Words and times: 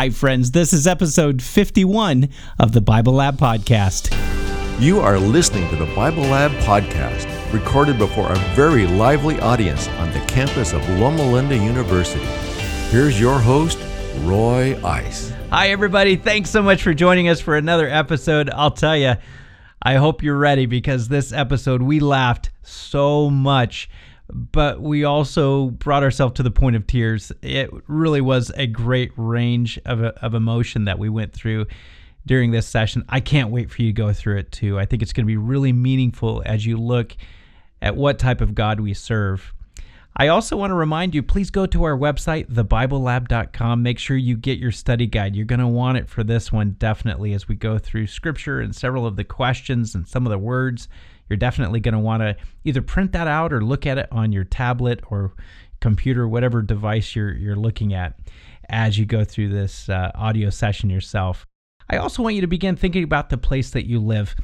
Hi, 0.00 0.08
friends. 0.08 0.52
This 0.52 0.72
is 0.72 0.86
episode 0.86 1.42
51 1.42 2.30
of 2.58 2.72
the 2.72 2.80
Bible 2.80 3.12
Lab 3.12 3.36
Podcast. 3.36 4.10
You 4.80 4.98
are 4.98 5.18
listening 5.18 5.68
to 5.68 5.76
the 5.76 5.94
Bible 5.94 6.22
Lab 6.22 6.52
Podcast, 6.62 7.28
recorded 7.52 7.98
before 7.98 8.32
a 8.32 8.38
very 8.54 8.86
lively 8.86 9.38
audience 9.40 9.88
on 9.98 10.10
the 10.14 10.20
campus 10.20 10.72
of 10.72 10.88
Loma 10.98 11.30
Linda 11.30 11.54
University. 11.54 12.24
Here's 12.88 13.20
your 13.20 13.38
host, 13.38 13.78
Roy 14.20 14.80
Ice. 14.82 15.34
Hi, 15.50 15.68
everybody. 15.68 16.16
Thanks 16.16 16.48
so 16.48 16.62
much 16.62 16.82
for 16.82 16.94
joining 16.94 17.28
us 17.28 17.42
for 17.42 17.58
another 17.58 17.86
episode. 17.86 18.48
I'll 18.48 18.70
tell 18.70 18.96
you, 18.96 19.16
I 19.82 19.96
hope 19.96 20.22
you're 20.22 20.38
ready 20.38 20.64
because 20.64 21.08
this 21.08 21.30
episode 21.30 21.82
we 21.82 22.00
laughed 22.00 22.48
so 22.62 23.28
much 23.28 23.90
but 24.32 24.80
we 24.80 25.04
also 25.04 25.66
brought 25.70 26.02
ourselves 26.02 26.34
to 26.34 26.42
the 26.42 26.50
point 26.50 26.76
of 26.76 26.86
tears. 26.86 27.32
It 27.42 27.70
really 27.86 28.20
was 28.20 28.50
a 28.56 28.66
great 28.66 29.12
range 29.16 29.78
of, 29.84 30.02
of 30.02 30.34
emotion 30.34 30.84
that 30.84 30.98
we 30.98 31.08
went 31.08 31.32
through 31.32 31.66
during 32.26 32.50
this 32.50 32.66
session. 32.66 33.04
I 33.08 33.20
can't 33.20 33.50
wait 33.50 33.70
for 33.70 33.82
you 33.82 33.88
to 33.88 33.92
go 33.92 34.12
through 34.12 34.38
it 34.38 34.52
too. 34.52 34.78
I 34.78 34.86
think 34.86 35.02
it's 35.02 35.12
going 35.12 35.24
to 35.24 35.30
be 35.30 35.36
really 35.36 35.72
meaningful 35.72 36.42
as 36.46 36.66
you 36.66 36.76
look 36.76 37.16
at 37.82 37.96
what 37.96 38.18
type 38.18 38.40
of 38.40 38.54
God 38.54 38.80
we 38.80 38.94
serve. 38.94 39.52
I 40.16 40.28
also 40.28 40.56
want 40.56 40.70
to 40.70 40.74
remind 40.74 41.14
you 41.14 41.22
please 41.22 41.50
go 41.50 41.66
to 41.66 41.84
our 41.84 41.96
website, 41.96 42.52
thebiblelab.com. 42.52 43.82
Make 43.82 43.98
sure 43.98 44.16
you 44.16 44.36
get 44.36 44.58
your 44.58 44.72
study 44.72 45.06
guide. 45.06 45.36
You're 45.36 45.46
going 45.46 45.60
to 45.60 45.66
want 45.66 45.98
it 45.98 46.08
for 46.08 46.24
this 46.24 46.52
one, 46.52 46.72
definitely, 46.78 47.32
as 47.32 47.48
we 47.48 47.54
go 47.54 47.78
through 47.78 48.08
scripture 48.08 48.60
and 48.60 48.74
several 48.74 49.06
of 49.06 49.16
the 49.16 49.24
questions 49.24 49.94
and 49.94 50.06
some 50.06 50.26
of 50.26 50.30
the 50.30 50.38
words 50.38 50.88
you're 51.30 51.36
definitely 51.36 51.80
going 51.80 51.94
to 51.94 52.00
want 52.00 52.22
to 52.22 52.36
either 52.64 52.82
print 52.82 53.12
that 53.12 53.28
out 53.28 53.52
or 53.52 53.64
look 53.64 53.86
at 53.86 53.96
it 53.96 54.08
on 54.10 54.32
your 54.32 54.44
tablet 54.44 55.00
or 55.08 55.32
computer, 55.80 56.28
whatever 56.28 56.60
device 56.60 57.14
you're, 57.16 57.32
you're 57.32 57.56
looking 57.56 57.94
at 57.94 58.18
as 58.68 58.98
you 58.98 59.06
go 59.06 59.24
through 59.24 59.48
this 59.48 59.88
uh, 59.88 60.10
audio 60.14 60.50
session 60.50 60.90
yourself. 60.90 61.46
I 61.88 61.96
also 61.96 62.22
want 62.22 62.34
you 62.34 62.40
to 62.42 62.46
begin 62.46 62.76
thinking 62.76 63.04
about 63.04 63.30
the 63.30 63.38
place 63.38 63.70
that 63.70 63.86
you 63.86 63.98
live. 64.00 64.34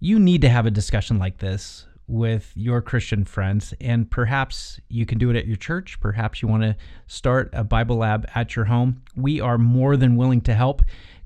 You 0.00 0.18
need 0.18 0.40
to 0.42 0.48
have 0.48 0.66
a 0.66 0.70
discussion 0.70 1.18
like 1.18 1.38
this 1.38 1.86
with 2.08 2.52
your 2.56 2.82
Christian 2.82 3.24
friends, 3.24 3.72
and 3.80 4.10
perhaps 4.10 4.80
you 4.88 5.06
can 5.06 5.18
do 5.18 5.30
it 5.30 5.36
at 5.36 5.46
your 5.46 5.56
church. 5.56 6.00
Perhaps 6.00 6.42
you 6.42 6.48
want 6.48 6.62
to 6.62 6.76
start 7.06 7.50
a 7.52 7.62
Bible 7.62 7.96
lab 7.96 8.28
at 8.34 8.56
your 8.56 8.64
home. 8.64 9.02
We 9.16 9.40
are 9.40 9.58
more 9.58 9.96
than 9.96 10.16
willing 10.16 10.40
to 10.42 10.54
help 10.54 10.82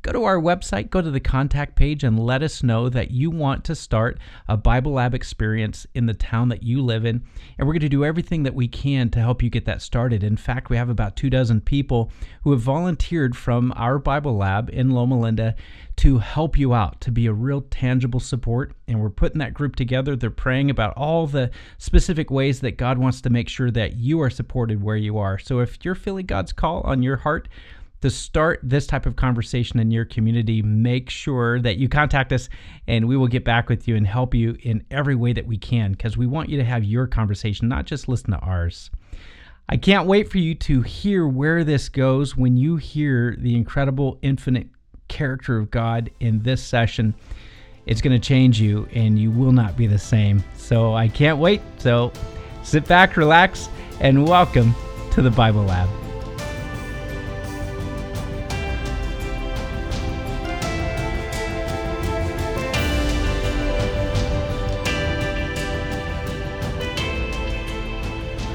go 0.07 0.13
to 0.13 0.25
our 0.25 0.41
website, 0.41 0.89
go 0.89 1.03
to 1.03 1.11
the 1.11 1.19
contact 1.19 1.75
page, 1.75 2.05
and 2.05 2.17
let 2.17 2.41
us 2.41 2.63
know 2.63 2.89
that 2.89 3.11
you 3.11 3.29
want 3.29 3.65
to 3.65 3.75
start 3.75 4.19
a 4.47 4.57
Bible 4.57 4.93
Lab 4.93 5.15
experience 5.15 5.85
in 5.95 6.07
the 6.07 6.15
town 6.15 6.49
that 6.49 6.63
you 6.63 6.81
live 6.81 7.05
in. 7.05 7.25
And 7.59 7.67
we're 7.67 7.75
going 7.75 7.81
to 7.81 7.89
do 7.89 8.05
everything 8.05 8.45
that 8.45 8.55
we 8.55 8.69
can 8.69 9.11
to 9.11 9.19
help 9.19 9.43
you 9.43 9.51
get 9.51 9.65
that 9.65 9.83
started. 9.83 10.23
In 10.23 10.37
fact, 10.37 10.71
we 10.71 10.77
have 10.77 10.89
about 10.89 11.17
two 11.17 11.29
dozen 11.29 11.61
people 11.61 12.13
who 12.45 12.53
have 12.53 12.61
volunteered 12.61 13.37
from 13.37 13.73
our 13.75 13.99
Bible 13.99 14.37
Lab 14.37 14.71
in 14.73 14.93
Loma 14.93 15.19
Linda 15.19 15.57
to 15.97 16.19
help 16.19 16.57
you 16.57 16.73
out, 16.73 17.01
to 17.01 17.11
be 17.11 17.27
a 17.27 17.33
real 17.33 17.63
tangible 17.63 18.21
support. 18.21 18.75
And 18.87 19.01
we're 19.01 19.11
putting 19.11 19.41
that 19.41 19.55
group 19.55 19.75
together. 19.75 20.15
They're 20.15 20.31
praying 20.31 20.71
about 20.71 20.95
all 20.97 21.27
the 21.27 21.51
specific 21.79 22.31
ways 22.31 22.61
that 22.61 22.77
God 22.77 22.99
wants 22.99 23.21
to 23.23 23.31
make 23.31 23.49
sure 23.49 23.73
that 23.73 23.97
you 23.97 24.21
are 24.21 24.31
supported 24.31 24.85
where 24.85 24.97
you 24.97 25.19
are. 25.19 25.37
So 25.39 25.59
if 25.59 25.85
you're 25.85 25.97
feeling 25.97 26.27
God's 26.27 26.53
call 26.53 26.83
on 26.83 27.03
your 27.03 27.17
heart, 27.17 27.49
to 28.07 28.11
start 28.11 28.61
this 28.63 28.87
type 28.87 29.05
of 29.05 29.17
conversation 29.17 29.81
in 29.81 29.91
your 29.91 30.05
community, 30.05 30.63
make 30.63 31.11
sure 31.11 31.61
that 31.61 31.77
you 31.77 31.89
contact 31.89 32.33
us 32.33 32.49
and 32.87 33.09
we 33.09 33.17
will 33.17 33.27
get 33.27 33.45
back 33.45 33.69
with 33.69 33.89
you 33.89 33.97
and 33.97 34.07
help 34.07 34.33
you 34.33 34.57
in 34.61 34.85
every 34.93 35.17
way 35.17 35.33
that 35.33 35.45
we 35.45 35.59
can 35.59 35.91
because 35.91 36.17
we 36.17 36.25
want 36.25 36.49
you 36.49 36.57
to 36.57 36.65
have 36.65 36.85
your 36.85 37.09
conversation, 37.09 37.67
not 37.67 37.85
just 37.85 38.07
listen 38.07 38.31
to 38.31 38.39
ours. 38.39 38.93
I 39.69 39.77
can't 39.77 40.07
wait 40.07 40.31
for 40.31 40.39
you 40.39 40.55
to 40.55 40.83
hear 40.83 41.27
where 41.27 41.65
this 41.65 41.89
goes 41.89 42.37
when 42.37 42.57
you 42.57 42.77
hear 42.77 43.35
the 43.41 43.57
incredible, 43.57 44.21
infinite 44.23 44.69
character 45.09 45.59
of 45.59 45.73
God 45.73 46.09
in 46.21 46.39
this 46.45 46.63
session. 46.63 47.13
It's 47.87 48.01
going 48.01 48.19
to 48.21 48.25
change 48.25 48.61
you 48.61 48.87
and 48.95 49.19
you 49.19 49.33
will 49.33 49.53
not 49.53 49.77
be 49.77 49.89
the 49.89 49.99
same. 49.99 50.45
So 50.57 50.95
I 50.95 51.09
can't 51.09 51.39
wait. 51.39 51.61
So 51.79 52.13
sit 52.63 52.87
back, 52.87 53.17
relax, 53.17 53.69
and 53.99 54.29
welcome 54.29 54.77
to 55.11 55.23
the 55.23 55.31
Bible 55.31 55.65
Lab. 55.65 56.06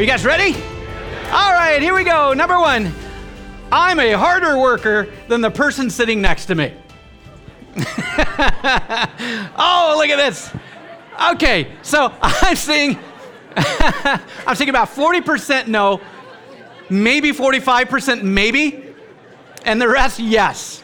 Are 0.02 0.04
you 0.04 0.10
guys 0.10 0.26
ready? 0.26 0.56
All 1.30 1.54
right, 1.54 1.78
here 1.80 1.94
we 1.94 2.04
go. 2.04 2.34
Number 2.34 2.60
one 2.60 2.92
I'm 3.72 4.00
a 4.00 4.14
harder 4.14 4.58
worker 4.58 5.08
than 5.28 5.42
the 5.42 5.52
person 5.52 5.92
sitting 5.92 6.20
next 6.20 6.48
to 6.48 6.56
me. 6.56 6.74
oh, 7.78 7.84
look 9.96 10.10
at 10.10 10.16
this. 10.16 10.52
Okay, 11.34 11.74
so 11.84 12.12
I'm 12.24 12.56
seeing 12.56 12.98
I'm 13.56 14.56
seeing 14.56 14.72
about 14.72 14.88
40% 14.88 15.68
no, 15.68 16.02
maybe 16.90 17.32
45% 17.32 18.24
maybe, 18.24 18.96
and 19.66 19.80
the 19.80 19.88
rest 19.88 20.20
yes. 20.20 20.82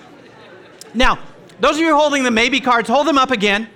Now, 0.94 1.18
those 1.60 1.78
of 1.78 1.82
you 1.82 1.96
holding 1.96 2.22
the 2.22 2.30
maybe 2.30 2.60
cards, 2.60 2.88
hold 2.88 3.08
them 3.08 3.18
up 3.18 3.32
again. 3.32 3.68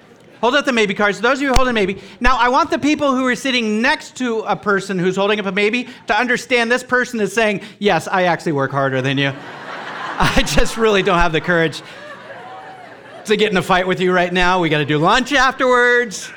Hold 0.41 0.56
up 0.56 0.66
the 0.66 0.74
maybe 0.74 0.96
cards. 0.96 1.22
Those 1.22 1.38
of 1.38 1.44
you 1.44 1.53
holding 1.53 1.75
maybe. 1.75 2.02
Now, 2.19 2.35
I 2.38 2.50
want 2.50 2.72
the 2.72 2.79
people 2.79 3.16
who 3.16 3.25
are 3.28 3.35
sitting 3.35 3.81
next 3.81 4.18
to 4.18 4.40
a 4.40 4.56
person 4.56 4.97
who's 4.97 5.16
holding 5.16 5.40
up 5.40 5.46
a 5.46 5.52
maybe 5.52 5.88
to 6.07 6.18
understand 6.18 6.72
this 6.72 6.84
person 6.84 7.19
is 7.19 7.31
saying, 7.31 7.62
Yes, 7.78 8.07
I 8.07 8.24
actually 8.24 8.53
work 8.53 8.72
harder 8.72 9.02
than 9.03 9.19
you. 9.19 9.28
I 9.38 10.44
just 10.46 10.78
really 10.78 11.03
don't 11.03 11.19
have 11.19 11.31
the 11.31 11.41
courage 11.41 11.84
to 13.25 13.38
get 13.38 13.52
in 13.52 13.57
a 13.57 13.62
fight 13.62 13.88
with 13.88 14.00
you 14.00 14.12
right 14.12 14.34
now. 14.34 14.59
We 14.59 14.69
got 14.69 14.79
to 14.79 14.85
do 14.85 14.97
lunch 14.97 15.31
afterwards. 15.31 16.31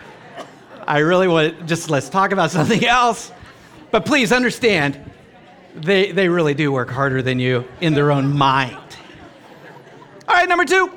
I 0.86 0.98
really 0.98 1.28
want 1.28 1.66
just 1.66 1.88
let's 1.88 2.10
talk 2.10 2.32
about 2.32 2.50
something 2.50 2.84
else. 2.84 3.32
But 3.91 4.04
please 4.04 4.32
understand, 4.32 5.00
they, 5.75 6.12
they 6.12 6.28
really 6.28 6.53
do 6.53 6.71
work 6.72 6.91
harder 6.91 7.22
than 7.22 7.38
you 7.38 7.66
in 7.81 7.94
their 7.94 8.10
own 8.10 8.36
mind. 8.36 8.76
All 10.28 10.34
right, 10.34 10.48
number 10.48 10.65
two. 10.65 10.91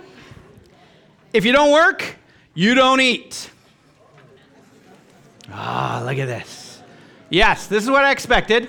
If 1.32 1.46
you 1.46 1.52
don't 1.52 1.72
work, 1.72 2.18
you 2.58 2.74
don't 2.74 3.00
eat. 3.00 3.52
Ah, 5.52 6.02
look 6.04 6.18
at 6.18 6.26
this. 6.26 6.82
Yes, 7.30 7.68
this 7.68 7.84
is 7.84 7.90
what 7.92 8.04
I 8.04 8.12
expected. 8.12 8.68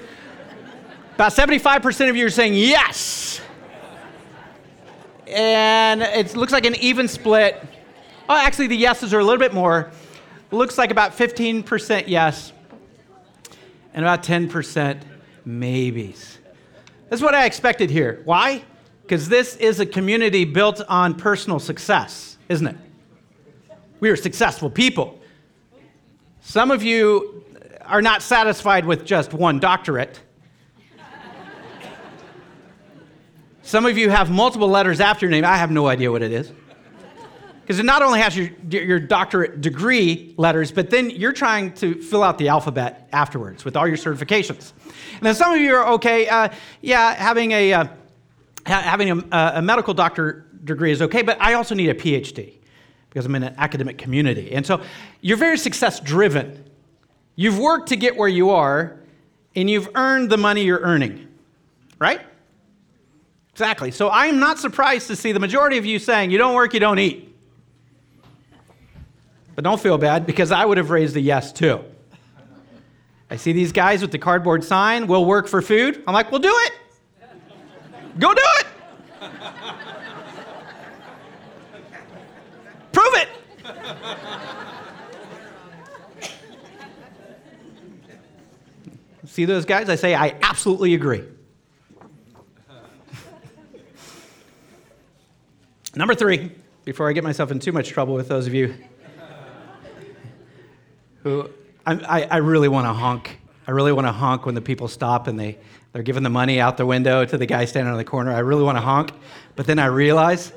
About 1.15 1.33
75% 1.33 2.11
of 2.11 2.15
you 2.15 2.27
are 2.27 2.31
saying 2.31 2.53
yes. 2.53 3.41
And 5.27 6.03
it 6.03 6.37
looks 6.37 6.53
like 6.53 6.67
an 6.67 6.75
even 6.75 7.09
split. 7.09 7.67
Oh, 8.29 8.37
actually, 8.37 8.67
the 8.67 8.77
yeses 8.77 9.15
are 9.15 9.21
a 9.21 9.25
little 9.25 9.39
bit 9.39 9.55
more. 9.55 9.91
Looks 10.51 10.77
like 10.77 10.91
about 10.91 11.13
15% 11.13 12.05
yes 12.09 12.53
and 13.95 14.05
about 14.05 14.23
10% 14.23 15.01
maybes. 15.47 16.37
That's 17.09 17.23
what 17.23 17.35
I 17.35 17.47
expected 17.47 17.89
here. 17.89 18.21
Why? 18.27 18.63
Because 19.01 19.31
this 19.31 19.57
is 19.57 19.81
a 19.81 19.87
community 19.87 20.45
built 20.45 20.83
on 20.91 21.15
personal 21.15 21.59
success, 21.59 22.37
isn't 22.51 22.67
it? 22.67 22.77
We 24.01 24.11
are 24.11 24.17
successful 24.17 24.71
people. 24.71 25.21
Some 26.41 26.71
of 26.71 26.83
you 26.83 27.45
are 27.85 28.03
not 28.03 28.23
satisfied 28.23 28.85
with 28.85 29.05
just 29.05 29.33
one 29.33 29.59
doctorate. 29.59 30.21
Some 33.63 33.85
of 33.85 33.99
you 33.99 34.09
have 34.09 34.31
multiple 34.31 34.69
letters 34.69 35.01
after 35.01 35.27
your 35.27 35.31
name. 35.31 35.45
I 35.45 35.57
have 35.57 35.71
no 35.71 35.89
idea 35.89 36.11
what 36.11 36.23
it 36.23 36.33
is. 36.33 36.53
Because 37.61 37.81
it 37.81 37.85
not 37.85 38.01
only 38.01 38.21
has 38.21 38.35
your, 38.35 38.49
your 38.71 38.99
doctorate 38.99 39.61
degree 39.61 40.33
letters, 40.39 40.73
but 40.73 40.89
then 40.89 41.11
you're 41.11 41.35
trying 41.35 41.75
to 41.75 42.01
fill 42.01 42.23
out 42.23 42.39
the 42.39 42.49
alphabet 42.49 43.09
afterwards 43.13 43.67
with 43.67 43.77
all 43.77 43.87
your 43.87 43.99
certifications. 43.99 44.73
And 45.17 45.23
then 45.23 45.35
some 45.35 45.53
of 45.53 45.61
you 45.61 45.75
are 45.75 45.87
okay, 45.95 46.29
uh, 46.29 46.49
yeah, 46.81 47.13
having 47.13 47.53
a, 47.53 47.75
uh, 47.75 47.87
having 48.65 49.11
a, 49.11 49.53
a 49.57 49.61
medical 49.61 49.93
doctor 49.93 50.47
degree 50.65 50.93
is 50.93 51.03
okay, 51.03 51.21
but 51.21 51.39
I 51.43 51.55
also 51.55 51.75
need 51.75 51.91
a 51.91 51.95
PhD 51.95 52.58
because 53.19 53.27
I'm 53.27 53.35
in 53.35 53.43
an 53.43 53.55
academic 53.59 53.99
community. 53.99 54.53
And 54.53 54.65
so 54.65 54.81
you're 55.23 55.37
very 55.37 55.59
success 55.59 55.99
driven. 55.99 56.65
You've 57.35 57.59
worked 57.59 57.89
to 57.89 57.97
get 57.97 58.17
where 58.17 58.29
you 58.29 58.51
are, 58.51 58.97
and 59.57 59.69
you've 59.69 59.89
earned 59.97 60.31
the 60.31 60.37
money 60.37 60.63
you're 60.63 60.79
earning, 60.79 61.27
right? 61.99 62.21
Exactly. 63.51 63.91
So 63.91 64.07
I 64.07 64.27
am 64.27 64.39
not 64.39 64.61
surprised 64.61 65.09
to 65.09 65.17
see 65.17 65.33
the 65.33 65.41
majority 65.41 65.79
of 65.79 65.85
you 65.85 65.99
saying, 65.99 66.31
you 66.31 66.39
don't 66.39 66.55
work, 66.55 66.75
you 66.75 66.79
don't 66.79 67.01
eat. 67.01 67.37
But 69.57 69.65
don't 69.65 69.81
feel 69.81 69.99
bad 69.99 70.25
because 70.25 70.53
I 70.53 70.65
would 70.65 70.79
have 70.79 70.91
raised 70.91 71.17
a 71.17 71.21
yes 71.21 71.53
too. 71.53 71.85
I 73.33 73.35
see 73.35 73.51
these 73.51 73.73
guys 73.73 74.01
with 74.01 74.13
the 74.13 74.19
cardboard 74.19 74.63
sign, 74.63 75.09
we'll 75.09 75.25
work 75.25 75.49
for 75.49 75.61
food. 75.61 76.05
I'm 76.07 76.15
like, 76.15 76.31
well, 76.31 76.41
do 76.41 76.55
it. 76.57 76.73
Go 78.21 78.33
do 78.33 78.43
it. 78.61 78.67
Prove 82.93 83.15
it. 83.15 83.29
See 89.27 89.45
those 89.45 89.65
guys? 89.65 89.89
I 89.89 89.95
say, 89.95 90.15
I 90.15 90.35
absolutely 90.43 90.95
agree. 90.95 91.23
Number 95.95 96.15
three, 96.15 96.51
before 96.85 97.09
I 97.09 97.13
get 97.13 97.25
myself 97.25 97.51
in 97.51 97.59
too 97.59 97.73
much 97.73 97.89
trouble 97.89 98.15
with 98.15 98.29
those 98.29 98.47
of 98.47 98.55
you 98.55 98.75
who 101.23 101.51
I, 101.87 102.23
I, 102.31 102.37
really 102.37 102.69
want 102.69 102.87
to 102.87 102.93
honk. 102.93 103.39
I 103.67 103.71
really 103.71 103.93
want 103.93 104.07
to 104.07 104.13
honk 104.13 104.47
when 104.47 104.55
the 104.55 104.61
people 104.61 104.89
stop 104.89 105.27
and 105.27 105.39
they, 105.39 105.59
they're 105.93 106.03
giving 106.03 106.23
the 106.23 106.31
money 106.31 106.61
out 106.61 106.77
the 106.77 106.87
window 106.87 107.25
to 107.25 107.39
the 107.39 107.47
guy 107.47 107.65
standing 107.65 107.91
on 107.91 107.99
the 107.99 108.05
corner. 108.05 108.33
I 108.33 108.41
really 108.41 108.63
want 108.63 108.77
to 108.77 108.83
honk. 108.83 109.13
But 109.57 109.67
then 109.67 109.79
I 109.79 109.87
realize 109.87 110.53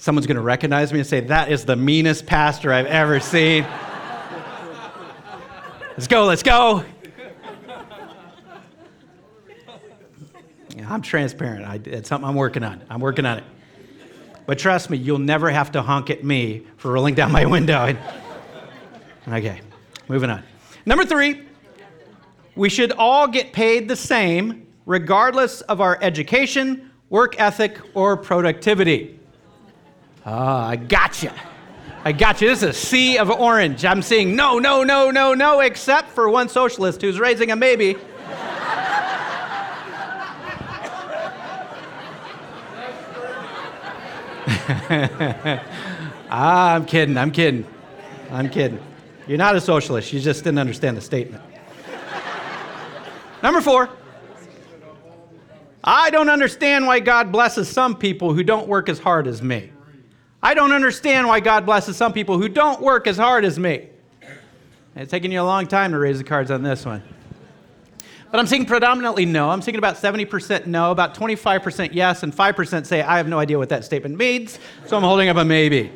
someone's 0.00 0.26
going 0.26 0.36
to 0.36 0.42
recognize 0.42 0.92
me 0.92 0.98
and 0.98 1.06
say, 1.06 1.20
That 1.20 1.52
is 1.52 1.64
the 1.64 1.76
meanest 1.76 2.26
pastor 2.26 2.72
I've 2.72 2.86
ever 2.86 3.20
seen. 3.20 3.66
let's 5.92 6.08
go, 6.08 6.24
let's 6.24 6.42
go. 6.42 6.84
I'm 10.88 11.02
transparent. 11.02 11.64
I, 11.64 11.78
it's 11.84 12.08
something 12.08 12.28
I'm 12.28 12.34
working 12.34 12.64
on. 12.64 12.82
I'm 12.90 13.00
working 13.00 13.24
on 13.24 13.38
it. 13.38 13.44
But 14.46 14.58
trust 14.58 14.90
me, 14.90 14.96
you'll 14.96 15.18
never 15.18 15.48
have 15.48 15.70
to 15.72 15.82
honk 15.82 16.10
at 16.10 16.24
me 16.24 16.66
for 16.78 16.90
rolling 16.90 17.14
down 17.14 17.30
my 17.30 17.44
window. 17.44 17.96
okay, 19.28 19.60
moving 20.08 20.30
on. 20.30 20.42
Number 20.86 21.04
three, 21.04 21.42
we 22.56 22.68
should 22.68 22.90
all 22.92 23.28
get 23.28 23.52
paid 23.52 23.86
the 23.86 23.94
same, 23.94 24.66
regardless 24.86 25.60
of 25.62 25.80
our 25.80 25.96
education, 26.02 26.90
work 27.10 27.38
ethic, 27.38 27.78
or 27.94 28.16
productivity. 28.16 29.19
Ah, 30.24 30.68
I 30.68 30.76
gotcha. 30.76 31.32
I 32.04 32.12
got 32.12 32.40
you. 32.40 32.48
This 32.48 32.62
is 32.62 32.68
a 32.68 32.72
sea 32.72 33.18
of 33.18 33.30
orange. 33.30 33.84
I'm 33.84 34.02
seeing 34.02 34.34
no, 34.34 34.58
no, 34.58 34.82
no, 34.82 35.10
no, 35.10 35.34
no, 35.34 35.60
except 35.60 36.10
for 36.10 36.28
one 36.28 36.48
socialist 36.48 37.02
who's 37.02 37.18
raising 37.18 37.50
a 37.50 37.56
maybe. 37.56 37.96
ah, 46.30 46.74
I'm 46.74 46.86
kidding. 46.86 47.18
I'm 47.18 47.30
kidding. 47.30 47.66
I'm 48.30 48.48
kidding. 48.48 48.80
You're 49.26 49.38
not 49.38 49.56
a 49.56 49.60
socialist. 49.60 50.12
You 50.12 50.20
just 50.20 50.44
didn't 50.44 50.58
understand 50.58 50.96
the 50.96 51.00
statement. 51.00 51.42
Number 53.42 53.60
four. 53.60 53.88
I 55.82 56.10
don't 56.10 56.28
understand 56.28 56.86
why 56.86 57.00
God 57.00 57.32
blesses 57.32 57.68
some 57.68 57.96
people 57.96 58.34
who 58.34 58.42
don't 58.42 58.68
work 58.68 58.88
as 58.88 58.98
hard 58.98 59.26
as 59.26 59.42
me. 59.42 59.70
I 60.42 60.54
don't 60.54 60.72
understand 60.72 61.28
why 61.28 61.40
God 61.40 61.66
blesses 61.66 61.96
some 61.96 62.12
people 62.12 62.38
who 62.38 62.48
don't 62.48 62.80
work 62.80 63.06
as 63.06 63.16
hard 63.16 63.44
as 63.44 63.58
me. 63.58 63.88
It's 64.96 65.10
taken 65.10 65.30
you 65.30 65.40
a 65.40 65.44
long 65.44 65.66
time 65.66 65.92
to 65.92 65.98
raise 65.98 66.18
the 66.18 66.24
cards 66.24 66.50
on 66.50 66.62
this 66.62 66.84
one. 66.84 67.02
But 68.30 68.38
I'm 68.38 68.46
seeing 68.46 68.64
predominantly 68.64 69.24
no. 69.24 69.50
I'm 69.50 69.60
seeing 69.60 69.76
about 69.76 69.96
70% 69.96 70.66
no, 70.66 70.92
about 70.92 71.14
25% 71.14 71.90
yes, 71.92 72.22
and 72.22 72.34
5% 72.34 72.86
say, 72.86 73.02
I 73.02 73.16
have 73.16 73.28
no 73.28 73.38
idea 73.38 73.58
what 73.58 73.68
that 73.70 73.84
statement 73.84 74.16
means, 74.16 74.58
so 74.86 74.96
I'm 74.96 75.02
holding 75.02 75.28
up 75.28 75.36
a 75.36 75.44
maybe. 75.44 75.90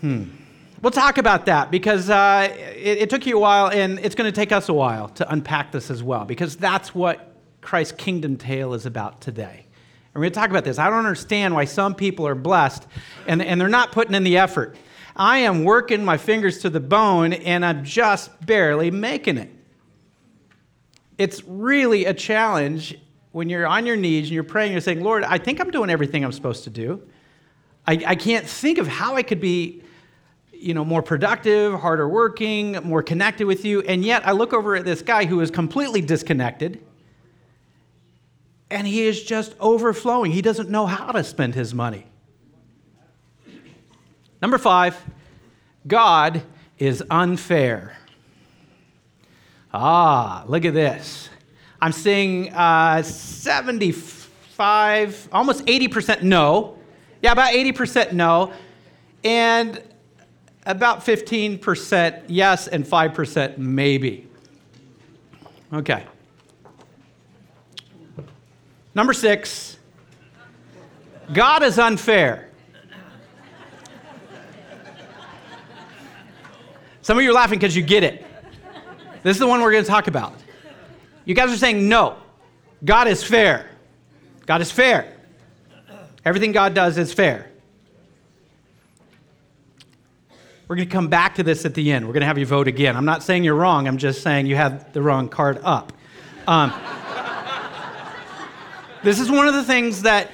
Hmm. 0.00 0.24
We'll 0.80 0.92
talk 0.92 1.18
about 1.18 1.46
that 1.46 1.70
because 1.70 2.08
uh, 2.08 2.48
it, 2.76 2.98
it 2.98 3.10
took 3.10 3.26
you 3.26 3.36
a 3.36 3.40
while, 3.40 3.68
and 3.68 3.98
it's 3.98 4.14
going 4.14 4.30
to 4.30 4.34
take 4.34 4.52
us 4.52 4.68
a 4.68 4.72
while 4.72 5.08
to 5.10 5.30
unpack 5.30 5.72
this 5.72 5.90
as 5.90 6.02
well, 6.02 6.24
because 6.24 6.56
that's 6.56 6.94
what 6.94 7.34
Christ's 7.60 7.92
kingdom 7.92 8.36
tale 8.36 8.74
is 8.74 8.86
about 8.86 9.20
today. 9.20 9.66
We're 10.18 10.24
going 10.24 10.32
to 10.32 10.40
talk 10.40 10.50
about 10.50 10.64
this. 10.64 10.78
I 10.78 10.90
don't 10.90 10.98
understand 10.98 11.54
why 11.54 11.64
some 11.64 11.94
people 11.94 12.26
are 12.26 12.34
blessed 12.34 12.86
and, 13.26 13.40
and 13.40 13.60
they're 13.60 13.68
not 13.68 13.92
putting 13.92 14.14
in 14.14 14.24
the 14.24 14.38
effort. 14.38 14.76
I 15.16 15.38
am 15.38 15.64
working 15.64 16.04
my 16.04 16.16
fingers 16.16 16.58
to 16.58 16.70
the 16.70 16.78
bone, 16.78 17.32
and 17.32 17.64
I'm 17.64 17.84
just 17.84 18.46
barely 18.46 18.90
making 18.90 19.38
it 19.38 19.50
it's 21.18 21.42
really 21.44 22.04
a 22.06 22.14
challenge 22.14 22.96
when 23.32 23.50
you're 23.50 23.66
on 23.66 23.84
your 23.84 23.96
knees 23.96 24.26
and 24.26 24.32
you're 24.32 24.44
praying, 24.44 24.72
you're 24.72 24.80
saying, 24.80 25.02
Lord, 25.02 25.24
I 25.24 25.36
think 25.36 25.60
I'm 25.60 25.70
doing 25.70 25.90
everything 25.90 26.24
I'm 26.24 26.32
supposed 26.32 26.64
to 26.64 26.70
do. 26.70 27.02
I, 27.86 28.02
I 28.06 28.14
can't 28.14 28.46
think 28.46 28.78
of 28.78 28.86
how 28.86 29.16
I 29.16 29.22
could 29.22 29.40
be 29.40 29.82
you 30.52 30.74
know, 30.74 30.84
more 30.84 31.02
productive, 31.02 31.78
harder 31.78 32.08
working, 32.08 32.72
more 32.82 33.02
connected 33.02 33.46
with 33.46 33.64
you. 33.64 33.80
And 33.82 34.04
yet 34.04 34.26
I 34.26 34.32
look 34.32 34.52
over 34.52 34.74
at 34.74 34.84
this 34.84 35.02
guy 35.02 35.24
who 35.24 35.40
is 35.40 35.50
completely 35.50 36.00
disconnected 36.00 36.84
and 38.70 38.86
he 38.86 39.02
is 39.02 39.22
just 39.22 39.54
overflowing. 39.60 40.32
He 40.32 40.42
doesn't 40.42 40.68
know 40.68 40.86
how 40.86 41.12
to 41.12 41.24
spend 41.24 41.54
his 41.54 41.74
money. 41.74 42.06
Number 44.40 44.58
five, 44.58 44.96
God 45.86 46.42
is 46.78 47.02
unfair. 47.10 47.96
Ah, 49.72 50.44
look 50.46 50.64
at 50.64 50.74
this. 50.74 51.28
I'm 51.80 51.92
seeing 51.92 52.52
uh, 52.52 53.02
75, 53.02 55.28
almost 55.32 55.64
80% 55.66 56.22
no. 56.22 56.78
Yeah, 57.22 57.32
about 57.32 57.52
80% 57.52 58.12
no. 58.12 58.52
And 59.24 59.82
about 60.66 61.00
15% 61.00 62.24
yes 62.28 62.68
and 62.68 62.84
5% 62.84 63.58
maybe. 63.58 64.28
Okay. 65.72 66.04
Number 68.94 69.12
six, 69.12 69.76
God 71.32 71.62
is 71.62 71.78
unfair. 71.78 72.48
Some 77.02 77.16
of 77.16 77.24
you 77.24 77.30
are 77.30 77.34
laughing 77.34 77.58
because 77.58 77.74
you 77.74 77.82
get 77.82 78.04
it. 78.04 78.26
This 79.22 79.36
is 79.36 79.40
the 79.40 79.46
one 79.46 79.62
we're 79.62 79.72
going 79.72 79.84
to 79.84 79.90
talk 79.90 80.08
about. 80.08 80.34
You 81.24 81.34
guys 81.34 81.50
are 81.50 81.56
saying, 81.56 81.88
no, 81.88 82.16
God 82.84 83.08
is 83.08 83.22
fair. 83.22 83.70
God 84.46 84.60
is 84.60 84.70
fair. 84.70 85.14
Everything 86.24 86.52
God 86.52 86.74
does 86.74 86.98
is 86.98 87.12
fair. 87.12 87.50
We're 90.66 90.76
going 90.76 90.88
to 90.88 90.92
come 90.92 91.08
back 91.08 91.36
to 91.36 91.42
this 91.42 91.64
at 91.64 91.72
the 91.72 91.92
end. 91.92 92.06
We're 92.06 92.12
going 92.12 92.20
to 92.20 92.26
have 92.26 92.36
you 92.36 92.44
vote 92.44 92.68
again. 92.68 92.94
I'm 92.94 93.06
not 93.06 93.22
saying 93.22 93.42
you're 93.42 93.54
wrong, 93.54 93.88
I'm 93.88 93.96
just 93.96 94.22
saying 94.22 94.46
you 94.46 94.56
have 94.56 94.92
the 94.92 95.00
wrong 95.00 95.28
card 95.28 95.60
up. 95.64 95.94
Um, 96.46 96.72
this 99.08 99.20
is 99.20 99.30
one 99.30 99.48
of 99.48 99.54
the 99.54 99.64
things 99.64 100.02
that, 100.02 100.30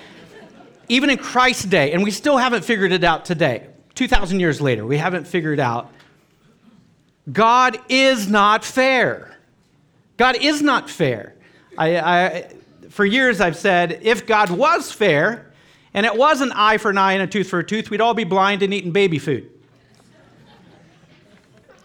even 0.88 1.09
in 1.09 1.17
Christ's 1.17 1.65
day, 1.65 1.93
and 1.93 2.03
we 2.03 2.11
still 2.11 2.37
haven't 2.37 2.65
figured 2.65 2.91
it 2.91 3.05
out 3.05 3.25
today, 3.25 3.69
2,000 3.94 4.41
years 4.41 4.61
later, 4.61 4.85
we 4.85 4.97
haven't 4.97 5.29
figured 5.29 5.61
out 5.61 5.93
God 7.32 7.79
is 7.88 8.29
not 8.29 8.65
fair. 8.65 9.38
God 10.17 10.37
is 10.41 10.61
not 10.61 10.91
fair. 10.91 11.35
I, 11.79 11.99
I, 11.99 12.53
for 12.91 13.05
years 13.05 13.41
I've 13.41 13.56
said 13.56 14.00
if 14.03 14.26
God 14.26 14.50
was 14.50 14.91
fair, 14.91 15.53
and 15.94 16.05
it 16.05 16.17
was 16.17 16.41
an 16.41 16.51
eye 16.53 16.79
for 16.79 16.91
an 16.91 16.98
eye 16.98 17.13
and 17.13 17.22
a 17.22 17.27
tooth 17.29 17.48
for 17.48 17.60
a 17.60 17.65
tooth, 17.65 17.91
we'd 17.91 18.01
all 18.01 18.15
be 18.15 18.25
blind 18.25 18.63
and 18.65 18.75
eating 18.75 18.91
baby 18.91 19.20
food. 19.20 19.48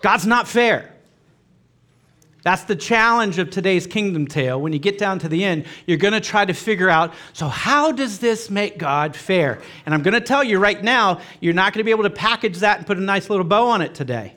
God's 0.02 0.26
not 0.26 0.48
fair. 0.48 0.96
That's 2.42 2.64
the 2.64 2.76
challenge 2.76 3.38
of 3.38 3.50
today's 3.50 3.86
kingdom 3.86 4.26
tale. 4.26 4.62
When 4.62 4.72
you 4.72 4.80
get 4.80 4.98
down 4.98 5.20
to 5.20 5.30
the 5.30 5.44
end, 5.44 5.66
you're 5.86 5.98
going 5.98 6.14
to 6.14 6.22
try 6.22 6.46
to 6.46 6.54
figure 6.54 6.90
out 6.90 7.14
so, 7.34 7.48
how 7.48 7.92
does 7.92 8.20
this 8.20 8.50
make 8.50 8.78
God 8.78 9.16
fair? 9.16 9.62
And 9.86 9.94
I'm 9.94 10.02
going 10.02 10.14
to 10.14 10.22
tell 10.22 10.44
you 10.44 10.58
right 10.58 10.82
now, 10.82 11.20
you're 11.42 11.54
not 11.54 11.74
going 11.74 11.80
to 11.80 11.84
be 11.84 11.92
able 11.92 12.04
to 12.04 12.10
package 12.10 12.60
that 12.60 12.78
and 12.78 12.88
put 12.88 12.98
a 12.98 13.02
nice 13.02 13.30
little 13.30 13.46
bow 13.46 13.68
on 13.68 13.82
it 13.82 13.94
today. 13.94 14.36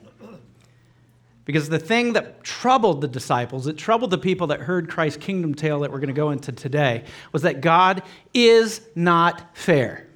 Because 1.44 1.68
the 1.68 1.78
thing 1.78 2.12
that 2.12 2.42
troubled 2.44 3.00
the 3.00 3.08
disciples, 3.08 3.66
it 3.66 3.76
troubled 3.76 4.10
the 4.10 4.18
people 4.18 4.48
that 4.48 4.60
heard 4.60 4.88
Christ's 4.88 5.18
kingdom 5.18 5.54
tale 5.54 5.80
that 5.80 5.90
we're 5.90 5.98
going 5.98 6.08
to 6.08 6.14
go 6.14 6.30
into 6.30 6.52
today, 6.52 7.04
was 7.32 7.42
that 7.42 7.60
God 7.60 8.02
is 8.32 8.80
not 8.94 9.56
fair. 9.56 10.06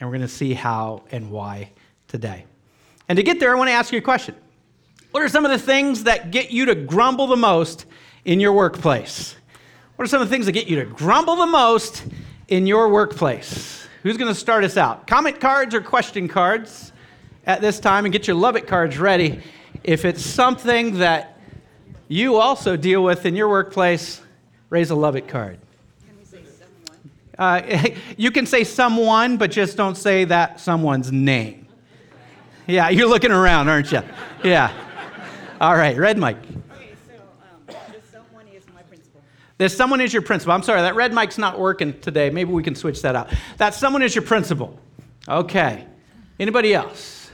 And 0.00 0.08
we're 0.08 0.16
going 0.16 0.28
to 0.28 0.32
see 0.32 0.54
how 0.54 1.04
and 1.10 1.30
why 1.30 1.72
today. 2.06 2.44
And 3.08 3.16
to 3.16 3.22
get 3.22 3.40
there, 3.40 3.54
I 3.54 3.58
want 3.58 3.68
to 3.68 3.72
ask 3.72 3.92
you 3.92 3.98
a 3.98 4.02
question 4.02 4.34
What 5.10 5.22
are 5.22 5.28
some 5.28 5.44
of 5.44 5.50
the 5.50 5.58
things 5.58 6.04
that 6.04 6.30
get 6.30 6.50
you 6.50 6.66
to 6.66 6.74
grumble 6.74 7.26
the 7.26 7.36
most 7.36 7.86
in 8.24 8.40
your 8.40 8.52
workplace? 8.52 9.34
What 9.96 10.04
are 10.04 10.08
some 10.08 10.22
of 10.22 10.28
the 10.28 10.34
things 10.34 10.46
that 10.46 10.52
get 10.52 10.68
you 10.68 10.76
to 10.76 10.84
grumble 10.84 11.36
the 11.36 11.46
most 11.46 12.04
in 12.48 12.66
your 12.66 12.88
workplace? 12.88 13.86
Who's 14.02 14.16
going 14.16 14.32
to 14.32 14.38
start 14.38 14.64
us 14.64 14.76
out? 14.76 15.06
Comment 15.06 15.40
cards 15.40 15.74
or 15.74 15.80
question 15.80 16.28
cards? 16.28 16.92
at 17.48 17.62
this 17.62 17.80
time 17.80 18.04
and 18.04 18.12
get 18.12 18.28
your 18.28 18.36
Love 18.36 18.54
It 18.54 18.68
cards 18.68 18.98
ready. 18.98 19.40
If 19.82 20.04
it's 20.04 20.22
something 20.24 20.98
that 20.98 21.40
you 22.06 22.36
also 22.36 22.76
deal 22.76 23.02
with 23.02 23.24
in 23.24 23.34
your 23.34 23.48
workplace, 23.48 24.20
raise 24.68 24.90
a 24.90 24.94
Love 24.94 25.16
It 25.16 25.26
card. 25.26 25.58
Uh, 27.38 27.62
you 28.16 28.30
can 28.30 28.44
say 28.44 28.64
someone, 28.64 29.38
but 29.38 29.50
just 29.50 29.76
don't 29.76 29.96
say 29.96 30.24
that 30.26 30.60
someone's 30.60 31.10
name. 31.10 31.66
Yeah, 32.66 32.90
you're 32.90 33.08
looking 33.08 33.32
around, 33.32 33.70
aren't 33.70 33.90
you? 33.90 34.02
Yeah. 34.44 34.70
All 35.60 35.76
right, 35.76 35.96
red 35.96 36.18
mic. 36.18 36.36
Okay, 36.36 36.94
so 37.08 37.14
um, 37.16 37.76
this 37.92 38.04
someone 38.12 38.46
is 38.46 38.62
my 38.72 38.82
principal. 38.82 39.20
This 39.56 39.76
someone 39.76 40.00
is 40.00 40.12
your 40.12 40.22
principal. 40.22 40.52
I'm 40.52 40.62
sorry, 40.62 40.82
that 40.82 40.94
red 40.94 41.12
mic's 41.12 41.36
not 41.36 41.58
working 41.58 41.98
today. 41.98 42.30
Maybe 42.30 42.52
we 42.52 42.62
can 42.62 42.76
switch 42.76 43.02
that 43.02 43.16
out. 43.16 43.32
That 43.56 43.74
someone 43.74 44.02
is 44.02 44.14
your 44.14 44.22
principal. 44.22 44.78
Okay. 45.26 45.84
Anybody 46.38 46.74
else? 46.74 47.28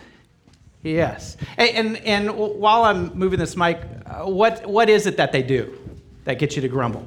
Yes. 0.82 1.36
Hey, 1.58 1.72
and, 1.72 1.98
and 1.98 2.30
while 2.30 2.84
I'm 2.84 3.14
moving 3.14 3.38
this 3.38 3.58
mic, 3.58 3.82
uh, 4.06 4.24
what, 4.24 4.64
what 4.66 4.88
is 4.88 5.06
it 5.06 5.18
that 5.18 5.30
they 5.30 5.42
do 5.42 5.78
that 6.24 6.38
gets 6.38 6.56
you 6.56 6.62
to 6.62 6.68
grumble? 6.68 7.06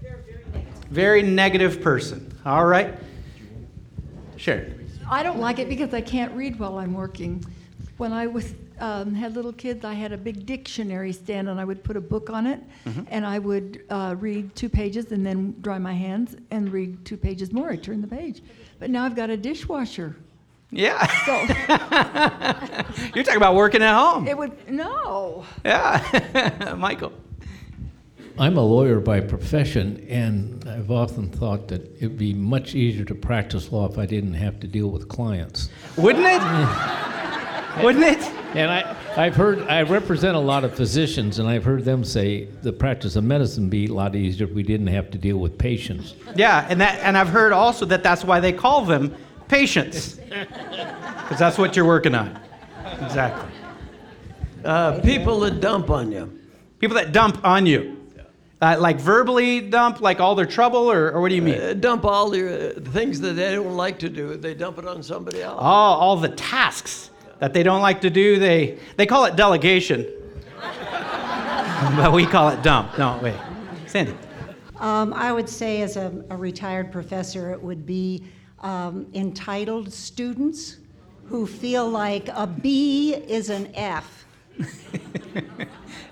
They're 0.00 0.24
very 0.26 0.44
negative. 0.52 0.84
Very 0.90 1.22
negative 1.22 1.80
person. 1.80 2.36
All 2.44 2.64
right. 2.64 2.92
Sure. 4.36 4.64
I 5.08 5.22
don't 5.22 5.38
like 5.38 5.60
it 5.60 5.68
because 5.68 5.94
I 5.94 6.00
can't 6.00 6.32
read 6.34 6.58
while 6.58 6.78
I'm 6.78 6.92
working. 6.94 7.44
When 7.98 8.12
I 8.12 8.26
was 8.26 8.54
um, 8.82 9.14
had 9.14 9.34
little 9.34 9.52
kids, 9.52 9.84
I 9.84 9.94
had 9.94 10.12
a 10.12 10.16
big 10.18 10.44
dictionary 10.44 11.12
stand, 11.12 11.48
and 11.48 11.58
I 11.60 11.64
would 11.64 11.82
put 11.84 11.96
a 11.96 12.00
book 12.00 12.28
on 12.30 12.46
it, 12.46 12.60
and 13.10 13.24
I 13.24 13.38
would 13.38 13.82
uh, 13.88 14.16
read 14.18 14.54
two 14.56 14.68
pages, 14.68 15.12
and 15.12 15.24
then 15.24 15.54
dry 15.62 15.78
my 15.78 15.94
hands 15.94 16.36
and 16.50 16.70
read 16.72 17.04
two 17.04 17.16
pages 17.16 17.52
more. 17.52 17.70
I 17.70 17.76
turn 17.76 18.00
the 18.02 18.08
page, 18.08 18.42
but 18.80 18.90
now 18.90 19.04
I've 19.04 19.14
got 19.16 19.30
a 19.30 19.36
dishwasher, 19.36 20.16
Yeah. 20.70 21.06
so 21.24 21.32
You're 23.14 23.24
talking 23.24 23.36
about 23.36 23.54
working 23.54 23.82
at 23.82 23.94
home. 23.94 24.26
it 24.26 24.36
would 24.36 24.52
no. 24.68 25.44
Yeah. 25.64 26.74
Michael. 26.78 27.12
I'm 28.38 28.56
a 28.56 28.62
lawyer 28.64 28.98
by 28.98 29.20
profession, 29.20 30.04
and 30.08 30.66
I've 30.68 30.90
often 30.90 31.28
thought 31.28 31.68
that 31.68 31.82
it'd 31.98 32.16
be 32.18 32.32
much 32.34 32.74
easier 32.74 33.04
to 33.04 33.14
practice 33.14 33.70
law 33.70 33.86
if 33.88 33.98
I 33.98 34.06
didn't 34.06 34.34
have 34.34 34.58
to 34.60 34.66
deal 34.66 34.88
with 34.88 35.06
clients. 35.08 35.68
Wouldn't 35.96 36.24
it? 36.26 36.42
Wouldn't 37.84 38.04
it? 38.04 38.41
And 38.54 38.70
I, 38.70 38.96
I've 39.16 39.34
heard, 39.34 39.60
I 39.62 39.82
represent 39.82 40.36
a 40.36 40.40
lot 40.40 40.64
of 40.64 40.74
physicians, 40.74 41.38
and 41.38 41.48
I've 41.48 41.64
heard 41.64 41.84
them 41.84 42.04
say 42.04 42.44
the 42.62 42.72
practice 42.72 43.16
of 43.16 43.24
medicine 43.24 43.64
would 43.64 43.70
be 43.70 43.86
a 43.86 43.94
lot 43.94 44.14
easier 44.14 44.46
if 44.46 44.52
we 44.52 44.62
didn't 44.62 44.88
have 44.88 45.10
to 45.12 45.18
deal 45.18 45.38
with 45.38 45.56
patients. 45.56 46.14
Yeah, 46.36 46.66
and 46.68 46.80
that 46.80 46.98
and 47.00 47.16
I've 47.16 47.30
heard 47.30 47.52
also 47.52 47.86
that 47.86 48.02
that's 48.02 48.24
why 48.24 48.40
they 48.40 48.52
call 48.52 48.84
them 48.84 49.14
patients. 49.48 50.18
Because 51.22 51.38
that's 51.38 51.56
what 51.56 51.76
you're 51.76 51.86
working 51.86 52.14
on. 52.14 52.38
Exactly. 53.00 53.48
Uh, 54.62 55.00
people 55.00 55.40
that 55.40 55.60
dump 55.60 55.88
on 55.88 56.12
you. 56.12 56.38
People 56.78 56.96
that 56.96 57.12
dump 57.12 57.42
on 57.42 57.64
you. 57.64 57.96
Uh, 58.60 58.76
like 58.78 59.00
verbally 59.00 59.60
dump, 59.60 60.00
like 60.02 60.20
all 60.20 60.34
their 60.34 60.46
trouble, 60.46 60.90
or, 60.90 61.12
or 61.12 61.22
what 61.22 61.30
do 61.30 61.34
you 61.36 61.42
mean? 61.42 61.60
Uh, 61.60 61.72
dump 61.72 62.04
all 62.04 62.28
the 62.28 62.76
uh, 62.76 62.80
things 62.90 63.18
that 63.20 63.32
they 63.32 63.54
don't 63.54 63.76
like 63.76 63.98
to 64.00 64.10
do. 64.10 64.36
They 64.36 64.52
dump 64.52 64.78
it 64.78 64.86
on 64.86 65.02
somebody 65.02 65.42
else. 65.42 65.58
Oh, 65.58 65.64
all 65.64 66.16
the 66.16 66.28
tasks 66.28 67.10
that 67.42 67.52
they 67.52 67.64
don't 67.64 67.82
like 67.82 68.00
to 68.02 68.08
do, 68.08 68.38
they, 68.38 68.78
they 68.96 69.04
call 69.04 69.24
it 69.24 69.34
delegation. 69.34 70.06
but 71.96 72.12
we 72.12 72.24
call 72.24 72.50
it 72.50 72.62
dump, 72.62 72.94
don't 72.96 73.20
we? 73.20 73.32
Sandy. 73.88 74.14
Um, 74.76 75.12
I 75.12 75.32
would 75.32 75.48
say, 75.48 75.82
as 75.82 75.96
a, 75.96 76.24
a 76.30 76.36
retired 76.36 76.92
professor, 76.92 77.50
it 77.50 77.60
would 77.60 77.84
be 77.84 78.22
um, 78.60 79.08
entitled 79.12 79.92
students 79.92 80.76
who 81.24 81.44
feel 81.44 81.90
like 81.90 82.28
a 82.28 82.46
B 82.46 83.16
is 83.16 83.50
an 83.50 83.74
F. 83.74 84.24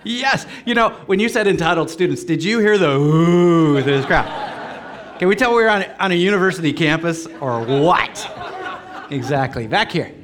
Yes. 0.02 0.46
You 0.64 0.74
know, 0.74 0.90
when 1.04 1.20
you 1.20 1.28
said 1.28 1.46
entitled 1.46 1.90
students, 1.90 2.24
did 2.24 2.42
you 2.42 2.58
hear 2.58 2.78
the 2.78 2.96
ooh 2.96 3.76
to 3.76 3.82
this 3.82 4.06
crowd? 4.06 5.18
Can 5.18 5.28
we 5.28 5.36
tell 5.36 5.52
we're 5.52 5.68
on, 5.68 5.84
on 6.00 6.10
a 6.10 6.14
university 6.14 6.72
campus 6.72 7.26
or 7.26 7.62
what? 7.62 9.06
Exactly. 9.10 9.66
Back 9.66 9.92
here. 9.92 10.14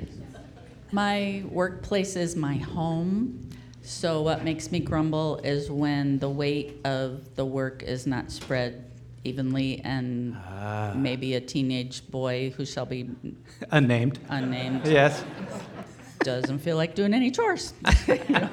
My 0.93 1.43
workplace 1.51 2.17
is 2.17 2.37
my 2.37 2.55
home. 2.57 3.49
So 3.83 4.23
what 4.23 4.45
makes 4.45 4.71
me 4.73 4.81
grumble 4.81 5.39
is 5.45 5.71
when 5.71 6.19
the 6.19 6.29
weight 6.29 6.81
of 6.85 7.35
the 7.37 7.45
work 7.45 7.83
is 7.83 8.07
not 8.07 8.31
spread 8.31 8.85
evenly 9.25 9.81
and 9.85 10.37
ah. 10.37 10.93
maybe 10.95 11.35
a 11.35 11.41
teenage 11.41 12.09
boy 12.11 12.51
who 12.57 12.65
shall 12.65 12.87
be 12.87 13.11
Unnamed. 13.71 14.19
unnamed 14.29 14.87
Yes. 14.87 15.25
doesn't 16.21 16.59
feel 16.61 16.77
like 16.77 16.95
doing 16.95 17.13
any 17.15 17.31
chores. 17.31 17.75
You 18.07 18.15
know, 18.29 18.49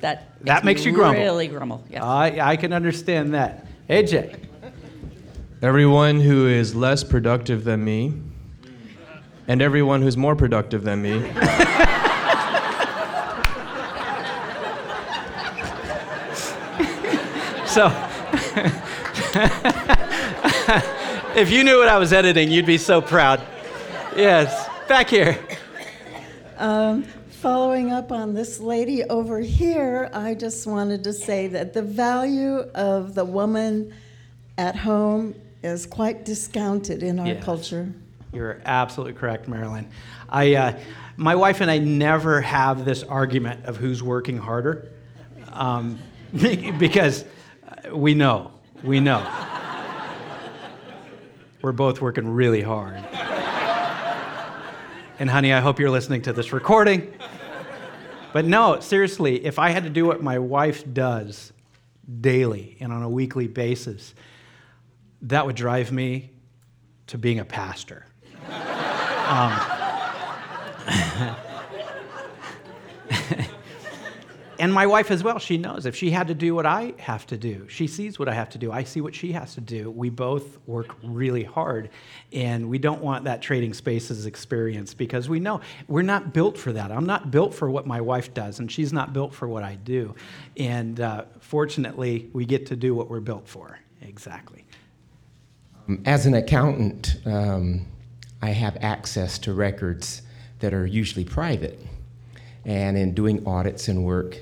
that 0.00 0.32
That 0.44 0.64
makes 0.64 0.84
me 0.84 0.90
you 0.90 0.96
grumble. 0.96 1.20
Really 1.20 1.48
grumble. 1.48 1.84
Yes. 1.90 2.02
I, 2.02 2.38
I 2.40 2.56
can 2.56 2.72
understand 2.72 3.34
that. 3.34 3.66
AJ. 3.88 4.38
Everyone 5.60 6.20
who 6.20 6.48
is 6.48 6.74
less 6.74 7.04
productive 7.04 7.62
than 7.64 7.84
me, 7.84 8.12
and 9.48 9.60
everyone 9.62 10.02
who's 10.02 10.16
more 10.16 10.36
productive 10.36 10.84
than 10.84 11.02
me. 11.02 11.32
So, 17.66 17.86
if 21.34 21.50
you 21.50 21.64
knew 21.64 21.78
what 21.78 21.88
I 21.88 21.96
was 21.96 22.12
editing, 22.12 22.50
you'd 22.50 22.66
be 22.66 22.76
so 22.76 23.00
proud. 23.00 23.40
Yes. 24.14 24.68
Back 24.88 25.08
here. 25.08 25.38
Um, 26.58 27.04
following 27.30 27.90
up 27.90 28.12
on 28.12 28.34
this 28.34 28.60
lady 28.60 29.04
over 29.04 29.40
here, 29.40 30.10
I 30.12 30.34
just 30.34 30.66
wanted 30.66 31.02
to 31.04 31.14
say 31.14 31.46
that 31.48 31.72
the 31.72 31.80
value 31.80 32.58
of 32.74 33.14
the 33.14 33.24
woman 33.24 33.94
at 34.58 34.76
home 34.76 35.34
is 35.62 35.86
quite 35.86 36.26
discounted 36.26 37.02
in 37.02 37.18
our 37.18 37.26
Yes. 37.28 37.42
culture. 37.42 37.90
You're 38.32 38.62
absolutely 38.64 39.12
correct, 39.12 39.46
Marilyn. 39.46 39.90
I, 40.28 40.54
uh, 40.54 40.78
my 41.16 41.34
wife 41.34 41.60
and 41.60 41.70
I 41.70 41.78
never 41.78 42.40
have 42.40 42.84
this 42.84 43.02
argument 43.02 43.66
of 43.66 43.76
who's 43.76 44.02
working 44.02 44.38
harder 44.38 44.90
um, 45.52 45.98
because 46.32 47.26
we 47.92 48.14
know, 48.14 48.52
we 48.82 49.00
know. 49.00 49.26
We're 51.60 51.72
both 51.72 52.00
working 52.00 52.28
really 52.28 52.62
hard. 52.62 53.04
And 55.18 55.30
honey, 55.30 55.52
I 55.52 55.60
hope 55.60 55.78
you're 55.78 55.90
listening 55.90 56.22
to 56.22 56.32
this 56.32 56.52
recording. 56.52 57.12
But 58.32 58.46
no, 58.46 58.80
seriously, 58.80 59.44
if 59.44 59.58
I 59.58 59.70
had 59.70 59.84
to 59.84 59.90
do 59.90 60.06
what 60.06 60.22
my 60.22 60.38
wife 60.38 60.90
does 60.92 61.52
daily 62.20 62.78
and 62.80 62.92
on 62.92 63.02
a 63.02 63.08
weekly 63.08 63.46
basis, 63.46 64.14
that 65.20 65.46
would 65.46 65.54
drive 65.54 65.92
me 65.92 66.30
to 67.08 67.18
being 67.18 67.38
a 67.38 67.44
pastor. 67.44 68.06
Um, 68.48 69.60
and 74.58 74.72
my 74.72 74.86
wife 74.86 75.10
as 75.10 75.24
well, 75.24 75.38
she 75.38 75.56
knows 75.56 75.86
if 75.86 75.96
she 75.96 76.10
had 76.10 76.28
to 76.28 76.34
do 76.34 76.54
what 76.54 76.66
I 76.66 76.94
have 76.98 77.26
to 77.28 77.36
do, 77.36 77.66
she 77.68 77.86
sees 77.86 78.18
what 78.18 78.28
I 78.28 78.34
have 78.34 78.50
to 78.50 78.58
do. 78.58 78.70
I 78.70 78.84
see 78.84 79.00
what 79.00 79.14
she 79.14 79.32
has 79.32 79.54
to 79.54 79.60
do. 79.60 79.90
We 79.90 80.10
both 80.10 80.58
work 80.66 80.94
really 81.02 81.44
hard, 81.44 81.90
and 82.32 82.68
we 82.68 82.78
don't 82.78 83.02
want 83.02 83.24
that 83.24 83.42
trading 83.42 83.74
spaces 83.74 84.26
experience 84.26 84.94
because 84.94 85.28
we 85.28 85.40
know 85.40 85.60
we're 85.88 86.02
not 86.02 86.32
built 86.32 86.58
for 86.58 86.72
that. 86.72 86.92
I'm 86.92 87.06
not 87.06 87.30
built 87.30 87.54
for 87.54 87.70
what 87.70 87.86
my 87.86 88.00
wife 88.00 88.34
does, 88.34 88.58
and 88.58 88.70
she's 88.70 88.92
not 88.92 89.12
built 89.12 89.34
for 89.34 89.48
what 89.48 89.62
I 89.62 89.76
do. 89.76 90.14
And 90.56 91.00
uh, 91.00 91.24
fortunately, 91.40 92.30
we 92.32 92.44
get 92.44 92.66
to 92.66 92.76
do 92.76 92.94
what 92.94 93.08
we're 93.08 93.20
built 93.20 93.48
for. 93.48 93.78
Exactly. 94.02 94.64
As 96.04 96.26
an 96.26 96.34
accountant, 96.34 97.16
um, 97.24 97.86
I 98.42 98.50
have 98.50 98.76
access 98.80 99.38
to 99.40 99.54
records 99.54 100.22
that 100.58 100.74
are 100.74 100.84
usually 100.84 101.24
private. 101.24 101.80
And 102.64 102.96
in 102.96 103.14
doing 103.14 103.46
audits 103.46 103.88
and 103.88 104.04
work, 104.04 104.36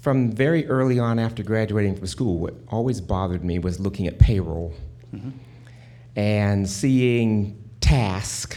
from 0.00 0.32
very 0.32 0.66
early 0.66 0.98
on 0.98 1.18
after 1.18 1.42
graduating 1.42 1.96
from 1.96 2.06
school, 2.06 2.38
what 2.38 2.54
always 2.68 3.00
bothered 3.00 3.44
me 3.44 3.58
was 3.58 3.78
looking 3.78 4.06
at 4.06 4.18
payroll 4.18 4.72
and 6.16 6.68
seeing 6.68 7.62
task 7.80 8.56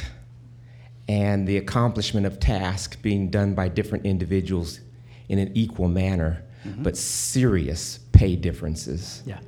and 1.08 1.48
the 1.48 1.58
accomplishment 1.58 2.26
of 2.26 2.40
task 2.40 3.02
being 3.02 3.30
done 3.30 3.54
by 3.54 3.68
different 3.68 4.06
individuals 4.06 4.80
in 5.30 5.40
an 5.40 5.52
equal 5.56 5.88
manner, 5.88 6.44
but 6.80 6.96
serious 6.98 8.00
pay 8.12 8.36
differences 8.36 9.24
Yeah. 9.26 9.40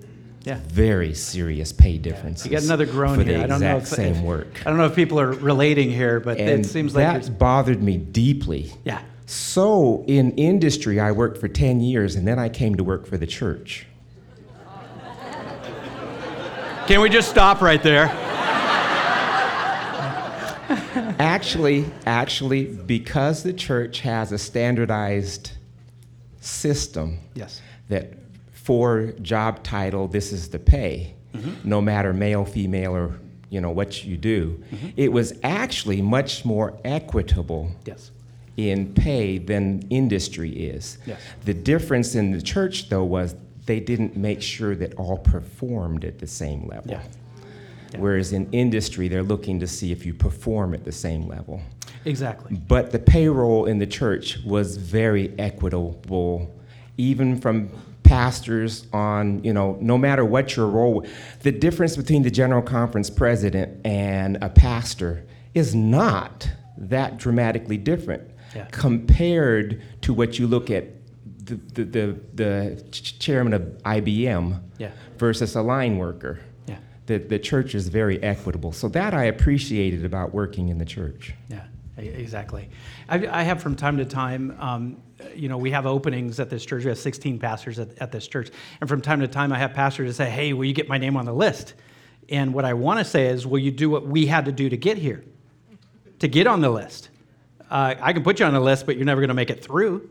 Yeah. 0.43 0.59
very 0.67 1.13
serious 1.13 1.71
pay 1.71 1.97
differences. 1.97 2.45
You 2.45 2.51
got 2.51 2.63
another 2.63 2.85
groan 2.85 3.17
for 3.19 3.23
here. 3.23 3.38
the 3.38 3.43
I 3.45 3.47
don't 3.47 3.62
know 3.62 3.77
exact 3.77 4.00
if, 4.00 4.05
same 4.07 4.15
if- 4.15 4.21
work. 4.23 4.62
I 4.65 4.69
don't 4.69 4.77
know 4.77 4.85
if 4.88 4.95
people 4.95 5.19
are 5.19 5.31
relating 5.31 5.89
here, 5.89 6.19
but 6.19 6.38
And 6.38 6.65
it 6.65 6.67
seems 6.67 6.93
like 6.95 7.23
that 7.23 7.38
bothered 7.39 7.81
me 7.81 7.97
deeply. 7.97 8.73
yeah. 8.83 9.01
So 9.25 10.03
in 10.05 10.31
industry, 10.33 11.00
I 11.00 11.12
worked 11.13 11.38
for 11.38 11.47
10 11.47 11.79
years, 11.79 12.15
and 12.15 12.27
then 12.27 12.38
I 12.39 12.50
came 12.50 12.75
to 12.75 12.83
work 12.83 13.07
for 13.07 13.17
the 13.17 13.25
church. 13.25 13.88
Can 16.88 17.00
we 17.00 17.09
just 17.09 17.29
stop 17.29 17.62
right 17.62 17.81
there? 17.81 18.07
actually, 21.19 21.85
actually, 22.05 22.65
because 22.65 23.43
the 23.43 23.53
church 23.53 24.01
has 24.01 24.31
a 24.31 24.38
standardized 24.38 25.51
system 26.41 27.19
Yes. 27.35 27.62
that 27.89 28.13
for 28.63 29.12
job 29.22 29.62
title, 29.63 30.08
this 30.08 30.32
is 30.32 30.50
the 30.50 30.60
pay, 30.60 31.13
Mm-hmm. 31.34 31.67
no 31.67 31.82
matter 31.82 32.13
male, 32.13 32.46
female, 32.46 32.96
or 32.96 33.20
you 33.50 33.60
know 33.60 33.72
what 33.72 34.03
you 34.03 34.17
do. 34.17 34.63
Mm-hmm. 34.72 34.88
It 34.98 35.12
was 35.12 35.34
actually 35.41 36.00
much 36.00 36.46
more 36.46 36.77
equitable 36.86 37.72
Yes. 37.86 38.12
in 38.55 38.93
pay 38.93 39.39
than 39.39 39.82
industry 39.89 40.51
is. 40.51 41.00
Yes. 41.08 41.20
The 41.46 41.55
difference 41.55 42.13
in 42.13 42.32
the 42.32 42.41
church, 42.41 42.89
though, 42.89 43.03
was 43.03 43.36
they 43.65 43.79
didn't 43.79 44.15
make 44.15 44.43
sure 44.43 44.75
that 44.75 44.93
all 44.93 45.17
performed 45.17 46.05
at 46.05 46.20
the 46.20 46.27
same 46.27 46.67
level. 46.67 46.91
Yeah. 46.91 47.01
Whereas 47.98 48.32
in 48.32 48.48
industry, 48.51 49.08
they're 49.08 49.24
looking 49.24 49.60
to 49.60 49.67
see 49.67 49.91
if 49.91 50.05
you 50.05 50.13
perform 50.13 50.75
at 50.75 50.84
the 50.84 50.91
same 50.91 51.27
level. 51.27 51.62
Exactly. 52.05 52.55
But 52.67 52.91
the 52.91 53.00
payroll 53.00 53.65
in 53.65 53.79
the 53.79 53.88
church 53.88 54.38
was 54.46 54.77
very 54.77 55.34
equitable, 55.39 56.53
even 56.98 57.39
from 57.41 57.70
pastors 58.17 58.86
on, 58.93 59.43
you 59.43 59.51
know, 59.51 59.75
no 59.82 59.98
matter 59.98 60.24
what 60.24 60.55
your 60.55 60.67
role, 60.67 61.03
the 61.41 61.51
difference 61.51 61.98
between 61.98 62.22
the 62.22 62.29
general 62.29 62.62
conference 62.62 63.10
president 63.10 63.84
and 63.86 64.38
a 64.43 64.50
pastor 64.50 65.25
is 65.55 65.74
not 65.74 66.48
that 66.77 67.17
dramatically 67.17 67.75
different 67.77 68.22
Yeah. 68.55 68.67
compared 68.72 69.82
to 70.01 70.13
what 70.13 70.38
you 70.38 70.46
look 70.46 70.70
at 70.70 70.86
the, 71.48 71.55
the, 71.55 71.84
the, 71.86 72.20
the 72.36 72.84
chairman 72.91 73.53
of 73.53 73.62
IBM 73.84 74.62
Yeah. 74.77 74.91
versus 75.17 75.55
a 75.55 75.63
line 75.63 75.98
worker. 75.98 76.39
Yeah. 76.67 76.77
The, 77.08 77.17
the 77.17 77.39
church 77.39 77.74
is 77.74 77.88
very 77.88 78.22
equitable. 78.22 78.72
So 78.74 78.89
that 78.89 79.15
I 79.15 79.24
appreciated 79.24 80.05
about 80.05 80.36
working 80.36 80.70
in 80.70 80.77
the 80.77 80.86
church. 80.86 81.34
Yeah, 81.50 81.65
exactly. 81.98 82.70
I, 83.10 83.27
I 83.39 83.41
have 83.41 83.60
from 83.60 83.75
time 83.75 83.98
to 83.98 84.05
time, 84.05 84.55
um, 84.60 84.98
you 85.36 85.50
know, 85.50 85.58
we 85.58 85.72
have 85.72 85.86
openings 85.86 86.39
at 86.39 86.50
this 86.50 86.65
church. 86.65 86.84
We 86.84 86.89
have 86.89 86.98
16 86.98 87.39
pastors 87.39 87.80
at, 87.80 87.98
at 88.00 88.12
this 88.12 88.27
church. 88.27 88.50
And 88.82 88.89
from 88.89 89.01
time 89.01 89.20
to 89.22 89.27
time, 89.27 89.51
I 89.51 89.58
have 89.58 89.74
pastors 89.74 90.10
that 90.10 90.24
say, 90.24 90.30
hey, 90.30 90.53
will 90.53 90.65
you 90.65 90.74
get 90.74 90.88
my 90.88 90.98
name 90.98 91.18
on 91.18 91.25
the 91.25 91.34
list? 91.34 91.74
And 92.30 92.53
what 92.53 92.65
I 92.65 92.74
want 92.74 93.00
to 93.00 93.06
say 93.06 93.27
is, 93.27 93.46
will 93.46 93.60
you 93.60 93.72
do 93.72 93.89
what 93.89 94.06
we 94.06 94.25
had 94.25 94.46
to 94.46 94.51
do 94.51 94.70
to 94.70 94.77
get 94.77 94.98
here, 94.98 95.24
to 96.20 96.27
get 96.27 96.48
on 96.48 96.62
the 96.62 96.70
list? 96.70 97.10
Uh, 97.70 97.96
I 98.00 98.13
can 98.13 98.24
put 98.24 98.39
you 98.39 98.46
on 98.46 98.53
the 98.53 98.60
list, 98.60 98.86
but 98.86 98.96
you're 98.96 99.06
never 99.06 99.22
going 99.22 99.30
to 99.30 99.34
make 99.34 99.50
it 99.50 99.63
through 99.63 100.10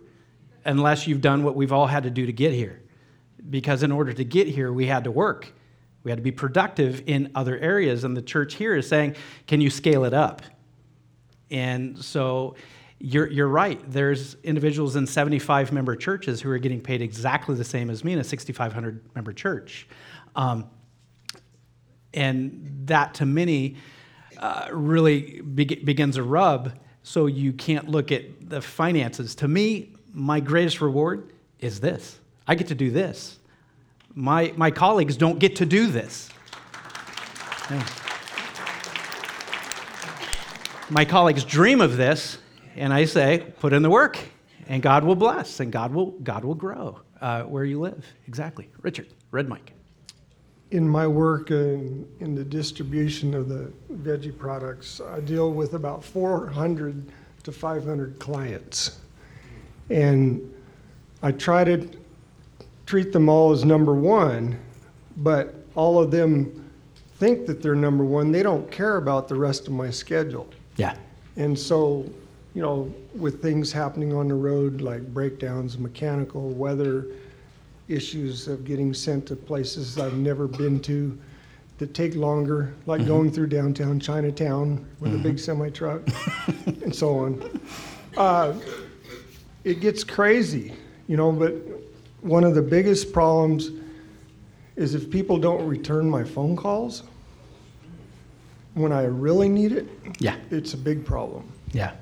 unless 0.64 1.06
you've 1.06 1.20
done 1.20 1.42
what 1.42 1.56
we've 1.56 1.72
all 1.72 1.86
had 1.86 2.02
to 2.04 2.10
do 2.10 2.26
to 2.26 2.32
get 2.32 2.52
here. 2.52 2.82
Because 3.50 3.82
in 3.82 3.90
order 3.90 4.12
to 4.12 4.24
get 4.24 4.46
here, 4.46 4.72
we 4.72 4.86
had 4.86 5.04
to 5.04 5.10
work. 5.10 5.52
We 6.04 6.10
had 6.10 6.18
to 6.18 6.22
be 6.22 6.32
productive 6.32 7.02
in 7.06 7.30
other 7.34 7.58
areas. 7.58 8.04
And 8.04 8.16
the 8.16 8.22
church 8.22 8.54
here 8.54 8.76
is 8.76 8.88
saying, 8.88 9.16
can 9.46 9.60
you 9.60 9.70
scale 9.70 10.04
it 10.04 10.14
up? 10.14 10.42
And 11.50 12.02
so 12.02 12.56
you're, 13.04 13.28
you're 13.28 13.48
right. 13.48 13.80
There's 13.90 14.36
individuals 14.44 14.94
in 14.94 15.08
75 15.08 15.72
member 15.72 15.96
churches 15.96 16.40
who 16.40 16.48
are 16.50 16.58
getting 16.58 16.80
paid 16.80 17.02
exactly 17.02 17.56
the 17.56 17.64
same 17.64 17.90
as 17.90 18.04
me 18.04 18.12
in 18.12 18.20
a 18.20 18.24
6,500 18.24 19.14
member 19.16 19.32
church. 19.32 19.88
Um, 20.36 20.70
and 22.14 22.84
that 22.84 23.14
to 23.14 23.26
many 23.26 23.76
uh, 24.38 24.68
really 24.70 25.40
be- 25.40 25.64
begins 25.64 26.16
a 26.16 26.22
rub. 26.22 26.78
So 27.02 27.26
you 27.26 27.52
can't 27.52 27.88
look 27.88 28.12
at 28.12 28.48
the 28.48 28.62
finances. 28.62 29.34
To 29.36 29.48
me, 29.48 29.96
my 30.12 30.38
greatest 30.38 30.80
reward 30.80 31.32
is 31.58 31.80
this 31.80 32.20
I 32.46 32.54
get 32.54 32.68
to 32.68 32.74
do 32.76 32.92
this. 32.92 33.38
My, 34.14 34.52
my 34.56 34.70
colleagues 34.70 35.16
don't 35.16 35.40
get 35.40 35.56
to 35.56 35.66
do 35.66 35.88
this. 35.88 36.30
Yeah. 37.68 37.84
My 40.88 41.04
colleagues 41.04 41.44
dream 41.44 41.80
of 41.80 41.96
this, 41.96 42.36
and 42.76 42.92
I 42.92 43.04
say, 43.04 43.46
put 43.60 43.72
in 43.72 43.82
the 43.82 43.90
work, 43.90 44.18
and 44.68 44.82
God 44.82 45.04
will 45.04 45.14
bless, 45.14 45.60
and 45.60 45.72
God 45.72 45.92
will, 45.92 46.12
God 46.22 46.44
will 46.44 46.54
grow 46.54 47.00
uh, 47.20 47.42
where 47.42 47.64
you 47.64 47.80
live. 47.80 48.04
Exactly. 48.26 48.68
Richard, 48.80 49.08
red 49.30 49.48
mic. 49.48 49.72
In 50.70 50.88
my 50.88 51.06
work 51.06 51.50
in, 51.50 52.08
in 52.20 52.34
the 52.34 52.44
distribution 52.44 53.34
of 53.34 53.48
the 53.48 53.72
veggie 53.92 54.36
products, 54.36 55.00
I 55.00 55.20
deal 55.20 55.52
with 55.52 55.74
about 55.74 56.02
400 56.02 57.06
to 57.42 57.52
500 57.52 58.18
clients. 58.18 58.98
And 59.90 60.52
I 61.22 61.32
try 61.32 61.64
to 61.64 61.88
treat 62.86 63.12
them 63.12 63.28
all 63.28 63.52
as 63.52 63.64
number 63.64 63.94
one, 63.94 64.58
but 65.18 65.54
all 65.74 65.98
of 65.98 66.10
them 66.10 66.70
think 67.16 67.46
that 67.46 67.62
they're 67.62 67.74
number 67.74 68.04
one. 68.04 68.32
They 68.32 68.42
don't 68.42 68.70
care 68.70 68.96
about 68.96 69.28
the 69.28 69.34
rest 69.34 69.66
of 69.66 69.72
my 69.72 69.90
schedule. 69.90 70.48
Yeah. 70.76 70.96
And 71.36 71.58
so, 71.58 72.10
you 72.54 72.60
know, 72.62 72.92
with 73.14 73.40
things 73.40 73.72
happening 73.72 74.12
on 74.12 74.28
the 74.28 74.34
road 74.34 74.80
like 74.80 75.06
breakdowns, 75.14 75.78
mechanical, 75.78 76.50
weather 76.50 77.06
issues 77.88 78.46
of 78.48 78.64
getting 78.64 78.92
sent 78.94 79.26
to 79.26 79.36
places 79.36 79.98
I've 79.98 80.14
never 80.14 80.46
been 80.46 80.80
to 80.80 81.18
that 81.78 81.94
take 81.94 82.14
longer, 82.14 82.74
like 82.86 83.06
going 83.06 83.32
through 83.32 83.48
downtown 83.48 83.98
Chinatown 83.98 84.84
with 85.00 85.14
a 85.14 85.18
big 85.18 85.38
semi 85.38 85.70
truck 85.70 86.02
and 86.66 86.94
so 86.94 87.18
on. 87.18 87.60
Uh, 88.16 88.54
it 89.64 89.80
gets 89.80 90.04
crazy, 90.04 90.72
you 91.08 91.16
know, 91.16 91.32
but 91.32 91.54
one 92.20 92.44
of 92.44 92.54
the 92.54 92.62
biggest 92.62 93.12
problems 93.12 93.70
is 94.76 94.94
if 94.94 95.10
people 95.10 95.38
don't 95.38 95.66
return 95.66 96.08
my 96.08 96.22
phone 96.22 96.54
calls 96.56 97.02
when 98.74 98.92
I 98.92 99.04
really 99.04 99.48
need 99.48 99.72
it, 99.72 99.86
Yeah. 100.18 100.36
it's 100.50 100.74
a 100.74 100.78
big 100.78 101.04
problem. 101.04 101.44
Yeah. 101.72 101.92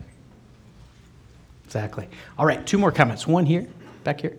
Exactly. 1.71 2.09
All 2.37 2.45
right, 2.45 2.67
two 2.67 2.79
more 2.79 2.91
comments. 2.91 3.29
One 3.29 3.47
here, 3.47 3.65
back 4.03 4.21
here. 4.23 4.37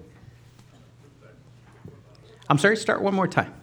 I'm 2.50 2.58
sorry, 2.58 2.76
start 2.76 3.02
one 3.02 3.16
more 3.16 3.26
time. 3.26 3.54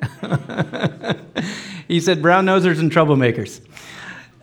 he 1.88 1.98
said 1.98 2.22
brown 2.22 2.46
nosers 2.46 2.78
and 2.78 2.92
troublemakers. 2.92 3.60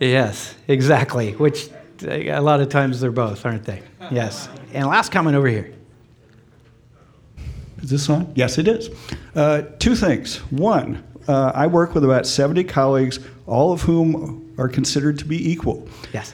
Yes, 0.01 0.53
exactly, 0.67 1.31
which 1.35 1.69
a 2.03 2.41
lot 2.41 2.59
of 2.59 2.67
times 2.67 2.99
they're 2.99 3.11
both, 3.11 3.45
aren't 3.45 3.63
they? 3.63 3.81
Yes. 4.11 4.49
And 4.73 4.85
last 4.87 5.13
comment 5.13 5.37
over 5.37 5.47
here. 5.47 5.73
Is 7.81 7.89
this 7.89 8.09
on? 8.09 8.33
Yes, 8.35 8.57
it 8.57 8.67
is. 8.67 8.89
Uh, 9.33 9.61
two 9.79 9.95
things. 9.95 10.39
One, 10.51 11.05
uh, 11.27 11.51
I 11.53 11.67
work 11.67 11.93
with 11.93 12.03
about 12.03 12.25
70 12.25 12.63
colleagues, 12.65 13.19
all 13.47 13.71
of 13.71 13.81
whom 13.81 14.53
are 14.57 14.69
considered 14.69 15.19
to 15.19 15.25
be 15.25 15.51
equal. 15.51 15.87
Yes. 16.13 16.33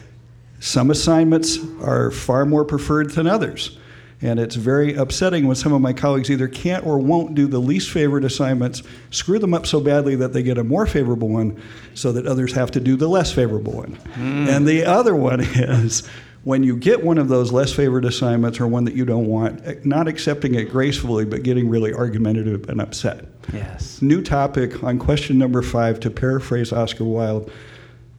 Some 0.60 0.92
assignments 0.92 1.58
are 1.82 2.12
far 2.12 2.46
more 2.46 2.64
preferred 2.64 3.12
than 3.12 3.28
others. 3.28 3.78
And 4.24 4.40
it's 4.40 4.56
very 4.56 4.94
upsetting 4.94 5.48
when 5.48 5.56
some 5.56 5.74
of 5.74 5.82
my 5.82 5.94
colleagues 5.94 6.30
either 6.30 6.48
can't 6.48 6.86
or 6.86 7.00
won't 7.00 7.34
do 7.34 7.48
the 7.48 7.58
least 7.58 7.90
favorite 7.90 8.24
assignments, 8.24 8.84
screw 9.10 9.40
them 9.40 9.56
up 9.56 9.66
so 9.66 9.80
badly 9.80 10.16
that 10.18 10.32
they 10.32 10.44
get 10.44 10.60
a 10.60 10.64
more 10.64 10.86
favorable 10.86 11.28
one, 11.28 11.60
so 11.96 12.12
that 12.12 12.28
others 12.28 12.54
have 12.54 12.70
to 12.72 12.80
do 12.80 12.96
the 12.96 13.08
less 13.08 13.32
favorable 13.32 13.74
one. 13.74 13.98
And 14.16 14.68
the 14.68 14.86
other 14.86 15.16
one 15.16 15.40
is 15.42 16.08
when 16.44 16.64
you 16.64 16.76
get 16.76 17.04
one 17.04 17.18
of 17.18 17.28
those 17.28 17.52
less 17.52 17.72
favored 17.72 18.06
assignments 18.06 18.60
or 18.60 18.68
one 18.68 18.86
that 18.86 18.96
you 18.96 19.06
don't 19.06 19.28
want, 19.28 19.62
eh, 19.66 19.76
not 19.84 20.08
accepting 20.08 20.56
it 20.56 20.72
gracefully, 20.72 21.26
but 21.26 21.44
getting 21.44 21.70
really 21.70 21.94
argumentative 21.94 22.68
and 22.70 22.82
upset. 22.82 23.26
Yes. 23.54 24.02
New 24.02 24.22
topic 24.22 24.84
on 24.84 24.98
question 24.98 25.38
number 25.38 25.62
five, 25.62 26.00
to 26.00 26.10
paraphrase 26.10 26.74
Oscar 26.74 27.04
Wilde 27.04 27.52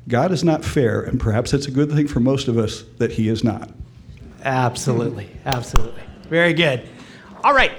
God 0.09 0.33
is 0.33 0.43
not 0.43 0.65
fair, 0.65 1.01
and 1.03 1.21
perhaps 1.21 1.55
it's 1.55 1.67
a 1.67 1.71
good 1.71 1.93
thing 1.93 2.09
for 2.09 2.21
most 2.21 2.49
of 2.49 2.59
us 2.59 2.83
that 2.99 3.13
he 3.13 3.29
is 3.29 3.45
not. 3.45 3.71
Absolutely, 4.43 5.29
absolutely. 5.47 6.03
Very 6.29 6.53
good. 6.55 6.89
All 7.45 7.55
right. 7.55 7.73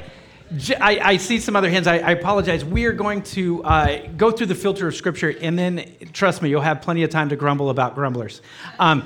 I 0.79 1.17
see 1.17 1.39
some 1.39 1.56
other 1.56 1.69
hands. 1.69 1.88
I, 1.88 1.97
I 1.97 2.12
apologize. 2.12 2.63
We 2.63 2.86
are 2.86 2.93
going 2.93 3.23
to 3.23 3.63
uh, 3.63 4.08
go 4.15 4.29
through 4.29 4.45
the 4.45 4.56
filter 4.56 4.88
of 4.88 4.95
Scripture, 4.95 5.34
and 5.41 5.58
then, 5.58 5.91
trust 6.13 6.41
me, 6.41 6.49
you'll 6.49 6.62
have 6.62 6.82
plenty 6.82 7.03
of 7.03 7.10
time 7.10 7.29
to 7.29 7.36
grumble 7.36 7.71
about 7.71 7.95
grumblers 7.95 8.41
um, 8.77 9.03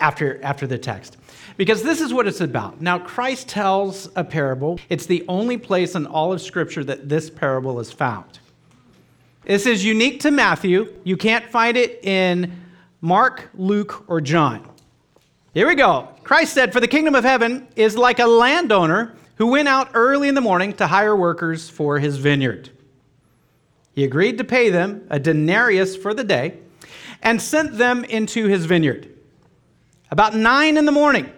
after, 0.00 0.42
after 0.42 0.66
the 0.66 0.78
text. 0.78 1.16
Because 1.56 1.82
this 1.82 2.00
is 2.00 2.14
what 2.14 2.26
it's 2.26 2.40
about. 2.40 2.80
Now, 2.80 2.98
Christ 2.98 3.48
tells 3.48 4.08
a 4.14 4.22
parable. 4.22 4.78
It's 4.88 5.06
the 5.06 5.24
only 5.28 5.56
place 5.56 5.94
in 5.94 6.06
all 6.06 6.32
of 6.32 6.40
Scripture 6.40 6.84
that 6.84 7.08
this 7.08 7.28
parable 7.30 7.80
is 7.80 7.90
found. 7.90 8.38
This 9.44 9.66
is 9.66 9.84
unique 9.84 10.20
to 10.20 10.30
Matthew. 10.30 10.94
You 11.04 11.16
can't 11.16 11.44
find 11.46 11.76
it 11.76 12.04
in 12.04 12.60
Mark, 13.00 13.50
Luke, 13.54 14.04
or 14.08 14.20
John. 14.20 14.68
Here 15.54 15.66
we 15.66 15.74
go. 15.74 16.08
Christ 16.22 16.52
said, 16.52 16.72
For 16.72 16.80
the 16.80 16.88
kingdom 16.88 17.14
of 17.14 17.24
heaven 17.24 17.66
is 17.74 17.96
like 17.96 18.18
a 18.18 18.26
landowner 18.26 19.16
who 19.36 19.46
went 19.46 19.68
out 19.68 19.90
early 19.94 20.28
in 20.28 20.34
the 20.34 20.40
morning 20.40 20.72
to 20.74 20.86
hire 20.86 21.16
workers 21.16 21.68
for 21.68 21.98
his 21.98 22.18
vineyard. 22.18 22.70
He 23.94 24.04
agreed 24.04 24.38
to 24.38 24.44
pay 24.44 24.70
them 24.70 25.06
a 25.10 25.18
denarius 25.18 25.96
for 25.96 26.14
the 26.14 26.22
day 26.22 26.58
and 27.22 27.42
sent 27.42 27.78
them 27.78 28.04
into 28.04 28.46
his 28.46 28.66
vineyard. 28.66 29.08
About 30.10 30.34
nine 30.34 30.76
in 30.76 30.86
the 30.86 30.92
morning, 30.92 31.30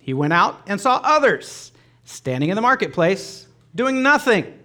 he 0.00 0.14
went 0.14 0.32
out 0.32 0.60
and 0.66 0.80
saw 0.80 1.00
others 1.02 1.72
standing 2.04 2.50
in 2.50 2.56
the 2.56 2.62
marketplace 2.62 3.46
doing 3.74 4.02
nothing. 4.02 4.58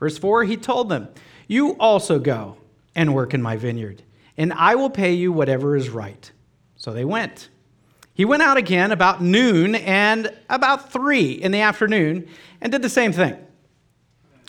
Verse 0.00 0.18
4 0.18 0.44
He 0.44 0.56
told 0.56 0.88
them, 0.88 1.08
You 1.46 1.76
also 1.78 2.18
go 2.18 2.56
and 2.94 3.14
work 3.14 3.34
in 3.34 3.42
my 3.42 3.56
vineyard, 3.56 4.02
and 4.36 4.52
I 4.52 4.74
will 4.74 4.90
pay 4.90 5.12
you 5.12 5.32
whatever 5.32 5.76
is 5.76 5.88
right. 5.88 6.30
So 6.76 6.92
they 6.92 7.04
went. 7.04 7.48
He 8.14 8.24
went 8.24 8.42
out 8.42 8.56
again 8.56 8.92
about 8.92 9.22
noon 9.22 9.74
and 9.74 10.36
about 10.50 10.92
three 10.92 11.32
in 11.32 11.52
the 11.52 11.60
afternoon 11.60 12.28
and 12.60 12.72
did 12.72 12.82
the 12.82 12.88
same 12.88 13.12
thing. 13.12 13.36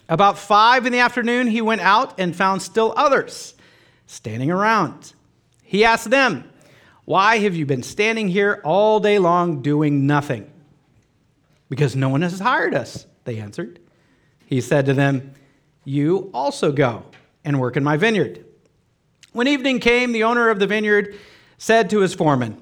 About 0.10 0.38
five 0.38 0.86
in 0.86 0.92
the 0.92 1.00
afternoon, 1.00 1.48
he 1.48 1.62
went 1.62 1.82
out 1.82 2.20
and 2.20 2.36
found 2.36 2.62
still 2.62 2.94
others 2.98 3.54
standing 4.06 4.52
around. 4.52 5.14
He 5.62 5.86
asked 5.86 6.10
them, 6.10 6.44
Why 7.06 7.40
have 7.40 7.56
you 7.56 7.66
been 7.66 7.84
standing 7.84 8.30
here 8.30 8.62
all 8.64 9.00
day 9.00 9.20
long 9.20 9.62
doing 9.62 10.08
nothing? 10.08 10.50
Because 11.70 11.96
no 11.96 12.10
one 12.10 12.22
has 12.22 12.40
hired 12.40 12.74
us, 12.74 13.06
they 13.26 13.40
answered. 13.40 13.80
He 14.46 14.62
said 14.62 14.86
to 14.86 14.94
them, 14.94 15.34
You 15.84 16.30
also 16.34 16.72
go 16.72 17.06
and 17.44 17.60
work 17.60 17.76
in 17.76 17.84
my 17.84 17.98
vineyard. 17.98 18.46
When 19.34 19.48
evening 19.48 19.80
came, 19.80 20.12
the 20.12 20.24
owner 20.24 20.50
of 20.50 20.60
the 20.60 20.68
vineyard 20.68 21.18
said 21.58 21.90
to 21.90 22.00
his 22.00 22.14
foreman, 22.14 22.62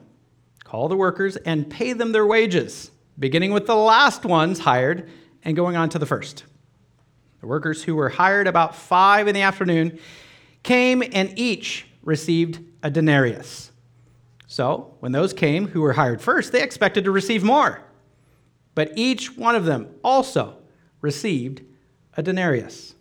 call 0.63 0.87
the 0.87 0.95
workers 0.95 1.35
and 1.37 1.69
pay 1.69 1.91
them 1.91 2.13
their 2.13 2.25
wages, 2.25 2.91
beginning 3.19 3.51
with 3.51 3.67
the 3.67 3.75
last 3.75 4.23
ones 4.23 4.59
hired 4.59 5.09
and 5.43 5.55
going 5.55 5.75
on 5.75 5.89
to 5.89 5.99
the 5.99 6.05
first. 6.05 6.45
The 7.41 7.47
workers 7.47 7.83
who 7.83 7.95
were 7.95 8.09
hired 8.09 8.47
about 8.47 8.75
five 8.75 9.27
in 9.27 9.35
the 9.35 9.41
afternoon 9.41 9.99
came 10.63 11.03
and 11.11 11.37
each 11.37 11.87
received 12.03 12.59
a 12.83 12.89
denarius. 12.89 13.70
So, 14.51 14.95
when 14.99 15.13
those 15.13 15.31
came 15.31 15.69
who 15.69 15.79
were 15.79 15.93
hired 15.93 16.21
first, 16.21 16.51
they 16.51 16.61
expected 16.61 17.05
to 17.05 17.11
receive 17.11 17.41
more. 17.41 17.83
But 18.75 18.91
each 18.97 19.37
one 19.37 19.55
of 19.55 19.63
them 19.63 19.95
also 20.03 20.57
received 20.99 21.61
a 22.17 22.21
denarius. 22.21 22.93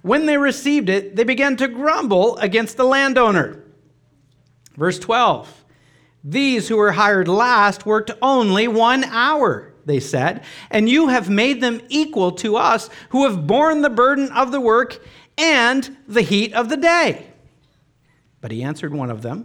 When 0.00 0.24
they 0.24 0.38
received 0.38 0.88
it, 0.88 1.16
they 1.16 1.24
began 1.24 1.58
to 1.58 1.68
grumble 1.68 2.38
against 2.38 2.78
the 2.78 2.84
landowner. 2.84 3.62
Verse 4.74 4.98
12 4.98 5.66
These 6.24 6.68
who 6.68 6.78
were 6.78 6.92
hired 6.92 7.28
last 7.28 7.84
worked 7.84 8.12
only 8.22 8.66
one 8.66 9.04
hour, 9.04 9.74
they 9.84 10.00
said, 10.00 10.42
and 10.70 10.88
you 10.88 11.08
have 11.08 11.28
made 11.28 11.60
them 11.60 11.82
equal 11.90 12.32
to 12.32 12.56
us 12.56 12.88
who 13.10 13.28
have 13.28 13.46
borne 13.46 13.82
the 13.82 13.90
burden 13.90 14.32
of 14.32 14.50
the 14.50 14.62
work 14.62 14.98
and 15.36 15.98
the 16.08 16.22
heat 16.22 16.54
of 16.54 16.70
the 16.70 16.78
day. 16.78 17.26
But 18.40 18.50
he 18.50 18.62
answered 18.62 18.94
one 18.94 19.10
of 19.10 19.20
them 19.20 19.44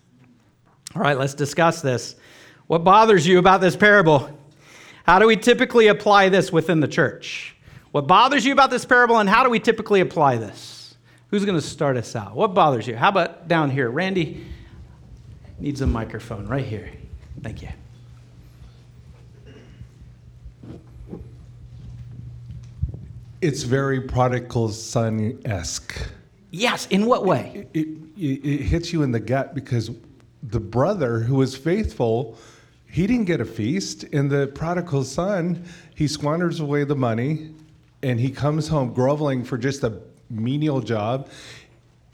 All 0.95 1.01
right, 1.01 1.17
let's 1.17 1.33
discuss 1.33 1.81
this. 1.81 2.15
What 2.67 2.83
bothers 2.83 3.25
you 3.25 3.39
about 3.39 3.61
this 3.61 3.75
parable? 3.75 4.29
How 5.05 5.19
do 5.19 5.27
we 5.27 5.37
typically 5.37 5.87
apply 5.87 6.29
this 6.29 6.51
within 6.51 6.79
the 6.79 6.87
church? 6.87 7.55
What 7.91 8.07
bothers 8.07 8.45
you 8.45 8.53
about 8.53 8.69
this 8.69 8.85
parable, 8.85 9.17
and 9.19 9.29
how 9.29 9.43
do 9.43 9.49
we 9.49 9.59
typically 9.59 10.01
apply 10.01 10.37
this? 10.37 10.95
Who's 11.29 11.45
going 11.45 11.57
to 11.57 11.65
start 11.65 11.95
us 11.97 12.15
out? 12.15 12.35
What 12.35 12.53
bothers 12.53 12.87
you? 12.87 12.95
How 12.95 13.09
about 13.09 13.47
down 13.47 13.69
here? 13.69 13.89
Randy 13.89 14.45
needs 15.59 15.81
a 15.81 15.87
microphone 15.87 16.47
right 16.47 16.65
here. 16.65 16.89
Thank 17.41 17.61
you. 17.61 17.69
It's 23.41 23.63
very 23.63 24.01
prodigal 24.01 24.69
son 24.69 25.39
esque. 25.45 25.97
Yes, 26.51 26.85
in 26.87 27.05
what 27.05 27.25
way? 27.25 27.65
It, 27.73 27.87
it, 28.17 28.45
it 28.45 28.61
hits 28.61 28.93
you 28.93 29.03
in 29.03 29.11
the 29.11 29.19
gut 29.19 29.55
because 29.55 29.89
the 30.43 30.59
brother 30.59 31.19
who 31.19 31.35
was 31.35 31.55
faithful, 31.55 32.37
he 32.89 33.07
didn't 33.07 33.25
get 33.25 33.41
a 33.41 33.45
feast. 33.45 34.03
And 34.05 34.29
the 34.29 34.47
prodigal 34.47 35.03
son, 35.03 35.65
he 35.95 36.07
squanders 36.07 36.59
away 36.59 36.83
the 36.83 36.95
money 36.95 37.51
and 38.03 38.19
he 38.19 38.31
comes 38.31 38.67
home 38.67 38.93
groveling 38.93 39.43
for 39.43 39.57
just 39.57 39.83
a 39.83 40.01
menial 40.29 40.81
job. 40.81 41.29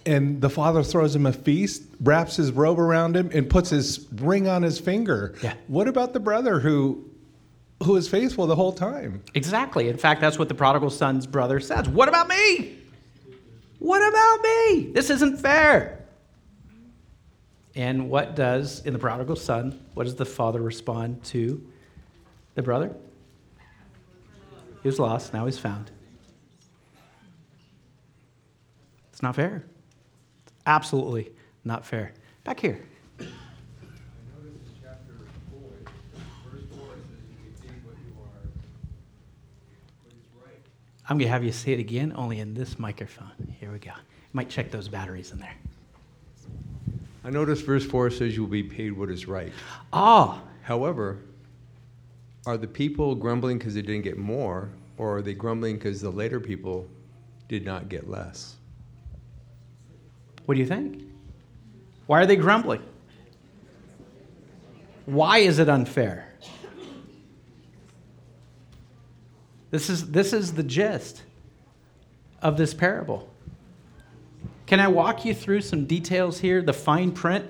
And 0.05 0.39
the 0.39 0.49
father 0.49 0.83
throws 0.83 1.15
him 1.15 1.25
a 1.25 1.33
feast, 1.33 1.83
wraps 2.01 2.37
his 2.37 2.51
robe 2.51 2.79
around 2.79 3.15
him, 3.15 3.29
and 3.33 3.49
puts 3.49 3.69
his 3.69 4.07
ring 4.15 4.47
on 4.47 4.63
his 4.63 4.79
finger. 4.79 5.35
Yeah. 5.43 5.53
What 5.67 5.87
about 5.87 6.13
the 6.13 6.19
brother 6.19 6.59
who 6.59 7.03
who 7.83 7.93
was 7.93 8.09
faithful 8.09 8.47
the 8.47 8.55
whole 8.55 8.71
time? 8.71 9.21
Exactly. 9.35 9.87
In 9.89 9.97
fact, 9.97 10.21
that's 10.21 10.39
what 10.39 10.47
the 10.47 10.55
prodigal 10.55 10.89
son's 10.89 11.27
brother 11.27 11.59
says. 11.59 11.87
What 11.87 12.09
about 12.09 12.27
me? 12.27 12.77
What 13.79 14.07
about 14.07 14.41
me? 14.41 14.91
This 14.93 15.09
isn't 15.09 15.37
fair. 15.39 15.96
And 17.77 18.09
what 18.09 18.35
does, 18.35 18.83
in 18.87 18.93
the 18.93 18.97
prodigal 18.97 19.35
son, 19.35 19.79
what 19.93 20.05
does 20.05 20.15
the 20.15 20.25
father 20.25 20.59
respond 20.59 21.23
to 21.25 21.63
the 22.55 22.63
brother? 22.63 22.91
He 24.81 24.87
was 24.87 24.97
lost, 24.97 25.31
now 25.31 25.45
he's 25.45 25.59
found. 25.59 25.91
It's 29.11 29.21
not 29.21 29.35
fair. 29.35 29.63
It's 30.43 30.53
absolutely 30.65 31.31
not 31.63 31.85
fair. 31.85 32.13
Back 32.43 32.59
here. 32.59 32.81
I'm 41.09 41.17
going 41.17 41.27
to 41.27 41.31
have 41.31 41.43
you 41.43 41.51
say 41.51 41.73
it 41.73 41.79
again, 41.79 42.11
only 42.15 42.39
in 42.39 42.55
this 42.55 42.79
microphone. 42.79 43.55
Here 43.59 43.71
we 43.71 43.77
go. 43.77 43.91
Might 44.33 44.49
check 44.49 44.71
those 44.71 44.87
batteries 44.87 45.31
in 45.31 45.37
there. 45.37 45.55
I 47.27 47.29
notice 47.29 47.59
verse 47.59 47.85
4 47.85 48.09
says 48.09 48.37
you 48.37 48.43
will 48.43 48.49
be 48.49 48.63
paid 48.63 48.93
what 48.93 49.09
is 49.09 49.27
right. 49.27 49.51
Ah. 49.91 50.41
However, 50.61 51.19
are 52.45 52.55
the 52.55 52.67
people 52.67 53.15
grumbling 53.15 53.57
because 53.57 53.73
they 53.73 53.81
didn't 53.81 54.03
get 54.03 54.17
more, 54.17 54.69
or 54.97 55.17
are 55.17 55.21
they 55.21 55.33
grumbling 55.33 55.75
because 55.75 55.99
the 55.99 56.09
later 56.09 56.39
people 56.39 56.87
did 57.49 57.65
not 57.65 57.89
get 57.89 58.09
less? 58.09 58.55
What 60.45 60.55
do 60.55 60.61
you 60.61 60.65
think? 60.65 61.03
Why 62.05 62.21
are 62.21 62.25
they 62.25 62.37
grumbling? 62.37 62.81
Why 65.05 65.39
is 65.39 65.59
it 65.59 65.67
unfair? 65.67 66.33
This 69.69 69.89
is, 69.89 70.11
this 70.11 70.31
is 70.31 70.53
the 70.53 70.63
gist 70.63 71.23
of 72.41 72.55
this 72.55 72.73
parable. 72.73 73.29
Can 74.67 74.81
I 74.81 74.89
walk 74.89 75.25
you 75.25 75.33
through 75.33 75.61
some 75.61 75.85
details 75.85 76.39
here, 76.39 76.61
the 76.61 76.73
fine 76.73 77.11
print? 77.11 77.45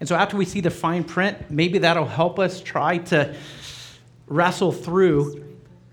And 0.00 0.08
so, 0.08 0.14
after 0.14 0.36
we 0.36 0.44
see 0.44 0.60
the 0.60 0.70
fine 0.70 1.02
print, 1.02 1.50
maybe 1.50 1.78
that'll 1.78 2.06
help 2.06 2.38
us 2.38 2.60
try 2.60 2.98
to 2.98 3.34
wrestle 4.26 4.70
through 4.70 5.44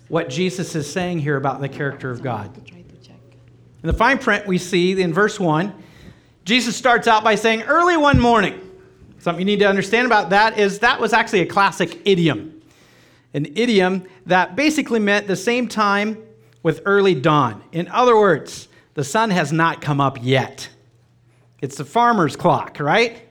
what 0.09 0.29
Jesus 0.29 0.75
is 0.75 0.91
saying 0.91 1.19
here 1.19 1.37
about 1.37 1.61
the 1.61 1.69
character 1.69 2.11
of 2.11 2.21
God. 2.21 2.55
In 2.67 3.87
the 3.87 3.93
fine 3.93 4.17
print, 4.17 4.45
we 4.45 4.57
see 4.57 5.01
in 5.01 5.13
verse 5.13 5.39
1, 5.39 5.73
Jesus 6.43 6.75
starts 6.75 7.07
out 7.07 7.23
by 7.23 7.35
saying, 7.35 7.63
Early 7.63 7.97
one 7.97 8.19
morning. 8.19 8.61
Something 9.19 9.39
you 9.39 9.45
need 9.45 9.59
to 9.59 9.67
understand 9.67 10.05
about 10.05 10.29
that 10.31 10.59
is 10.59 10.79
that 10.79 10.99
was 10.99 11.13
actually 11.13 11.39
a 11.39 11.45
classic 11.45 12.01
idiom. 12.05 12.61
An 13.33 13.45
idiom 13.55 14.05
that 14.27 14.55
basically 14.55 14.99
meant 14.99 15.27
the 15.27 15.35
same 15.35 15.67
time 15.67 16.17
with 16.61 16.81
early 16.85 17.15
dawn. 17.15 17.63
In 17.71 17.87
other 17.87 18.15
words, 18.17 18.67
the 18.95 19.03
sun 19.03 19.29
has 19.29 19.53
not 19.53 19.81
come 19.81 20.01
up 20.01 20.17
yet. 20.21 20.69
It's 21.61 21.77
the 21.77 21.85
farmer's 21.85 22.35
clock, 22.35 22.79
right? 22.79 23.21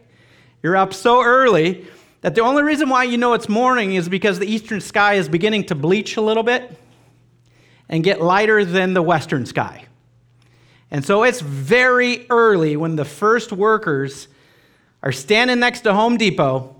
You're 0.63 0.77
up 0.77 0.95
so 0.95 1.23
early 1.23 1.87
that 2.21 2.35
the 2.35 2.41
only 2.41 2.63
reason 2.63 2.89
why 2.89 3.05
you 3.05 3.19
know 3.19 3.35
it's 3.35 3.49
morning 3.49 3.95
is 3.95 4.09
because 4.09 4.39
the 4.39 4.47
eastern 4.47 4.81
sky 4.81 5.15
is 5.15 5.29
beginning 5.29 5.65
to 5.65 5.75
bleach 5.75 6.17
a 6.17 6.21
little 6.21 6.43
bit 6.43 6.79
and 7.89 8.03
get 8.05 8.23
lighter 8.23 8.65
than 8.65 8.95
the 8.95 9.03
western 9.03 9.45
sky. 9.45 9.85
And 10.91 11.05
so 11.05 11.23
it's 11.23 11.41
very 11.41 12.27
early 12.31 12.77
when 12.77 12.97
the 12.97 13.05
first 13.05 13.53
workers 13.53 14.29
are 15.03 15.13
standing 15.13 15.59
next 15.59 15.81
to 15.83 15.93
Home 15.93 16.17
Depot 16.17 16.75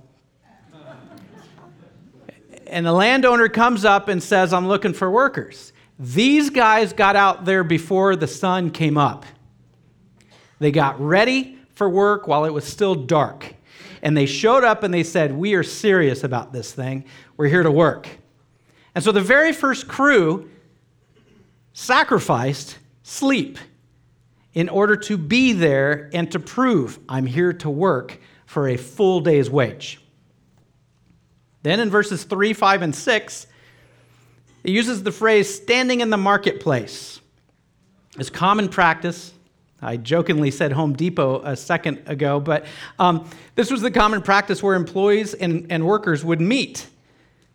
and 2.67 2.87
the 2.87 2.93
landowner 2.93 3.49
comes 3.49 3.85
up 3.85 4.09
and 4.09 4.23
says, 4.23 4.53
I'm 4.53 4.67
looking 4.67 4.95
for 4.95 5.11
workers. 5.11 5.74
These 5.99 6.51
guys 6.51 6.93
got 6.93 7.17
out 7.17 7.45
there 7.45 7.65
before 7.65 8.17
the 8.17 8.27
sun 8.27 8.71
came 8.71 8.99
up. 8.99 9.25
They 10.59 10.73
got 10.73 11.01
ready 11.01 11.59
for 11.75 11.89
work 11.89 12.27
while 12.27 12.45
it 12.45 12.53
was 12.53 12.65
still 12.65 12.95
dark. 12.95 13.55
And 14.03 14.17
they 14.17 14.27
showed 14.27 14.65
up 14.65 14.83
and 14.83 14.93
they 14.93 15.03
said, 15.03 15.33
We 15.33 15.55
are 15.55 15.63
serious 15.63 16.25
about 16.25 16.53
this 16.53 16.73
thing. 16.73 17.05
We're 17.37 17.49
here 17.49 17.63
to 17.63 17.71
work. 17.71 18.09
And 18.95 19.03
so 19.03 19.13
the 19.13 19.21
very 19.21 19.53
first 19.53 19.89
crew 19.89 20.51
sacrificed 21.73 22.79
sleep 23.03 23.59
in 24.53 24.69
order 24.69 24.97
to 24.97 25.17
be 25.17 25.53
there 25.53 26.11
and 26.13 26.31
to 26.33 26.39
prove 26.39 26.99
I'm 27.09 27.27
here 27.27 27.53
to 27.55 27.71
work 27.71 28.21
for 28.47 28.69
a 28.69 28.77
full 28.77 29.21
day's 29.21 29.51
wage. 29.51 30.01
Then 31.63 31.81
in 31.81 31.91
verses 31.91 32.25
3, 32.25 32.53
5, 32.53 32.83
and 32.83 32.95
6, 32.95 33.47
it 34.65 34.71
uses 34.71 35.03
the 35.03 35.13
phrase 35.13 35.55
standing 35.55 36.01
in 36.01 36.11
the 36.11 36.17
marketplace. 36.17 37.21
It's 38.19 38.31
common 38.31 38.69
practice. 38.69 39.33
I 39.83 39.99
jokingly 39.99 40.51
said 40.51 40.73
Home 40.73 40.95
Depot 40.95 41.43
a 41.45 41.55
second 41.55 42.03
ago, 42.07 42.41
but 42.41 42.65
um, 42.99 43.29
this 43.55 43.71
was 43.71 43.83
the 43.83 43.91
common 43.91 44.23
practice 44.23 44.63
where 44.63 44.75
employees 44.75 45.35
and, 45.35 45.67
and 45.71 45.85
workers 45.85 46.25
would 46.25 46.41
meet. 46.41 46.87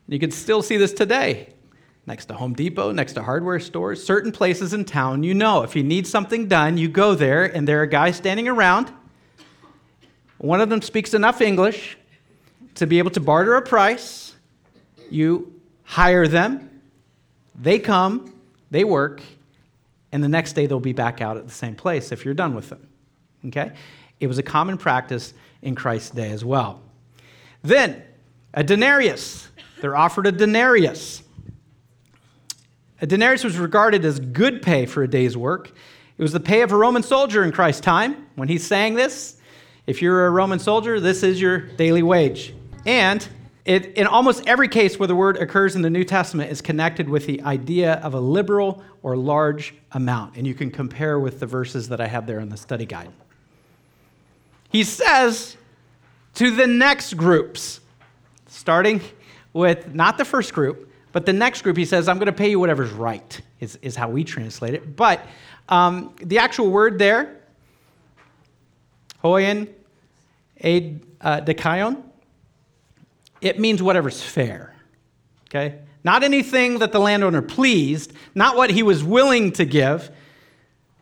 You 0.07 0.19
can 0.19 0.29
still 0.29 0.61
see 0.61 0.77
this 0.77 0.93
today. 0.93 1.49
Next 2.05 2.25
to 2.25 2.35
Home 2.35 2.53
Depot, 2.53 2.91
next 2.91 3.13
to 3.13 3.23
hardware 3.23 3.59
stores, 3.59 4.03
certain 4.03 4.31
places 4.31 4.73
in 4.73 4.85
town, 4.85 5.23
you 5.23 5.33
know, 5.33 5.63
if 5.63 5.75
you 5.75 5.83
need 5.83 6.07
something 6.07 6.47
done, 6.47 6.77
you 6.77 6.89
go 6.89 7.15
there 7.15 7.45
and 7.45 7.67
there 7.67 7.81
are 7.81 7.85
guys 7.85 8.15
standing 8.15 8.47
around. 8.47 8.91
One 10.37 10.61
of 10.61 10.69
them 10.69 10.81
speaks 10.81 11.13
enough 11.13 11.41
English 11.41 11.97
to 12.75 12.87
be 12.87 12.99
able 12.99 13.11
to 13.11 13.19
barter 13.19 13.55
a 13.55 13.61
price, 13.61 14.35
You 15.09 15.59
hire 15.83 16.27
them, 16.27 16.68
they 17.59 17.79
come, 17.79 18.33
they 18.71 18.83
work, 18.83 19.21
and 20.11 20.23
the 20.23 20.29
next 20.29 20.53
day 20.53 20.65
they'll 20.65 20.79
be 20.79 20.93
back 20.93 21.21
out 21.21 21.37
at 21.37 21.47
the 21.47 21.53
same 21.53 21.75
place 21.75 22.11
if 22.11 22.25
you're 22.25 22.33
done 22.33 22.55
with 22.55 22.69
them. 22.69 22.87
Okay? 23.47 23.71
It 24.19 24.27
was 24.27 24.37
a 24.37 24.43
common 24.43 24.77
practice 24.77 25.33
in 25.61 25.75
Christ's 25.75 26.11
day 26.11 26.31
as 26.31 26.43
well. 26.43 26.81
Then, 27.61 28.01
a 28.53 28.63
denarius. 28.63 29.47
They're 29.81 29.95
offered 29.95 30.27
a 30.27 30.31
denarius. 30.31 31.23
A 33.01 33.07
denarius 33.07 33.43
was 33.43 33.57
regarded 33.57 34.03
as 34.03 34.19
good 34.19 34.61
pay 34.61 34.85
for 34.85 35.03
a 35.03 35.07
day's 35.07 35.37
work. 35.37 35.71
It 36.17 36.21
was 36.21 36.33
the 36.33 36.39
pay 36.39 36.61
of 36.61 36.71
a 36.71 36.75
Roman 36.75 37.03
soldier 37.03 37.43
in 37.43 37.51
Christ's 37.51 37.81
time. 37.81 38.27
When 38.35 38.49
he 38.49 38.57
sang 38.57 38.95
this, 38.95 39.37
if 39.87 40.01
you're 40.01 40.25
a 40.25 40.29
Roman 40.29 40.59
soldier, 40.59 40.99
this 40.99 41.23
is 41.23 41.39
your 41.39 41.59
daily 41.59 42.03
wage. 42.03 42.53
And 42.85 43.25
it, 43.65 43.97
in 43.97 44.07
almost 44.07 44.47
every 44.47 44.67
case 44.67 44.97
where 44.97 45.07
the 45.07 45.15
word 45.15 45.37
occurs 45.37 45.75
in 45.75 45.81
the 45.81 45.89
New 45.89 46.03
Testament 46.03 46.51
is 46.51 46.61
connected 46.61 47.09
with 47.09 47.25
the 47.25 47.41
idea 47.41 47.95
of 47.95 48.13
a 48.13 48.19
liberal 48.19 48.83
or 49.03 49.17
large 49.17 49.75
amount. 49.91 50.37
And 50.37 50.47
you 50.47 50.53
can 50.53 50.71
compare 50.71 51.19
with 51.19 51.39
the 51.39 51.45
verses 51.45 51.89
that 51.89 52.01
I 52.01 52.07
have 52.07 52.25
there 52.25 52.39
in 52.39 52.49
the 52.49 52.57
study 52.57 52.85
guide. 52.85 53.11
He 54.71 54.83
says 54.83 55.57
to 56.35 56.51
the 56.51 56.67
next 56.67 57.15
groups, 57.15 57.81
starting 58.47 59.01
with 59.53 59.93
not 59.93 60.17
the 60.17 60.25
first 60.25 60.53
group, 60.53 60.91
but 61.11 61.25
the 61.25 61.33
next 61.33 61.63
group, 61.63 61.75
he 61.75 61.85
says, 61.85 62.07
I'm 62.07 62.17
going 62.17 62.27
to 62.27 62.31
pay 62.31 62.49
you 62.49 62.59
whatever's 62.59 62.91
right, 62.91 63.41
is, 63.59 63.77
is 63.81 63.95
how 63.95 64.09
we 64.09 64.23
translate 64.23 64.75
it. 64.75 64.95
But 64.95 65.25
um, 65.67 66.15
the 66.21 66.37
actual 66.37 66.69
word 66.69 66.99
there, 66.99 67.35
hoien 69.23 69.69
aid 70.61 71.05
uh, 71.21 71.41
dikaion, 71.41 72.03
it 73.41 73.59
means 73.59 73.81
whatever's 73.81 74.21
fair. 74.21 74.73
Okay? 75.47 75.79
Not 76.03 76.23
anything 76.23 76.79
that 76.79 76.91
the 76.91 76.99
landowner 76.99 77.41
pleased, 77.41 78.13
not 78.35 78.55
what 78.55 78.69
he 78.69 78.83
was 78.83 79.03
willing 79.03 79.51
to 79.53 79.65
give, 79.65 80.09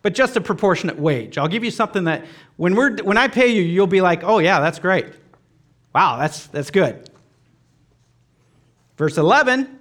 but 0.01 0.13
just 0.13 0.35
a 0.35 0.41
proportionate 0.41 0.97
wage. 0.97 1.37
I'll 1.37 1.47
give 1.47 1.63
you 1.63 1.71
something 1.71 2.05
that 2.05 2.25
when, 2.55 2.75
we're, 2.75 2.97
when 3.03 3.17
I 3.17 3.27
pay 3.27 3.47
you, 3.47 3.61
you'll 3.61 3.87
be 3.87 4.01
like, 4.01 4.23
oh, 4.23 4.39
yeah, 4.39 4.59
that's 4.59 4.79
great. 4.79 5.07
Wow, 5.93 6.17
that's, 6.17 6.47
that's 6.47 6.71
good. 6.71 7.09
Verse 8.97 9.17
11 9.17 9.79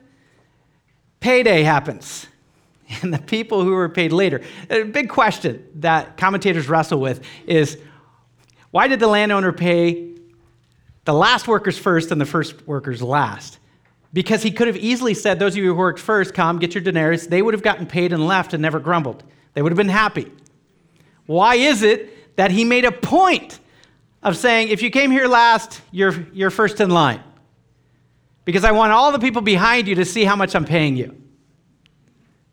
payday 1.20 1.62
happens. 1.62 2.26
And 3.02 3.12
the 3.12 3.18
people 3.18 3.64
who 3.64 3.72
were 3.72 3.88
paid 3.88 4.12
later. 4.12 4.42
A 4.70 4.84
big 4.84 5.08
question 5.08 5.66
that 5.80 6.16
commentators 6.16 6.68
wrestle 6.68 7.00
with 7.00 7.20
is 7.44 7.78
why 8.70 8.86
did 8.86 9.00
the 9.00 9.08
landowner 9.08 9.52
pay 9.52 10.15
the 11.06 11.14
last 11.14 11.48
workers 11.48 11.78
first 11.78 12.10
and 12.10 12.20
the 12.20 12.26
first 12.26 12.66
workers 12.66 13.00
last? 13.00 13.58
Because 14.12 14.42
he 14.42 14.50
could 14.50 14.66
have 14.66 14.76
easily 14.76 15.14
said, 15.14 15.38
Those 15.38 15.54
of 15.54 15.58
you 15.58 15.68
who 15.68 15.74
worked 15.74 15.98
first, 15.98 16.34
come, 16.34 16.58
get 16.58 16.74
your 16.74 16.82
denarius. 16.82 17.26
They 17.26 17.40
would 17.40 17.54
have 17.54 17.62
gotten 17.62 17.86
paid 17.86 18.12
and 18.12 18.26
left 18.26 18.52
and 18.52 18.60
never 18.60 18.78
grumbled. 18.78 19.24
They 19.54 19.62
would 19.62 19.72
have 19.72 19.76
been 19.76 19.88
happy. 19.88 20.30
Why 21.26 21.54
is 21.54 21.82
it 21.82 22.36
that 22.36 22.50
he 22.50 22.64
made 22.64 22.84
a 22.84 22.92
point 22.92 23.58
of 24.22 24.36
saying, 24.36 24.68
If 24.68 24.82
you 24.82 24.90
came 24.90 25.10
here 25.10 25.26
last, 25.26 25.80
you're, 25.90 26.26
you're 26.32 26.50
first 26.50 26.80
in 26.80 26.90
line? 26.90 27.22
Because 28.44 28.64
I 28.64 28.72
want 28.72 28.92
all 28.92 29.12
the 29.12 29.18
people 29.18 29.42
behind 29.42 29.88
you 29.88 29.96
to 29.96 30.04
see 30.04 30.24
how 30.24 30.36
much 30.36 30.54
I'm 30.54 30.64
paying 30.64 30.96
you. 30.96 31.20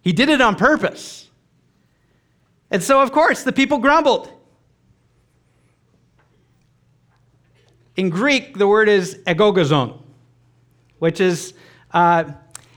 He 0.02 0.12
did 0.12 0.30
it 0.30 0.42
on 0.42 0.56
purpose. 0.56 1.30
And 2.72 2.82
so, 2.82 3.02
of 3.02 3.12
course, 3.12 3.44
the 3.44 3.54
people 3.54 3.78
grumbled. 3.78 4.33
In 7.96 8.10
Greek, 8.10 8.58
the 8.58 8.68
word 8.68 8.90
is 8.90 9.16
egogazon, 9.28 10.00
which 11.00 11.20
is, 11.20 11.54
uh, 11.92 12.24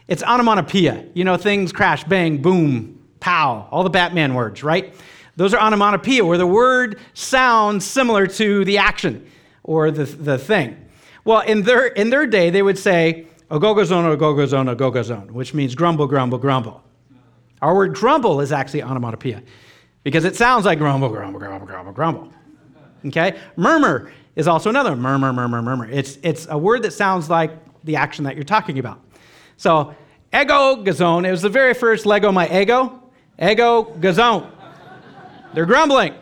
it's 0.08 0.22
onomatopoeia. 0.22 1.06
You 1.14 1.24
know, 1.24 1.36
things 1.36 1.72
crash, 1.72 2.04
bang, 2.04 2.42
boom, 2.42 3.02
pow, 3.20 3.66
all 3.70 3.82
the 3.82 3.90
Batman 3.90 4.34
words, 4.34 4.62
right? 4.62 4.94
Those 5.36 5.54
are 5.54 5.60
onomatopoeia, 5.60 6.24
where 6.24 6.38
the 6.38 6.46
word 6.46 7.00
sounds 7.14 7.84
similar 7.84 8.26
to 8.26 8.64
the 8.64 8.78
action 8.78 9.26
or 9.62 9.90
the, 9.90 10.04
the 10.04 10.38
thing. 10.38 10.76
Well, 11.24 11.40
in 11.40 11.62
their, 11.62 11.86
in 11.86 12.10
their 12.10 12.26
day, 12.26 12.50
they 12.50 12.62
would 12.62 12.78
say, 12.78 13.26
ogogozone, 13.50 14.16
ogogozone, 14.16 14.74
ogogozone, 14.74 15.30
which 15.30 15.54
means 15.54 15.74
grumble, 15.74 16.06
grumble, 16.06 16.38
grumble. 16.38 16.82
Our 17.62 17.74
word 17.74 17.94
grumble 17.94 18.40
is 18.40 18.52
actually 18.52 18.82
onomatopoeia 18.82 19.42
because 20.04 20.24
it 20.24 20.36
sounds 20.36 20.66
like 20.66 20.78
grumble, 20.78 21.08
grumble, 21.08 21.40
grumble, 21.40 21.66
grumble, 21.66 21.92
grumble. 21.92 22.32
Okay? 23.06 23.38
Murmur 23.56 24.12
is 24.36 24.46
also 24.46 24.70
another 24.70 24.94
murmur, 24.94 25.32
murmur, 25.32 25.62
murmur. 25.62 25.88
It's, 25.90 26.18
it's 26.22 26.46
a 26.48 26.56
word 26.56 26.82
that 26.82 26.92
sounds 26.92 27.28
like 27.28 27.50
the 27.84 27.96
action 27.96 28.24
that 28.24 28.36
you're 28.36 28.44
talking 28.44 28.78
about. 28.78 29.00
So, 29.56 29.94
ego 30.32 30.84
gazone, 30.84 31.26
it 31.26 31.30
was 31.30 31.42
the 31.42 31.48
very 31.48 31.74
first 31.74 32.06
Lego 32.06 32.30
my 32.30 32.48
ego. 32.60 33.02
Ego 33.42 33.84
gazone. 33.98 34.50
They're 35.54 35.66
grumbling. 35.66 36.14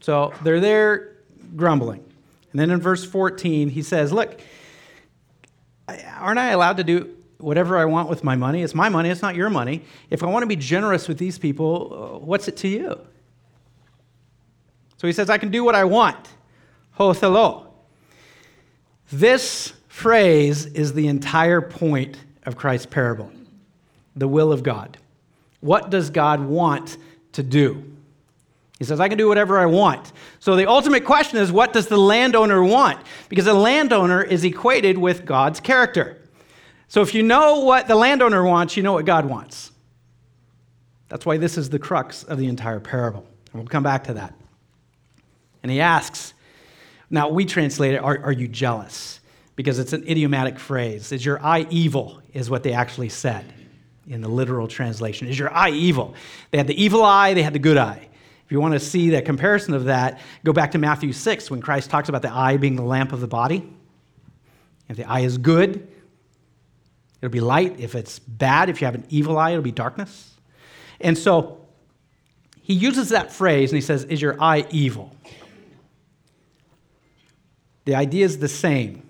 So 0.00 0.32
they're 0.42 0.60
there 0.60 1.16
grumbling. 1.54 2.02
And 2.50 2.60
then 2.60 2.70
in 2.70 2.80
verse 2.80 3.04
14, 3.04 3.68
he 3.68 3.82
says, 3.82 4.12
Look, 4.12 4.40
aren't 5.88 6.38
I 6.38 6.50
allowed 6.50 6.78
to 6.78 6.84
do 6.84 7.14
whatever 7.38 7.76
I 7.76 7.84
want 7.84 8.08
with 8.08 8.22
my 8.24 8.36
money. 8.36 8.62
It's 8.62 8.74
my 8.74 8.88
money, 8.88 9.10
it's 9.10 9.22
not 9.22 9.34
your 9.34 9.50
money. 9.50 9.82
If 10.10 10.22
I 10.22 10.26
want 10.26 10.44
to 10.44 10.46
be 10.46 10.56
generous 10.56 11.08
with 11.08 11.18
these 11.18 11.38
people, 11.38 12.14
uh, 12.14 12.18
what's 12.18 12.48
it 12.48 12.56
to 12.58 12.68
you? 12.68 13.00
So 15.02 15.08
he 15.08 15.12
says, 15.12 15.28
I 15.28 15.36
can 15.36 15.50
do 15.50 15.64
what 15.64 15.74
I 15.74 15.82
want. 15.82 16.28
Ho 16.92 17.10
thelo. 17.10 17.66
This 19.10 19.72
phrase 19.88 20.66
is 20.66 20.92
the 20.92 21.08
entire 21.08 21.60
point 21.60 22.16
of 22.44 22.56
Christ's 22.56 22.86
parable 22.86 23.32
the 24.14 24.28
will 24.28 24.52
of 24.52 24.62
God. 24.62 24.98
What 25.58 25.90
does 25.90 26.10
God 26.10 26.40
want 26.44 26.98
to 27.32 27.42
do? 27.42 27.82
He 28.78 28.84
says, 28.84 29.00
I 29.00 29.08
can 29.08 29.18
do 29.18 29.26
whatever 29.26 29.58
I 29.58 29.66
want. 29.66 30.12
So 30.38 30.54
the 30.54 30.68
ultimate 30.68 31.04
question 31.04 31.38
is, 31.38 31.50
what 31.50 31.72
does 31.72 31.88
the 31.88 31.96
landowner 31.96 32.62
want? 32.62 33.04
Because 33.28 33.48
a 33.48 33.54
landowner 33.54 34.22
is 34.22 34.44
equated 34.44 34.98
with 34.98 35.24
God's 35.24 35.58
character. 35.58 36.22
So 36.86 37.02
if 37.02 37.12
you 37.12 37.24
know 37.24 37.58
what 37.64 37.88
the 37.88 37.96
landowner 37.96 38.44
wants, 38.44 38.76
you 38.76 38.84
know 38.84 38.92
what 38.92 39.04
God 39.04 39.24
wants. 39.24 39.72
That's 41.08 41.26
why 41.26 41.38
this 41.38 41.58
is 41.58 41.70
the 41.70 41.80
crux 41.80 42.22
of 42.22 42.38
the 42.38 42.46
entire 42.46 42.78
parable. 42.78 43.26
And 43.52 43.60
we'll 43.60 43.68
come 43.68 43.82
back 43.82 44.04
to 44.04 44.14
that. 44.14 44.34
And 45.62 45.70
he 45.70 45.80
asks, 45.80 46.34
now 47.10 47.28
we 47.28 47.44
translate 47.44 47.94
it, 47.94 47.98
are, 47.98 48.18
are 48.24 48.32
you 48.32 48.48
jealous? 48.48 49.20
Because 49.54 49.78
it's 49.78 49.92
an 49.92 50.08
idiomatic 50.08 50.58
phrase. 50.58 51.12
Is 51.12 51.24
your 51.24 51.44
eye 51.44 51.66
evil, 51.70 52.22
is 52.32 52.48
what 52.48 52.62
they 52.62 52.72
actually 52.72 53.10
said 53.10 53.52
in 54.06 54.20
the 54.20 54.28
literal 54.28 54.66
translation. 54.66 55.28
Is 55.28 55.38
your 55.38 55.52
eye 55.52 55.70
evil? 55.70 56.14
They 56.50 56.58
had 56.58 56.66
the 56.66 56.82
evil 56.82 57.04
eye, 57.04 57.34
they 57.34 57.42
had 57.42 57.52
the 57.52 57.58
good 57.58 57.76
eye. 57.76 58.08
If 58.44 58.50
you 58.50 58.60
want 58.60 58.74
to 58.74 58.80
see 58.80 59.10
the 59.10 59.22
comparison 59.22 59.74
of 59.74 59.84
that, 59.84 60.20
go 60.44 60.52
back 60.52 60.72
to 60.72 60.78
Matthew 60.78 61.12
6 61.12 61.50
when 61.50 61.60
Christ 61.60 61.90
talks 61.90 62.08
about 62.08 62.22
the 62.22 62.32
eye 62.32 62.56
being 62.56 62.76
the 62.76 62.82
lamp 62.82 63.12
of 63.12 63.20
the 63.20 63.28
body. 63.28 63.68
If 64.88 64.96
the 64.96 65.04
eye 65.04 65.20
is 65.20 65.38
good, 65.38 65.88
It'll 67.22 67.30
be 67.30 67.40
light. 67.40 67.78
If 67.78 67.94
it's 67.94 68.18
bad, 68.18 68.68
if 68.68 68.80
you 68.80 68.84
have 68.86 68.96
an 68.96 69.06
evil 69.08 69.38
eye, 69.38 69.50
it'll 69.50 69.62
be 69.62 69.70
darkness. 69.70 70.34
And 71.00 71.16
so 71.16 71.64
he 72.60 72.74
uses 72.74 73.10
that 73.10 73.32
phrase 73.32 73.70
and 73.70 73.76
he 73.76 73.80
says, 73.80 74.04
Is 74.04 74.20
your 74.20 74.42
eye 74.42 74.66
evil? 74.70 75.14
The 77.84 77.94
idea 77.94 78.24
is 78.24 78.38
the 78.38 78.48
same 78.48 79.02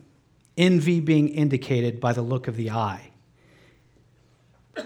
envy 0.57 1.01
being 1.01 1.29
indicated 1.29 2.01
by 2.01 2.13
the 2.13 2.23
look 2.23 2.49
of 2.49 2.57
the 2.57 2.71
eye. 2.71 3.11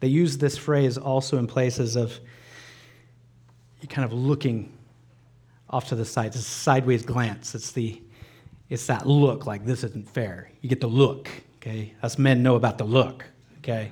They 0.00 0.08
use 0.08 0.36
this 0.36 0.58
phrase 0.58 0.98
also 0.98 1.38
in 1.38 1.46
places 1.46 1.96
of 1.96 2.20
kind 3.88 4.04
of 4.04 4.12
looking 4.12 4.72
off 5.70 5.88
to 5.88 5.94
the 5.94 6.04
side. 6.04 6.26
It's 6.26 6.36
a 6.36 6.42
sideways 6.42 7.02
glance. 7.02 7.54
It's 7.54 7.72
the 7.72 8.00
it's 8.70 8.86
that 8.86 9.06
look 9.06 9.46
like 9.46 9.64
this 9.64 9.84
isn't 9.84 10.08
fair. 10.08 10.50
You 10.60 10.68
get 10.68 10.80
the 10.80 10.86
look, 10.86 11.28
okay? 11.56 11.92
Us 12.02 12.18
men 12.18 12.42
know 12.42 12.56
about 12.56 12.78
the 12.78 12.84
look, 12.84 13.24
okay? 13.58 13.90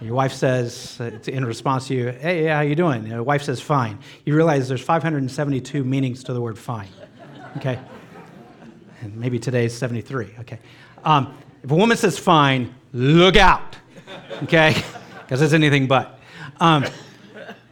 Your 0.00 0.14
wife 0.14 0.32
says, 0.32 0.96
uh, 0.98 1.10
in 1.26 1.44
response 1.44 1.88
to 1.88 1.94
you, 1.94 2.08
hey, 2.08 2.46
how 2.46 2.60
you 2.60 2.74
doing? 2.74 3.06
Your 3.06 3.22
wife 3.22 3.42
says, 3.42 3.60
fine. 3.60 3.98
You 4.24 4.34
realize 4.34 4.66
there's 4.66 4.80
572 4.80 5.84
meanings 5.84 6.24
to 6.24 6.32
the 6.32 6.40
word 6.40 6.58
fine, 6.58 6.88
okay? 7.58 7.78
And 9.02 9.14
maybe 9.16 9.38
today's 9.38 9.76
73, 9.76 10.36
okay? 10.40 10.58
Um, 11.04 11.36
if 11.62 11.70
a 11.70 11.74
woman 11.74 11.98
says 11.98 12.18
fine, 12.18 12.74
look 12.92 13.36
out, 13.36 13.76
okay? 14.44 14.82
Because 15.20 15.42
it's 15.42 15.52
anything 15.52 15.86
but. 15.86 16.18
Um, 16.58 16.84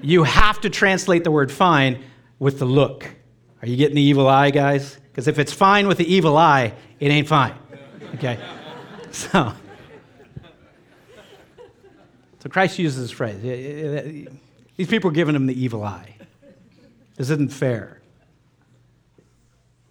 you 0.00 0.22
have 0.22 0.60
to 0.60 0.70
translate 0.70 1.24
the 1.24 1.32
word 1.32 1.50
fine 1.50 2.04
with 2.38 2.60
the 2.60 2.64
look. 2.64 3.10
Are 3.60 3.66
you 3.66 3.76
getting 3.76 3.96
the 3.96 4.02
evil 4.02 4.28
eye, 4.28 4.50
guys? 4.52 4.96
Because 5.10 5.26
if 5.26 5.40
it's 5.40 5.52
fine 5.52 5.88
with 5.88 5.98
the 5.98 6.06
evil 6.14 6.36
eye, 6.36 6.72
it 7.00 7.08
ain't 7.08 7.26
fine. 7.26 7.54
Okay? 8.14 8.38
So, 9.10 9.54
so 12.40 12.48
Christ 12.48 12.78
uses 12.78 13.00
this 13.00 13.10
phrase. 13.10 13.40
These 14.76 14.88
people 14.88 15.10
are 15.10 15.14
giving 15.14 15.34
him 15.34 15.46
the 15.46 15.60
evil 15.60 15.82
eye. 15.82 16.14
This 17.16 17.30
isn't 17.30 17.52
fair. 17.52 18.00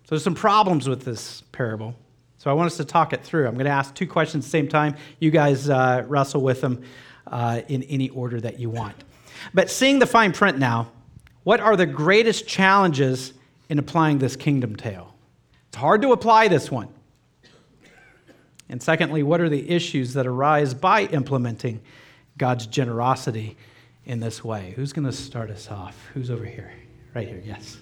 So 0.03 0.15
there's 0.15 0.23
some 0.23 0.35
problems 0.35 0.87
with 0.87 1.03
this 1.03 1.41
parable. 1.51 1.93
So 2.37 2.49
I 2.49 2.53
want 2.53 2.67
us 2.67 2.77
to 2.77 2.85
talk 2.85 3.11
it 3.11 3.23
through. 3.23 3.47
I'm 3.47 3.55
going 3.55 3.65
to 3.65 3.71
ask 3.71 3.93
two 3.93 4.07
questions 4.07 4.45
at 4.45 4.47
the 4.47 4.51
same 4.51 4.69
time. 4.69 4.95
You 5.19 5.31
guys 5.31 5.69
uh, 5.69 6.05
wrestle 6.07 6.41
with 6.41 6.61
them 6.61 6.83
uh, 7.25 7.61
in 7.67 7.83
any 7.83 8.09
order 8.09 8.39
that 8.39 8.59
you 8.59 8.69
want. 8.69 8.95
But 9.53 9.69
seeing 9.69 9.99
the 9.99 10.05
fine 10.05 10.31
print 10.31 10.57
now, 10.57 10.91
what 11.43 11.59
are 11.59 11.75
the 11.75 11.85
greatest 11.85 12.47
challenges 12.47 13.33
in 13.67 13.79
applying 13.79 14.19
this 14.19 14.37
kingdom 14.37 14.77
tale? 14.77 15.13
It's 15.67 15.77
hard 15.77 16.01
to 16.03 16.13
apply 16.13 16.47
this 16.47 16.71
one. 16.71 16.87
And 18.69 18.81
secondly, 18.81 19.23
what 19.23 19.41
are 19.41 19.49
the 19.49 19.69
issues 19.69 20.13
that 20.13 20.27
arise 20.27 20.73
by 20.73 21.03
implementing 21.03 21.81
God's 22.37 22.67
generosity 22.67 23.57
in 24.05 24.19
this 24.19 24.43
way? 24.43 24.73
Who's 24.75 24.93
going 24.93 25.05
to 25.05 25.11
start 25.11 25.49
us 25.49 25.69
off? 25.69 25.97
Who's 26.13 26.31
over 26.31 26.45
here? 26.45 26.71
Right 27.13 27.27
here, 27.27 27.41
yes. 27.45 27.77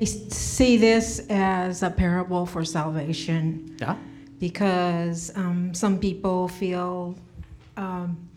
I 0.00 0.04
see 0.04 0.76
this 0.76 1.24
as 1.30 1.82
a 1.82 1.90
parable 1.90 2.44
for 2.44 2.64
salvation. 2.64 3.76
Yeah. 3.80 3.96
Because 4.40 5.30
um, 5.36 5.72
some 5.72 5.98
people 5.98 6.48
feel 6.48 7.16
um, 7.76 8.28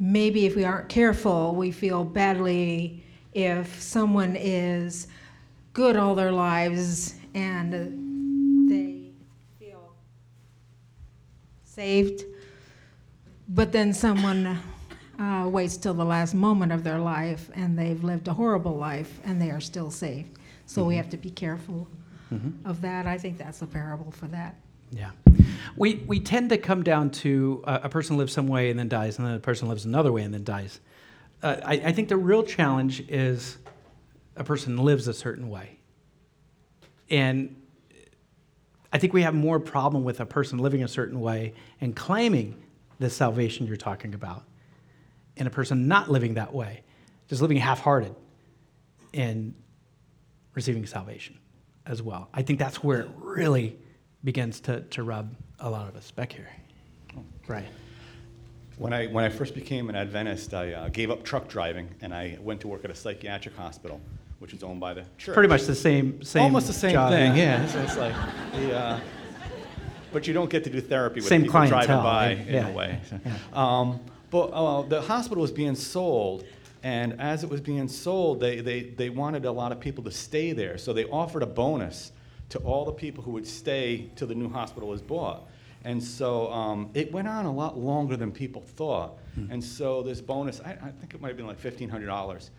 maybe 0.00 0.46
if 0.46 0.56
we 0.56 0.64
aren't 0.64 0.88
careful, 0.88 1.54
we 1.54 1.70
feel 1.70 2.04
badly 2.04 3.04
if 3.34 3.80
someone 3.80 4.36
is 4.36 5.08
good 5.74 5.96
all 5.96 6.14
their 6.14 6.32
lives 6.32 7.16
and 7.34 8.70
they 8.70 9.10
feel 9.58 9.92
saved, 11.64 12.24
but 13.54 13.70
then 13.70 13.92
someone 13.92 14.58
uh, 15.18 15.48
waits 15.48 15.76
till 15.76 15.94
the 15.94 16.04
last 16.04 16.34
moment 16.34 16.72
of 16.72 16.82
their 16.82 16.98
life 16.98 17.50
and 17.54 17.78
they've 17.78 18.02
lived 18.02 18.26
a 18.26 18.32
horrible 18.32 18.76
life 18.76 19.20
and 19.24 19.40
they 19.40 19.50
are 19.50 19.60
still 19.60 19.90
saved. 19.90 20.38
So 20.66 20.84
we 20.84 20.94
Mhm. 20.94 20.96
have 20.96 21.10
to 21.10 21.16
be 21.16 21.30
careful 21.30 21.86
Mhm. 22.32 22.54
of 22.64 22.80
that. 22.80 23.06
I 23.06 23.16
think 23.16 23.38
that's 23.38 23.62
a 23.62 23.66
parable 23.66 24.10
for 24.10 24.26
that. 24.28 24.56
Yeah. 24.90 25.10
We, 25.76 26.02
we 26.06 26.18
tend 26.20 26.50
to 26.50 26.58
come 26.58 26.82
down 26.82 27.10
to 27.10 27.62
uh, 27.64 27.80
a 27.84 27.88
person 27.88 28.16
lives 28.16 28.32
some 28.32 28.48
way 28.48 28.70
and 28.70 28.78
then 28.78 28.88
dies, 28.88 29.18
and 29.18 29.26
then 29.26 29.34
a 29.34 29.40
person 29.40 29.68
lives 29.68 29.84
another 29.84 30.10
way 30.12 30.22
and 30.22 30.34
then 30.34 30.44
dies. 30.44 30.80
Uh, 31.42 31.56
I, 31.64 31.74
I 31.74 31.92
think 31.92 32.08
the 32.08 32.16
real 32.16 32.42
challenge 32.42 33.04
is 33.08 33.58
a 34.36 34.42
person 34.44 34.78
lives 34.78 35.06
a 35.06 35.14
certain 35.14 35.48
way. 35.48 35.78
And 37.10 37.54
I 38.92 38.98
think 38.98 39.12
we 39.12 39.22
have 39.22 39.34
more 39.34 39.60
problem 39.60 40.02
with 40.02 40.18
a 40.20 40.26
person 40.26 40.58
living 40.58 40.82
a 40.82 40.88
certain 40.88 41.20
way 41.20 41.54
and 41.80 41.94
claiming 41.94 42.56
the 43.04 43.10
salvation 43.10 43.66
you're 43.66 43.76
talking 43.76 44.14
about, 44.14 44.44
and 45.36 45.46
a 45.46 45.50
person 45.50 45.86
not 45.86 46.10
living 46.10 46.34
that 46.34 46.52
way, 46.52 46.82
just 47.28 47.42
living 47.42 47.58
half 47.58 47.80
hearted 47.80 48.14
and 49.12 49.54
receiving 50.54 50.86
salvation 50.86 51.38
as 51.86 52.02
well. 52.02 52.28
I 52.32 52.42
think 52.42 52.58
that's 52.58 52.82
where 52.82 53.00
it 53.00 53.10
really 53.18 53.76
begins 54.24 54.60
to, 54.60 54.80
to 54.80 55.02
rub 55.02 55.34
a 55.60 55.68
lot 55.68 55.86
of 55.86 55.96
us 55.96 56.10
back 56.10 56.32
here. 56.32 56.48
Right. 57.46 57.66
When 58.78 58.92
I, 58.92 59.06
when 59.08 59.22
I 59.22 59.28
first 59.28 59.54
became 59.54 59.90
an 59.90 59.96
Adventist, 59.96 60.54
I 60.54 60.72
uh, 60.72 60.88
gave 60.88 61.10
up 61.10 61.22
truck 61.22 61.46
driving 61.46 61.90
and 62.00 62.14
I 62.14 62.38
went 62.40 62.60
to 62.62 62.68
work 62.68 62.84
at 62.84 62.90
a 62.90 62.94
psychiatric 62.94 63.54
hospital, 63.54 64.00
which 64.38 64.54
is 64.54 64.62
owned 64.62 64.80
by 64.80 64.94
the 64.94 65.04
church. 65.18 65.34
Pretty 65.34 65.48
much 65.48 65.64
the 65.64 65.74
same 65.74 66.22
same 66.22 66.42
Almost 66.42 66.68
the 66.68 66.72
same 66.72 66.92
job, 66.92 67.10
thing, 67.10 67.36
yeah. 67.36 67.62
It's, 67.62 67.74
it's 67.74 67.96
like 67.98 68.14
the, 68.52 68.74
uh, 68.74 69.00
but 70.14 70.26
you 70.28 70.32
don't 70.32 70.48
get 70.48 70.64
to 70.64 70.70
do 70.70 70.80
therapy 70.80 71.16
with 71.16 71.24
Same 71.26 71.42
people 71.42 71.52
clientele, 71.52 71.86
driving 71.86 72.02
by 72.02 72.26
right? 72.28 72.48
in 72.48 72.54
Yeah. 72.54 72.68
a 72.68 72.72
way. 72.72 73.00
Yeah. 73.26 73.36
Um, 73.52 74.00
but 74.30 74.46
uh, 74.46 74.82
the 74.82 75.02
hospital 75.02 75.42
was 75.42 75.52
being 75.52 75.74
sold, 75.74 76.44
and 76.82 77.20
as 77.20 77.42
it 77.44 77.50
was 77.50 77.60
being 77.60 77.88
sold, 77.88 78.40
they, 78.40 78.60
they, 78.60 78.82
they 78.84 79.10
wanted 79.10 79.44
a 79.44 79.52
lot 79.52 79.72
of 79.72 79.80
people 79.80 80.02
to 80.04 80.10
stay 80.10 80.52
there. 80.52 80.78
So 80.78 80.92
they 80.92 81.04
offered 81.06 81.42
a 81.42 81.46
bonus 81.46 82.12
to 82.50 82.58
all 82.60 82.84
the 82.84 82.92
people 82.92 83.22
who 83.24 83.32
would 83.32 83.46
stay 83.46 84.08
till 84.16 84.28
the 84.28 84.34
new 84.34 84.48
hospital 84.48 84.88
was 84.88 85.02
bought. 85.02 85.48
And 85.82 86.02
so 86.02 86.50
um, 86.52 86.90
it 86.94 87.12
went 87.12 87.28
on 87.28 87.44
a 87.44 87.52
lot 87.52 87.76
longer 87.76 88.16
than 88.16 88.32
people 88.32 88.62
thought. 88.62 89.18
And 89.50 89.62
so 89.62 90.00
this 90.02 90.20
bonus, 90.20 90.60
I, 90.60 90.70
I 90.80 90.90
think 91.00 91.12
it 91.12 91.20
might 91.20 91.28
have 91.28 91.36
been 91.36 91.46
like 91.48 91.60
$1,500, 91.60 92.50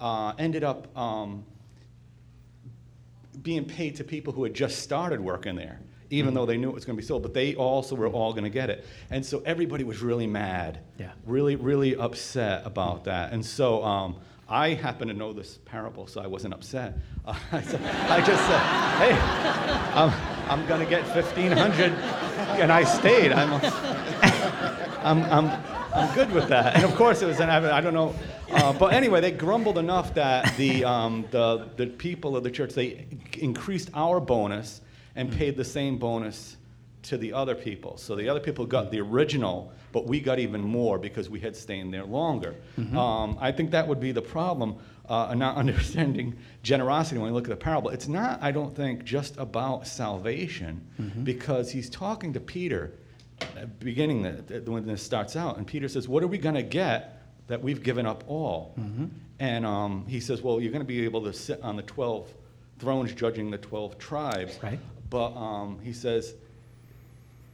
uh, 0.00 0.32
ended 0.38 0.64
up 0.64 0.94
um, 0.98 1.44
being 3.42 3.64
paid 3.64 3.94
to 3.96 4.04
people 4.04 4.32
who 4.32 4.42
had 4.42 4.52
just 4.52 4.80
started 4.80 5.20
working 5.20 5.54
there, 5.56 5.78
even 6.10 6.30
Mhm. 6.32 6.34
though 6.34 6.46
they 6.46 6.56
knew 6.56 6.68
it 6.68 6.74
was 6.74 6.84
going 6.84 6.96
to 6.96 7.02
be 7.02 7.06
sold. 7.06 7.22
But 7.22 7.34
they 7.34 7.54
also 7.54 7.94
were 7.96 8.08
all 8.08 8.32
going 8.32 8.44
to 8.44 8.50
get 8.50 8.70
it, 8.70 8.84
and 9.10 9.24
so 9.24 9.42
everybody 9.46 9.84
was 9.84 10.00
really 10.02 10.26
mad, 10.26 10.78
Yeah. 10.98 11.10
really, 11.26 11.56
really 11.56 11.96
upset 11.96 12.62
about 12.66 13.04
that. 13.04 13.32
And 13.32 13.44
so 13.44 13.82
um, 13.84 14.16
I 14.48 14.74
happen 14.74 15.08
to 15.08 15.14
know 15.14 15.32
this 15.32 15.58
parable, 15.64 16.06
so 16.06 16.20
I 16.20 16.26
wasn't 16.26 16.54
upset. 16.54 16.98
Uh, 17.26 17.34
I, 17.52 17.62
said- 17.62 17.80
I 18.10 18.18
just 18.24 18.44
said, 18.46 18.60
"Hey, 19.00 19.12
I'm, 19.94 20.12
I'm 20.50 20.66
going 20.68 20.80
to 20.80 20.86
get 20.86 21.04
1,500," 21.04 21.92
and 22.60 22.70
I 22.70 22.84
stayed. 22.84 23.32
I'm, 23.32 23.52
I'm, 25.02 25.22
I'm, 25.24 25.62
I'm 25.94 26.14
good 26.14 26.32
with 26.32 26.48
that. 26.48 26.74
And 26.76 26.84
of 26.84 26.94
course, 26.96 27.22
it 27.22 27.26
was 27.26 27.40
an 27.40 27.50
I 27.50 27.80
don't 27.80 27.94
know. 27.94 28.14
Uh, 28.50 28.72
but 28.72 28.92
anyway, 28.92 29.20
they 29.20 29.30
grumbled 29.32 29.78
enough 29.78 30.14
that 30.14 30.56
the, 30.56 30.84
um, 30.84 31.24
the, 31.30 31.68
the 31.76 31.86
people 31.86 32.36
of 32.36 32.44
the 32.44 32.50
church, 32.50 32.72
they 32.74 33.06
increased 33.38 33.90
our 33.94 34.20
bonus 34.20 34.80
and 35.16 35.30
paid 35.32 35.56
the 35.56 35.64
same 35.64 35.98
bonus 35.98 36.56
to 37.02 37.18
the 37.18 37.32
other 37.32 37.54
people. 37.54 37.96
So 37.98 38.16
the 38.16 38.28
other 38.28 38.40
people 38.40 38.64
got 38.64 38.90
the 38.90 39.00
original, 39.00 39.72
but 39.92 40.06
we 40.06 40.20
got 40.20 40.38
even 40.38 40.62
more 40.62 40.98
because 40.98 41.28
we 41.28 41.38
had 41.38 41.54
stayed 41.54 41.90
there 41.92 42.04
longer. 42.04 42.54
Mhm. 42.78 42.94
Um, 42.96 43.36
I 43.40 43.52
think 43.52 43.70
that 43.72 43.86
would 43.86 44.00
be 44.00 44.10
the 44.12 44.22
problem, 44.22 44.76
uh, 45.08 45.34
not 45.36 45.56
understanding 45.64 46.34
generosity 46.62 47.18
when 47.20 47.28
you 47.28 47.34
look 47.34 47.44
at 47.44 47.50
the 47.50 47.56
parable. 47.56 47.90
It's 47.90 48.08
not, 48.08 48.42
I 48.42 48.52
don't 48.52 48.74
think, 48.74 49.04
just 49.04 49.36
about 49.36 49.86
salvation 49.86 50.80
Mhm. 51.00 51.24
because 51.24 51.70
he's 51.70 51.90
talking 51.90 52.32
to 52.32 52.40
Peter 52.40 52.94
beginning 53.80 54.22
the, 54.22 54.62
when 54.70 54.86
this 54.86 55.02
starts 55.02 55.36
out, 55.36 55.58
and 55.58 55.66
Peter 55.66 55.88
says, 55.88 56.08
"What 56.08 56.22
are 56.22 56.26
we 56.28 56.38
going 56.38 56.54
to 56.54 56.62
get 56.62 57.20
that 57.48 57.62
we've 57.62 57.82
given 57.82 58.06
up 58.06 58.24
all?" 58.28 58.74
Mhm. 58.78 59.10
And 59.40 59.66
um, 59.66 60.04
he 60.06 60.20
says, 60.20 60.40
"Well, 60.42 60.60
you're 60.60 60.72
going 60.72 60.82
to 60.82 60.86
be 60.88 61.04
able 61.04 61.22
to 61.24 61.32
sit 61.32 61.60
on 61.62 61.76
the 61.76 61.82
twelve 61.82 62.32
thrones, 62.78 63.12
judging 63.12 63.50
the 63.50 63.58
twelve 63.58 63.98
tribes." 63.98 64.58
Right. 64.62 64.78
But 65.14 65.36
um, 65.36 65.78
he 65.84 65.92
says 65.92 66.34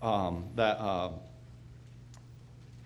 um, 0.01 0.45
that 0.57 0.79
uh, 0.79 1.11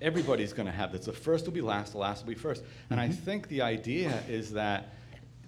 everybody's 0.03 0.53
going 0.53 0.67
to 0.67 0.73
have 0.73 0.91
this. 0.91 1.05
The 1.05 1.13
first 1.13 1.45
will 1.45 1.53
be 1.53 1.61
last, 1.61 1.93
the 1.93 1.99
last 1.99 2.25
will 2.25 2.31
be 2.31 2.35
first. 2.35 2.65
And 2.91 2.99
I 2.99 3.07
Mhm. 3.07 3.15
think 3.15 3.47
the 3.47 3.63
idea 3.63 4.21
is 4.29 4.51
that 4.55 4.89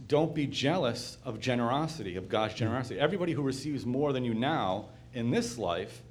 don't 0.06 0.32
be 0.32 0.46
jealous 0.46 1.18
of 1.24 1.40
generosity, 1.40 2.14
of 2.14 2.28
God's 2.28 2.54
generosity. 2.54 3.00
Everybody 3.00 3.32
who 3.32 3.42
receives 3.42 3.84
more 3.84 4.12
than 4.12 4.24
you 4.24 4.32
now 4.32 4.84
in 5.12 5.32
this 5.32 5.58
life 5.58 6.02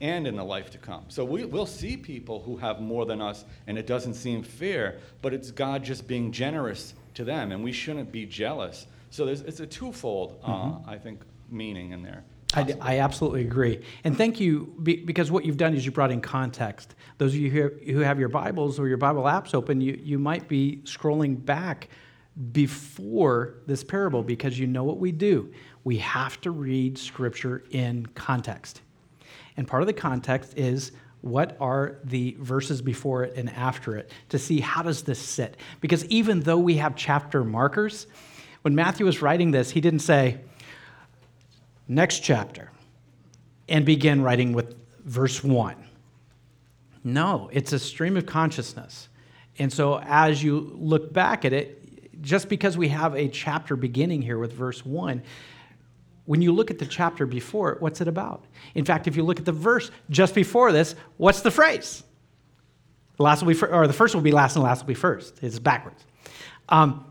and 0.00 0.26
in 0.26 0.36
the 0.36 0.44
life 0.44 0.70
to 0.70 0.78
come. 0.78 1.04
So 1.08 1.22
we, 1.22 1.44
we'll 1.44 1.66
see 1.66 1.98
people 1.98 2.40
who 2.40 2.56
have 2.56 2.80
more 2.80 3.04
than 3.04 3.20
us, 3.20 3.44
and 3.66 3.76
it 3.76 3.86
doesn't 3.86 4.14
seem 4.14 4.42
fair, 4.42 4.96
but 5.20 5.34
it's 5.34 5.50
God 5.50 5.84
just 5.84 6.08
being 6.08 6.32
generous 6.32 6.94
to 7.12 7.24
them, 7.24 7.52
and 7.52 7.62
we 7.62 7.72
shouldn't 7.72 8.10
be 8.10 8.24
jealous. 8.24 8.86
So 9.10 9.26
there's, 9.26 9.42
it's 9.42 9.60
a 9.60 9.66
twofold, 9.66 10.40
uh, 10.42 10.48
Mhm. 10.48 10.88
I 10.88 10.96
think, 10.96 11.20
meaning 11.50 11.92
in 11.92 12.02
there. 12.02 12.24
I, 12.54 12.74
I 12.80 12.98
absolutely 12.98 13.42
agree. 13.42 13.80
And 14.02 14.16
thank 14.16 14.40
you, 14.40 14.74
be- 14.82 15.04
because 15.04 15.30
what 15.30 15.44
you've 15.44 15.56
done 15.56 15.74
is 15.74 15.84
you 15.84 15.92
brought 15.92 16.10
in 16.10 16.20
context. 16.20 16.94
Those 17.18 17.32
of 17.32 17.40
you 17.40 17.50
who 17.50 18.00
have 18.00 18.18
your 18.18 18.28
Bibles 18.28 18.78
or 18.80 18.88
your 18.88 18.96
Bible 18.96 19.22
apps 19.24 19.54
open, 19.54 19.80
you, 19.80 19.98
you 20.02 20.18
might 20.18 20.48
be 20.48 20.80
scrolling 20.84 21.44
back 21.44 21.88
before 22.52 23.56
this 23.66 23.84
parable 23.84 24.22
because 24.22 24.58
you 24.58 24.66
know 24.66 24.82
what 24.82 24.98
we 24.98 25.12
do. 25.12 25.52
We 25.84 25.98
have 25.98 26.40
to 26.42 26.50
read 26.50 26.98
Scripture 26.98 27.62
in 27.70 28.06
context. 28.06 28.82
And 29.56 29.68
part 29.68 29.82
of 29.82 29.86
the 29.86 29.92
context 29.92 30.54
is 30.56 30.92
what 31.20 31.56
are 31.60 31.98
the 32.04 32.36
verses 32.40 32.80
before 32.80 33.24
it 33.24 33.36
and 33.36 33.50
after 33.50 33.96
it 33.96 34.10
to 34.30 34.38
see 34.38 34.60
how 34.60 34.82
does 34.82 35.02
this 35.02 35.18
sit 35.18 35.56
because 35.80 36.04
even 36.06 36.40
though 36.40 36.58
we 36.58 36.78
have 36.78 36.96
chapter 36.96 37.44
markers 37.44 38.06
when 38.62 38.74
matthew 38.74 39.04
was 39.04 39.20
writing 39.20 39.50
this 39.50 39.70
he 39.70 39.82
didn't 39.82 40.00
say 40.00 40.40
next 41.90 42.20
chapter 42.20 42.70
and 43.68 43.84
begin 43.84 44.22
writing 44.22 44.52
with 44.52 44.76
verse 45.04 45.42
1 45.42 45.74
no 47.02 47.50
it's 47.52 47.72
a 47.72 47.78
stream 47.78 48.16
of 48.16 48.24
consciousness 48.26 49.08
and 49.58 49.72
so 49.72 50.00
as 50.04 50.42
you 50.42 50.72
look 50.78 51.12
back 51.12 51.44
at 51.44 51.52
it 51.52 52.22
just 52.22 52.48
because 52.48 52.78
we 52.78 52.88
have 52.88 53.14
a 53.16 53.28
chapter 53.28 53.74
beginning 53.74 54.22
here 54.22 54.38
with 54.38 54.52
verse 54.52 54.86
1 54.86 55.20
when 56.26 56.40
you 56.40 56.52
look 56.52 56.70
at 56.70 56.78
the 56.78 56.86
chapter 56.86 57.26
before 57.26 57.72
it, 57.72 57.82
what's 57.82 58.00
it 58.00 58.06
about? 58.06 58.44
In 58.76 58.84
fact, 58.84 59.08
if 59.08 59.16
you 59.16 59.24
look 59.24 59.40
at 59.40 59.44
the 59.44 59.50
verse 59.50 59.90
just 60.10 60.32
before 60.32 60.70
this, 60.70 60.94
what's 61.16 61.40
the 61.40 61.50
phrase? 61.50 62.04
The 63.16 63.24
last 63.24 63.42
will 63.42 63.52
be, 63.52 63.60
or 63.60 63.88
the 63.88 63.92
first 63.92 64.14
will 64.14 64.22
be 64.22 64.30
last 64.30 64.54
and 64.54 64.62
the 64.62 64.68
last 64.68 64.82
will 64.82 64.86
be 64.86 64.94
first. 64.94 65.42
It's 65.42 65.58
backwards. 65.58 66.04
Um, 66.68 67.04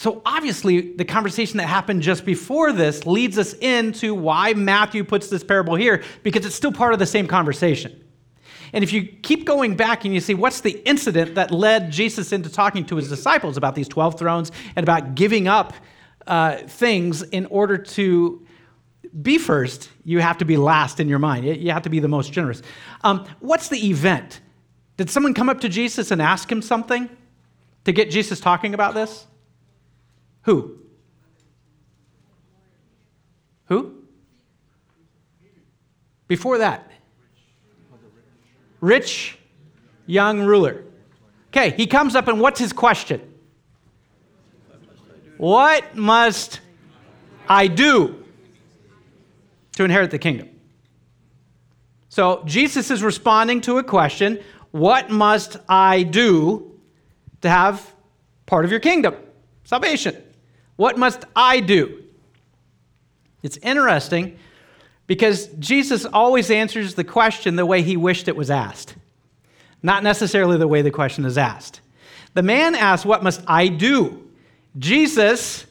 so 0.00 0.22
obviously, 0.24 0.94
the 0.94 1.04
conversation 1.04 1.58
that 1.58 1.66
happened 1.66 2.00
just 2.00 2.24
before 2.24 2.72
this 2.72 3.04
leads 3.04 3.36
us 3.36 3.52
into 3.52 4.14
why 4.14 4.54
Matthew 4.54 5.04
puts 5.04 5.28
this 5.28 5.44
parable 5.44 5.74
here, 5.74 6.02
because 6.22 6.46
it's 6.46 6.54
still 6.54 6.72
part 6.72 6.94
of 6.94 6.98
the 6.98 7.04
same 7.04 7.26
conversation. 7.26 8.02
And 8.72 8.82
if 8.82 8.94
you 8.94 9.04
keep 9.04 9.44
going 9.44 9.76
back 9.76 10.06
and 10.06 10.14
you 10.14 10.20
see 10.20 10.32
what's 10.32 10.62
the 10.62 10.82
incident 10.88 11.34
that 11.34 11.50
led 11.50 11.92
Jesus 11.92 12.32
into 12.32 12.48
talking 12.48 12.86
to 12.86 12.96
his 12.96 13.10
disciples 13.10 13.58
about 13.58 13.74
these 13.74 13.88
12 13.88 14.18
thrones 14.18 14.52
and 14.74 14.82
about 14.82 15.16
giving 15.16 15.48
up 15.48 15.74
uh, 16.26 16.56
things 16.66 17.20
in 17.20 17.44
order 17.44 17.76
to 17.76 18.46
be 19.20 19.36
first, 19.36 19.90
you 20.02 20.20
have 20.20 20.38
to 20.38 20.46
be 20.46 20.56
last 20.56 20.98
in 20.98 21.10
your 21.10 21.18
mind. 21.18 21.44
You- 21.44 21.72
have 21.72 21.82
to 21.82 21.90
be 21.90 22.00
the 22.00 22.08
most 22.08 22.32
generous. 22.32 22.62
Um, 23.04 23.26
what's 23.40 23.68
the 23.68 23.90
event? 23.90 24.40
Did 24.96 25.10
someone 25.10 25.34
come 25.34 25.50
up 25.50 25.60
to 25.60 25.68
Jesus 25.68 26.10
and 26.10 26.22
ask 26.22 26.50
him 26.50 26.62
something 26.62 27.10
to 27.84 27.92
get 27.92 28.10
Jesus 28.10 28.40
talking 28.40 28.72
about 28.72 28.94
this? 28.94 29.26
Who? 30.42 30.78
Who? 33.66 33.94
Before 36.26 36.58
that, 36.58 36.90
rich 38.80 39.38
young 40.06 40.42
ruler. 40.42 40.84
Okay, 41.48 41.70
he 41.70 41.86
comes 41.86 42.14
up 42.14 42.28
and 42.28 42.40
what's 42.40 42.60
his 42.60 42.72
question? 42.72 43.20
What 45.36 45.96
must 45.96 46.60
I 47.48 47.66
do 47.66 48.24
to 49.72 49.84
inherit 49.84 50.10
the 50.10 50.18
kingdom? 50.18 50.48
So 52.08 52.42
Jesus 52.44 52.90
is 52.90 53.02
responding 53.02 53.60
to 53.62 53.78
a 53.78 53.84
question 53.84 54.40
What 54.72 55.10
must 55.10 55.56
I 55.68 56.02
do 56.02 56.78
to 57.40 57.48
have 57.48 57.94
part 58.46 58.64
of 58.64 58.70
your 58.70 58.80
kingdom? 58.80 59.14
Salvation. 59.64 60.16
What 60.80 60.96
must 60.96 61.26
I 61.36 61.60
do? 61.60 62.02
It's 63.42 63.58
interesting 63.58 64.38
because 65.06 65.48
Jesus 65.58 66.06
always 66.06 66.50
answers 66.50 66.94
the 66.94 67.04
question 67.04 67.56
the 67.56 67.66
way 67.66 67.82
he 67.82 67.98
wished 67.98 68.28
it 68.28 68.34
was 68.34 68.50
asked, 68.50 68.94
not 69.82 70.02
necessarily 70.02 70.56
the 70.56 70.66
way 70.66 70.80
the 70.80 70.90
question 70.90 71.26
is 71.26 71.36
asked. 71.36 71.82
The 72.32 72.42
man 72.42 72.74
asked, 72.74 73.04
What 73.04 73.22
must 73.22 73.42
I 73.46 73.68
do? 73.68 74.26
Jesus, 74.78 75.66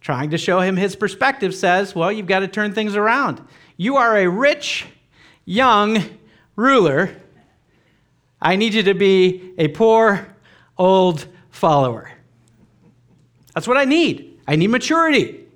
trying 0.00 0.30
to 0.30 0.38
show 0.38 0.60
him 0.60 0.76
his 0.76 0.94
perspective, 0.94 1.52
says, 1.52 1.92
Well, 1.92 2.12
you've 2.12 2.28
got 2.28 2.40
to 2.40 2.48
turn 2.48 2.72
things 2.72 2.94
around. 2.94 3.42
You 3.76 3.96
are 3.96 4.16
a 4.16 4.28
rich, 4.28 4.86
young 5.44 6.00
ruler. 6.54 7.16
I 8.40 8.54
need 8.54 8.72
you 8.72 8.84
to 8.84 8.94
be 8.94 9.52
a 9.58 9.66
poor, 9.66 10.28
old 10.78 11.26
follower. 11.50 12.12
That's 13.54 13.66
what 13.66 13.76
I 13.76 13.84
need. 13.84 14.40
I 14.46 14.56
need 14.56 14.68
maturity. 14.68 15.46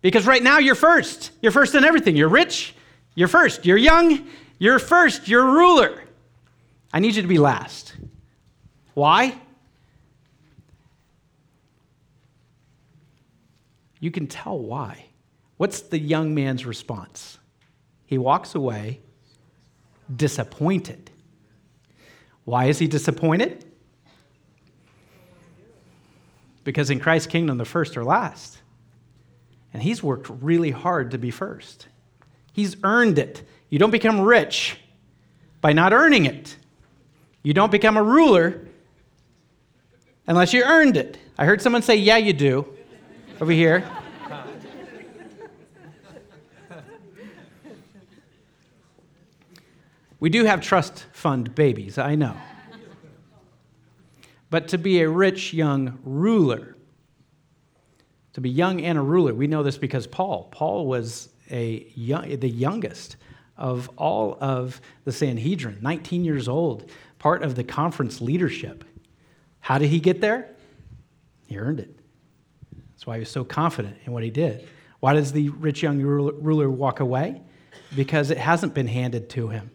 Because 0.00 0.26
right 0.26 0.42
now 0.42 0.58
you're 0.58 0.74
first. 0.74 1.32
You're 1.42 1.52
first 1.52 1.74
in 1.74 1.84
everything. 1.84 2.16
You're 2.16 2.28
rich, 2.28 2.74
you're 3.14 3.28
first. 3.28 3.66
You're 3.66 3.76
young, 3.76 4.26
you're 4.58 4.78
first. 4.78 5.28
You're 5.28 5.44
ruler. 5.44 6.02
I 6.92 7.00
need 7.00 7.16
you 7.16 7.22
to 7.22 7.28
be 7.28 7.38
last. 7.38 7.94
Why? 8.94 9.36
You 14.00 14.10
can 14.10 14.26
tell 14.26 14.58
why. 14.58 15.06
What's 15.56 15.80
the 15.80 15.98
young 15.98 16.34
man's 16.34 16.64
response? 16.64 17.38
He 18.06 18.18
walks 18.18 18.54
away 18.54 19.00
disappointed. 20.14 21.10
Why 22.44 22.66
is 22.66 22.78
he 22.78 22.86
disappointed? 22.86 23.65
Because 26.66 26.90
in 26.90 26.98
Christ's 26.98 27.28
kingdom, 27.28 27.58
the 27.58 27.64
first 27.64 27.96
are 27.96 28.02
last. 28.02 28.58
And 29.72 29.80
he's 29.80 30.02
worked 30.02 30.28
really 30.42 30.72
hard 30.72 31.12
to 31.12 31.18
be 31.18 31.30
first. 31.30 31.86
He's 32.52 32.76
earned 32.82 33.20
it. 33.20 33.46
You 33.70 33.78
don't 33.78 33.92
become 33.92 34.20
rich 34.20 34.76
by 35.60 35.72
not 35.72 35.92
earning 35.92 36.24
it. 36.24 36.56
You 37.44 37.54
don't 37.54 37.70
become 37.70 37.96
a 37.96 38.02
ruler 38.02 38.66
unless 40.26 40.52
you 40.52 40.64
earned 40.64 40.96
it. 40.96 41.18
I 41.38 41.44
heard 41.44 41.62
someone 41.62 41.82
say, 41.82 41.94
Yeah, 41.94 42.16
you 42.16 42.32
do, 42.32 42.66
over 43.40 43.52
here. 43.52 43.88
We 50.18 50.30
do 50.30 50.44
have 50.46 50.62
trust 50.62 51.06
fund 51.12 51.54
babies, 51.54 51.96
I 51.96 52.16
know. 52.16 52.34
But 54.56 54.68
to 54.68 54.78
be 54.78 55.02
a 55.02 55.08
rich 55.10 55.52
young 55.52 55.98
ruler, 56.02 56.78
to 58.32 58.40
be 58.40 58.48
young 58.48 58.80
and 58.80 58.96
a 58.96 59.02
ruler, 59.02 59.34
we 59.34 59.48
know 59.48 59.62
this 59.62 59.76
because 59.76 60.06
Paul. 60.06 60.48
Paul 60.50 60.86
was 60.86 61.28
a 61.50 61.86
young, 61.94 62.38
the 62.38 62.48
youngest 62.48 63.16
of 63.58 63.90
all 63.98 64.38
of 64.40 64.80
the 65.04 65.12
Sanhedrin, 65.12 65.76
19 65.82 66.24
years 66.24 66.48
old, 66.48 66.90
part 67.18 67.42
of 67.42 67.54
the 67.54 67.64
conference 67.64 68.22
leadership. 68.22 68.82
How 69.60 69.76
did 69.76 69.90
he 69.90 70.00
get 70.00 70.22
there? 70.22 70.48
He 71.48 71.58
earned 71.58 71.80
it. 71.80 71.94
That's 72.94 73.06
why 73.06 73.16
he 73.16 73.20
was 73.20 73.30
so 73.30 73.44
confident 73.44 73.98
in 74.06 74.14
what 74.14 74.22
he 74.22 74.30
did. 74.30 74.66
Why 75.00 75.12
does 75.12 75.32
the 75.32 75.50
rich 75.50 75.82
young 75.82 76.00
ruler 76.00 76.70
walk 76.70 77.00
away? 77.00 77.42
Because 77.94 78.30
it 78.30 78.38
hasn't 78.38 78.72
been 78.72 78.88
handed 78.88 79.28
to 79.28 79.48
him, 79.48 79.70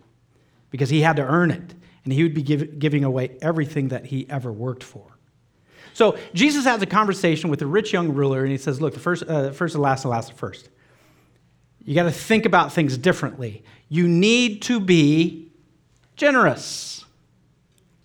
because 0.71 0.89
he 0.89 1.01
had 1.01 1.17
to 1.17 1.23
earn 1.23 1.51
it, 1.51 1.75
and 2.03 2.13
he 2.13 2.23
would 2.23 2.33
be 2.33 2.41
give, 2.41 2.79
giving 2.79 3.03
away 3.03 3.37
everything 3.41 3.89
that 3.89 4.05
he 4.05 4.29
ever 4.29 4.51
worked 4.51 4.83
for. 4.83 5.17
So 5.93 6.17
Jesus 6.33 6.65
has 6.65 6.81
a 6.81 6.85
conversation 6.85 7.49
with 7.49 7.59
the 7.59 7.67
rich 7.67 7.93
young 7.93 8.13
ruler, 8.13 8.41
and 8.41 8.51
he 8.51 8.57
says, 8.57 8.81
Look, 8.81 8.93
the 8.93 8.99
first, 8.99 9.23
uh, 9.27 9.51
first 9.51 9.75
and 9.75 9.83
last, 9.83 10.03
and 10.03 10.11
last 10.11 10.29
and 10.29 10.37
first. 10.37 10.69
You 11.83 11.95
got 11.95 12.03
to 12.03 12.11
think 12.11 12.45
about 12.45 12.71
things 12.71 12.97
differently. 12.97 13.63
You 13.89 14.07
need 14.07 14.61
to 14.63 14.79
be 14.79 15.51
generous. 16.15 17.05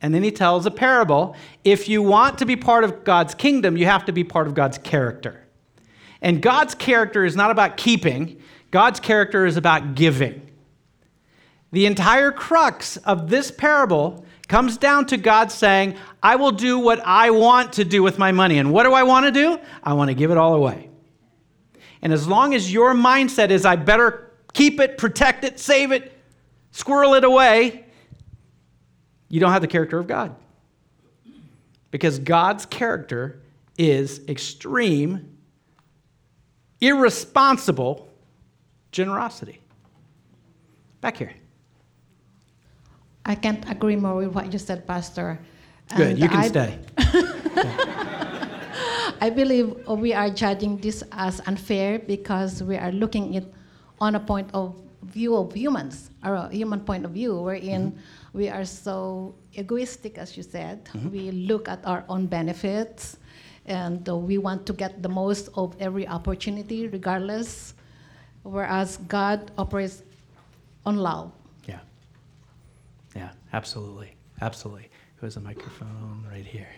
And 0.00 0.14
then 0.14 0.22
he 0.22 0.30
tells 0.30 0.66
a 0.66 0.70
parable. 0.70 1.36
If 1.64 1.88
you 1.88 2.02
want 2.02 2.38
to 2.38 2.46
be 2.46 2.56
part 2.56 2.84
of 2.84 3.04
God's 3.04 3.34
kingdom, 3.34 3.76
you 3.76 3.86
have 3.86 4.04
to 4.06 4.12
be 4.12 4.24
part 4.24 4.46
of 4.46 4.54
God's 4.54 4.78
character. 4.78 5.46
And 6.22 6.40
God's 6.40 6.74
character 6.74 7.24
is 7.24 7.36
not 7.36 7.50
about 7.50 7.76
keeping, 7.76 8.40
God's 8.70 9.00
character 9.00 9.46
is 9.46 9.56
about 9.56 9.94
giving. 9.94 10.45
The 11.72 11.86
entire 11.86 12.32
crux 12.32 12.96
of 12.98 13.28
this 13.28 13.50
parable 13.50 14.24
comes 14.48 14.76
down 14.76 15.06
to 15.06 15.16
God 15.16 15.50
saying, 15.50 15.96
I 16.22 16.36
will 16.36 16.52
do 16.52 16.78
what 16.78 17.00
I 17.04 17.30
want 17.30 17.74
to 17.74 17.84
do 17.84 18.02
with 18.02 18.18
my 18.18 18.32
money. 18.32 18.58
And 18.58 18.72
what 18.72 18.84
do 18.84 18.92
I 18.92 19.02
want 19.02 19.26
to 19.26 19.32
do? 19.32 19.58
I 19.82 19.94
want 19.94 20.08
to 20.08 20.14
give 20.14 20.30
it 20.30 20.38
all 20.38 20.54
away. 20.54 20.90
And 22.02 22.12
as 22.12 22.28
long 22.28 22.54
as 22.54 22.72
your 22.72 22.94
mindset 22.94 23.50
is, 23.50 23.64
I 23.64 23.76
better 23.76 24.32
keep 24.52 24.80
it, 24.80 24.96
protect 24.96 25.44
it, 25.44 25.58
save 25.58 25.92
it, 25.92 26.12
squirrel 26.70 27.14
it 27.14 27.24
away, 27.24 27.84
you 29.28 29.40
don't 29.40 29.52
have 29.52 29.62
the 29.62 29.68
character 29.68 29.98
of 29.98 30.06
God. 30.06 30.36
Because 31.90 32.18
God's 32.18 32.66
character 32.66 33.40
is 33.76 34.20
extreme, 34.28 35.36
irresponsible 36.80 38.08
generosity. 38.92 39.60
Back 41.00 41.16
here. 41.16 41.32
I 43.26 43.34
can't 43.34 43.68
agree 43.68 43.96
more 43.96 44.14
with 44.14 44.32
what 44.32 44.52
you 44.52 44.58
said, 44.58 44.86
Pastor. 44.86 45.38
Good, 45.96 46.10
And 46.10 46.18
you 46.18 46.28
can 46.28 46.40
I- 46.40 46.48
stay. 46.48 46.78
I 49.20 49.30
believe 49.30 49.76
we 49.88 50.12
are 50.14 50.30
judging 50.30 50.76
this 50.78 51.02
as 51.12 51.40
unfair 51.46 51.98
because 51.98 52.62
we 52.62 52.76
are 52.76 52.92
looking 52.92 53.34
it 53.34 53.52
on 54.00 54.14
a 54.14 54.20
point 54.20 54.48
of 54.54 54.74
view 55.02 55.36
of 55.36 55.52
humans, 55.54 56.10
or 56.24 56.34
a 56.34 56.48
human 56.50 56.80
point 56.80 57.04
of 57.04 57.12
view, 57.12 57.40
wherein 57.40 57.96
we 58.32 58.48
are 58.48 58.64
so 58.64 59.34
egoistic, 59.54 60.18
as 60.18 60.36
you 60.36 60.42
said. 60.42 60.84
Mhm. 60.92 61.10
We 61.10 61.30
look 61.30 61.68
at 61.68 61.80
our 61.86 62.04
own 62.08 62.26
benefits, 62.26 63.16
and 63.64 64.06
uh, 64.08 64.16
we 64.16 64.38
want 64.38 64.66
to 64.66 64.72
get 64.72 65.02
the 65.02 65.08
most 65.08 65.48
of 65.54 65.74
every 65.80 66.06
opportunity, 66.06 66.86
regardless. 66.88 67.74
Whereas 68.42 68.98
God 69.08 69.50
operates 69.58 70.02
on 70.84 70.96
love. 70.98 71.32
Absolutely. 73.60 74.14
Absolutely. 74.42 74.90
Who 75.16 75.26
has 75.26 75.36
a 75.36 75.40
microphone 75.40 76.26
right 76.30 76.44
here? 76.44 76.68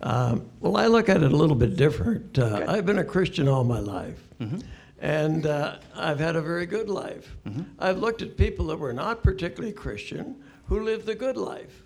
Um, 0.00 0.46
well, 0.60 0.76
I 0.76 0.86
look 0.86 1.08
at 1.08 1.22
it 1.24 1.32
a 1.32 1.36
little 1.36 1.56
bit 1.56 1.76
different. 1.76 2.38
Uh, 2.38 2.64
I've 2.68 2.86
been 2.86 2.98
a 2.98 3.04
Christian 3.04 3.48
all 3.48 3.64
my 3.64 3.80
life, 3.80 4.20
Mm-hmm. 4.40 4.58
and 5.00 5.46
uh, 5.46 5.76
I've 5.96 6.18
had 6.20 6.36
a 6.36 6.42
very 6.42 6.66
good 6.66 6.88
life. 6.88 7.36
I've 7.78 7.98
looked 7.98 8.20
at 8.22 8.36
people 8.36 8.66
that 8.66 8.78
were 8.78 8.92
not 8.92 9.22
particularly 9.22 9.72
Christian 9.72 10.36
who 10.66 10.80
lived 10.84 11.06
the 11.06 11.14
good 11.14 11.36
life. 11.36 11.82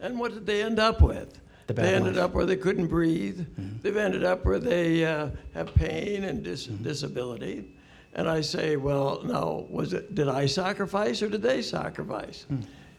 And 0.00 0.18
what 0.18 0.32
did 0.32 0.46
they 0.46 0.62
end 0.62 0.78
up 0.78 1.02
with? 1.02 1.40
The 1.66 1.74
they 1.74 1.94
ended 1.94 2.16
life. 2.16 2.24
up 2.26 2.34
where 2.34 2.46
they 2.46 2.56
couldn't 2.56 2.86
breathe. 2.86 3.44
They've 3.82 3.96
ended 3.96 4.24
up 4.24 4.44
where 4.46 4.58
they 4.58 5.04
uh, 5.04 5.28
have 5.54 5.74
pain 5.74 6.24
and 6.24 6.42
dis- 6.42 6.66
disability. 6.66 7.74
And 8.14 8.26
I 8.28 8.40
say, 8.40 8.76
well, 8.76 9.20
no, 9.24 9.66
was 9.68 9.92
it? 9.92 10.14
Did 10.14 10.28
I 10.28 10.46
sacrifice 10.46 11.20
or 11.22 11.28
did 11.28 11.42
they 11.42 11.60
sacrifice? 11.60 12.46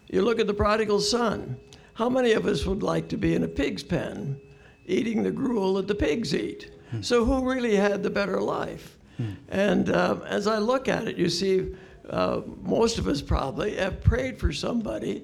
You 0.09 0.23
look 0.23 0.39
at 0.39 0.47
the 0.47 0.53
prodigal 0.53 0.99
son. 0.99 1.57
How 1.93 2.09
many 2.09 2.31
of 2.31 2.45
us 2.45 2.65
would 2.65 2.81
like 2.81 3.07
to 3.09 3.17
be 3.17 3.35
in 3.35 3.43
a 3.43 3.47
pig's 3.47 3.83
pen, 3.83 4.39
eating 4.85 5.21
the 5.23 5.31
gruel 5.31 5.75
that 5.75 5.87
the 5.87 5.95
pigs 5.95 6.33
eat? 6.33 6.71
So 7.01 7.23
who 7.23 7.47
really 7.47 7.75
had 7.75 8.01
the 8.01 8.09
better 8.09 8.41
life? 8.41 8.97
And 9.49 9.93
um, 9.93 10.23
as 10.23 10.47
I 10.47 10.57
look 10.59 10.87
at 10.87 11.07
it, 11.07 11.17
you 11.17 11.29
see, 11.29 11.75
uh, 12.09 12.41
most 12.63 12.97
of 12.97 13.07
us 13.07 13.21
probably 13.21 13.75
have 13.75 14.01
prayed 14.01 14.39
for 14.39 14.51
somebody 14.53 15.23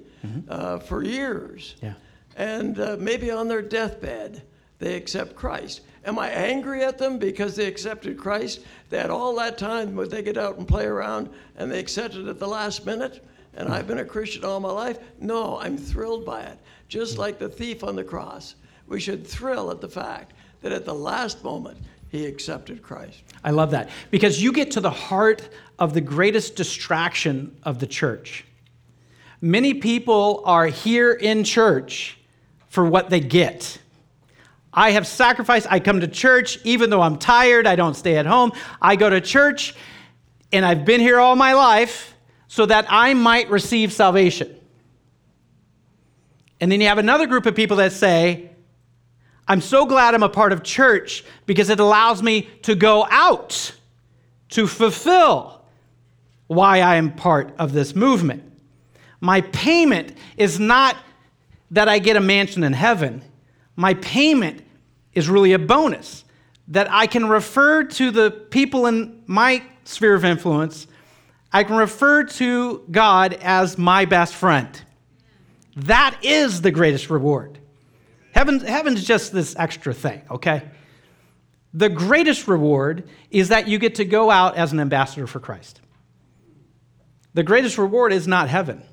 uh, 0.50 0.80
for 0.80 1.04
years. 1.04 1.76
Yeah. 1.82 1.94
And 2.36 2.80
uh, 2.80 2.98
maybe 3.00 3.32
on 3.32 3.48
their 3.48 3.62
deathbed, 3.62 4.44
they 4.80 4.96
accept 4.96 5.36
Christ. 5.36 5.82
Am 6.04 6.20
I 6.20 6.30
angry 6.30 6.84
at 6.84 6.98
them 6.98 7.18
because 7.18 7.56
they 7.56 7.66
accepted 7.66 8.18
Christ? 8.18 8.60
They 8.90 8.98
had 8.98 9.10
all 9.10 9.34
that 9.38 9.58
time 9.58 9.96
where 9.96 10.08
they 10.08 10.22
get 10.22 10.38
out 10.38 10.58
and 10.58 10.68
play 10.68 10.86
around 10.86 11.30
and 11.56 11.72
they 11.72 11.80
accepted 11.80 12.28
at 12.28 12.38
the 12.38 12.48
last 12.48 12.86
minute? 12.86 13.26
And 13.58 13.70
I've 13.70 13.88
been 13.88 14.00
a 14.00 14.06
Christian 14.06 14.44
all 14.44 14.60
my 14.60 14.72
life? 14.72 15.00
No, 15.20 15.60
I'm 15.60 15.78
thrilled 15.78 16.26
by 16.26 16.42
it. 16.42 16.60
Just 16.88 17.16
hmm. 17.16 17.22
like 17.22 17.40
the 17.40 17.50
thief 17.50 17.84
on 17.84 17.96
the 17.96 18.04
cross. 18.04 18.56
We 18.88 19.00
should 19.00 19.26
thrill 19.26 19.72
at 19.72 19.82
the 19.82 19.90
fact 19.90 20.34
that 20.62 20.72
at 20.72 20.86
the 20.86 20.94
last 20.94 21.44
moment, 21.44 21.78
he 22.10 22.26
accepted 22.26 22.82
Christ. 22.82 23.24
I 23.44 23.52
love 23.52 23.72
that 23.72 23.90
because 24.12 24.42
you 24.42 24.52
get 24.52 24.72
to 24.72 24.82
the 24.82 24.90
heart 24.90 25.50
of 25.80 25.94
the 25.94 26.02
greatest 26.02 26.56
distraction 26.56 27.58
of 27.64 27.80
the 27.80 27.88
church. 27.88 28.46
Many 29.42 29.74
people 29.74 30.42
are 30.46 30.68
here 30.68 31.12
in 31.12 31.44
church 31.44 32.18
for 32.70 32.86
what 32.86 33.10
they 33.10 33.20
get. 33.20 33.80
I 34.74 34.92
have 34.92 35.08
sacrificed. 35.08 35.68
I 35.70 35.80
come 35.80 36.02
to 36.02 36.08
church 36.08 36.60
even 36.64 36.90
though 36.90 37.02
I'm 37.02 37.18
tired. 37.18 37.68
I 37.68 37.76
don't 37.76 37.96
stay 37.96 38.18
at 38.18 38.26
home. 38.26 38.52
I 38.82 38.96
go 38.96 39.10
to 39.10 39.22
church 39.22 39.76
and 40.52 40.66
I've 40.66 40.86
been 40.86 41.02
here 41.02 41.20
all 41.20 41.36
my 41.36 41.54
life 41.54 42.15
so 42.48 42.66
that 42.66 42.86
I 42.90 43.14
might 43.14 43.50
receive 43.50 43.92
salvation. 43.92 44.56
And 46.60 46.72
then 46.72 46.82
you 46.82 46.88
have 46.88 46.98
another 46.98 47.28
group 47.28 47.46
of 47.46 47.56
people 47.56 47.78
that 47.78 47.92
say, 47.92 48.50
I'm 49.48 49.62
so 49.62 49.86
glad 49.86 50.16
I'm 50.16 50.24
a 50.24 50.30
part 50.30 50.52
of 50.52 50.64
church 50.64 51.24
because 51.46 51.70
it 51.70 51.80
allows 51.80 52.24
me 52.24 52.44
to 52.64 52.76
go 52.76 53.06
out 53.10 53.74
to 54.50 54.68
fulfill 54.68 55.62
why 56.48 56.82
I 56.82 56.96
am 56.96 57.14
part 57.14 57.54
of 57.58 57.74
this 57.74 57.96
movement. 57.96 58.44
My 59.20 59.42
payment 59.42 60.16
is 60.38 60.60
not 60.60 60.96
that 61.72 61.90
I 61.90 62.00
get 62.00 62.16
a 62.16 62.20
mansion 62.20 62.64
in 62.64 62.74
heaven. 62.74 63.24
My 63.76 63.96
payment 63.96 64.64
is 65.14 65.30
really 65.30 65.54
a 65.54 65.60
bonus 65.60 66.24
that 66.68 66.90
I 66.90 67.08
can 67.08 67.28
refer 67.28 67.84
to 67.84 68.12
the 68.12 68.32
people 68.32 68.88
in 68.88 69.24
my 69.28 69.64
sphere 69.84 70.16
of 70.16 70.26
influence. 70.26 70.88
I 71.56 71.64
can 71.64 71.78
refer 71.78 72.26
to 72.26 72.84
God 72.92 73.32
as 73.32 73.78
my 73.78 74.04
best 74.04 74.36
friend. 74.36 74.68
That 75.78 76.18
is 76.22 76.60
the 76.60 76.70
greatest 76.70 77.10
reward. 77.10 77.58
Heaven, 78.34 78.60
heaven's 78.60 79.06
just 79.06 79.32
this 79.32 79.56
extra 79.58 79.94
thing, 79.94 80.22
okay? 80.30 80.64
The 81.74 81.88
greatest 81.88 82.50
reward 82.50 83.08
is 83.32 83.48
that 83.50 83.70
you 83.70 83.78
get 83.78 83.96
to 83.96 84.04
go 84.04 84.30
out 84.30 84.58
as 84.58 84.74
an 84.74 84.82
ambassador 84.82 85.28
for 85.28 85.40
Christ. 85.40 85.80
The 87.36 87.44
greatest 87.44 87.78
reward 87.78 88.12
is 88.12 88.28
not 88.28 88.50
heaven. 88.50 88.84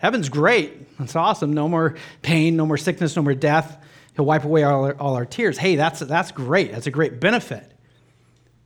Heaven's 0.00 0.28
great. 0.28 0.88
It's 0.98 1.14
awesome. 1.14 1.52
No 1.52 1.68
more 1.68 1.94
pain, 2.20 2.56
no 2.56 2.66
more 2.66 2.78
sickness, 2.78 3.14
no 3.14 3.22
more 3.22 3.34
death. 3.34 3.80
He'll 4.16 4.24
wipe 4.24 4.42
away 4.42 4.64
all 4.64 4.86
our, 4.86 4.94
all 4.94 5.14
our 5.14 5.24
tears. 5.24 5.56
Hey, 5.56 5.76
that's, 5.76 6.00
that's 6.00 6.32
great. 6.32 6.72
That's 6.72 6.88
a 6.88 6.90
great 6.90 7.20
benefit. 7.20 7.72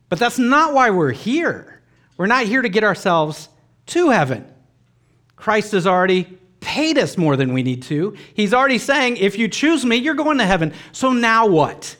But 0.09 0.17
that's 0.17 0.39
not 0.39 0.73
why 0.73 0.89
we're 0.89 1.11
here. 1.11 1.72
We're 2.17 2.27
not 2.27 2.45
here 2.45 2.61
to 2.61 2.69
get 2.69 2.83
ourselves 2.83 3.49
to 3.87 4.09
heaven. 4.09 4.45
Christ 5.35 5.71
has 5.73 5.87
already 5.87 6.37
paid 6.59 6.97
us 6.97 7.17
more 7.17 7.35
than 7.35 7.53
we 7.53 7.63
need 7.63 7.83
to. 7.83 8.15
He's 8.33 8.53
already 8.53 8.77
saying, 8.77 9.17
if 9.17 9.37
you 9.37 9.47
choose 9.47 9.85
me, 9.85 9.97
you're 9.97 10.13
going 10.13 10.37
to 10.37 10.45
heaven. 10.45 10.73
So 10.91 11.11
now 11.11 11.47
what? 11.47 11.97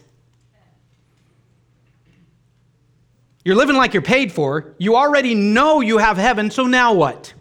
You're 3.43 3.55
living 3.55 3.75
like 3.75 3.93
you're 3.93 4.01
paid 4.01 4.31
for. 4.31 4.73
You 4.77 4.95
already 4.95 5.35
know 5.35 5.81
you 5.81 5.97
have 5.97 6.15
heaven, 6.17 6.49
so 6.49 6.65
now 6.65 6.93
what? 6.93 7.33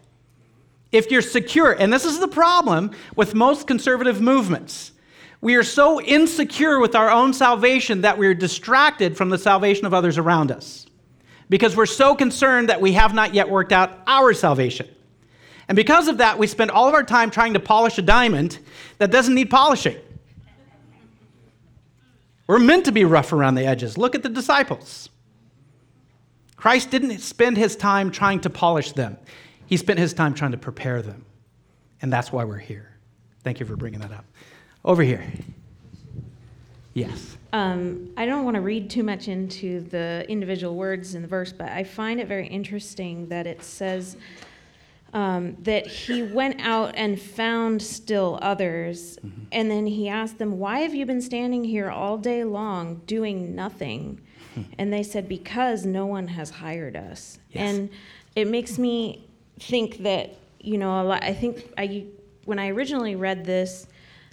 If 0.90 1.10
you're 1.10 1.22
secure, 1.22 1.72
and 1.72 1.92
this 1.92 2.04
is 2.04 2.18
the 2.18 2.28
problem 2.28 2.90
with 3.14 3.34
most 3.34 3.66
conservative 3.66 4.20
movements, 4.20 4.92
we 5.40 5.54
are 5.54 5.62
so 5.62 6.00
insecure 6.00 6.80
with 6.80 6.94
our 6.94 7.10
own 7.10 7.32
salvation 7.32 8.00
that 8.00 8.18
we're 8.18 8.34
distracted 8.34 9.16
from 9.16 9.30
the 9.30 9.38
salvation 9.38 9.86
of 9.86 9.94
others 9.94 10.18
around 10.18 10.50
us 10.50 10.86
because 11.52 11.76
we're 11.76 11.84
so 11.84 12.14
concerned 12.14 12.70
that 12.70 12.80
we 12.80 12.94
have 12.94 13.12
not 13.12 13.34
yet 13.34 13.46
worked 13.46 13.72
out 13.72 13.98
our 14.06 14.32
salvation. 14.32 14.88
And 15.68 15.76
because 15.76 16.08
of 16.08 16.16
that, 16.16 16.38
we 16.38 16.46
spend 16.46 16.70
all 16.70 16.88
of 16.88 16.94
our 16.94 17.02
time 17.02 17.30
trying 17.30 17.52
to 17.52 17.60
polish 17.60 17.98
a 17.98 18.02
diamond 18.02 18.58
that 18.96 19.10
doesn't 19.10 19.34
need 19.34 19.50
polishing. 19.50 19.98
We're 22.46 22.58
meant 22.58 22.86
to 22.86 22.90
be 22.90 23.04
rough 23.04 23.34
around 23.34 23.56
the 23.56 23.66
edges. 23.66 23.98
Look 23.98 24.14
at 24.14 24.22
the 24.22 24.30
disciples. 24.30 25.10
Christ 26.56 26.90
didn't 26.90 27.18
spend 27.18 27.58
his 27.58 27.76
time 27.76 28.10
trying 28.10 28.40
to 28.40 28.48
polish 28.48 28.92
them, 28.92 29.18
he 29.66 29.76
spent 29.76 29.98
his 29.98 30.14
time 30.14 30.32
trying 30.32 30.52
to 30.52 30.58
prepare 30.58 31.02
them. 31.02 31.26
And 32.00 32.10
that's 32.10 32.32
why 32.32 32.44
we're 32.44 32.56
here. 32.56 32.88
Thank 33.44 33.60
you 33.60 33.66
for 33.66 33.76
bringing 33.76 34.00
that 34.00 34.12
up. 34.12 34.24
Over 34.86 35.02
here. 35.02 35.22
Yes. 36.94 37.36
Um, 37.52 38.10
I 38.16 38.24
don't 38.24 38.44
want 38.44 38.54
to 38.54 38.62
read 38.62 38.88
too 38.88 39.02
much 39.02 39.28
into 39.28 39.80
the 39.80 40.24
individual 40.28 40.74
words 40.74 41.14
in 41.14 41.22
the 41.22 41.28
verse, 41.28 41.52
but 41.52 41.68
I 41.68 41.84
find 41.84 42.18
it 42.18 42.26
very 42.26 42.46
interesting 42.46 43.28
that 43.28 43.46
it 43.46 43.62
says 43.62 44.16
um, 45.12 45.56
that 45.62 45.86
he 45.86 46.22
went 46.22 46.60
out 46.62 46.94
and 46.96 47.20
found 47.20 47.82
still 47.82 48.38
others, 48.40 49.18
mm-hmm. 49.18 49.42
and 49.52 49.70
then 49.70 49.86
he 49.86 50.08
asked 50.08 50.38
them, 50.38 50.58
Why 50.58 50.80
have 50.80 50.94
you 50.94 51.04
been 51.04 51.20
standing 51.20 51.64
here 51.64 51.90
all 51.90 52.16
day 52.16 52.44
long 52.44 53.02
doing 53.06 53.54
nothing? 53.54 54.20
And 54.78 54.92
they 54.92 55.02
said, 55.02 55.30
Because 55.30 55.86
no 55.86 56.04
one 56.04 56.28
has 56.28 56.50
hired 56.50 56.94
us. 56.94 57.38
Yes. 57.52 57.62
And 57.62 57.90
it 58.36 58.46
makes 58.46 58.78
me 58.78 59.26
think 59.58 59.98
that, 60.02 60.36
you 60.60 60.76
know, 60.76 61.02
a 61.02 61.04
lot, 61.04 61.22
I 61.22 61.32
think 61.32 61.72
I, 61.78 62.04
when 62.44 62.58
I 62.58 62.68
originally 62.68 63.16
read 63.16 63.46
this, 63.46 63.86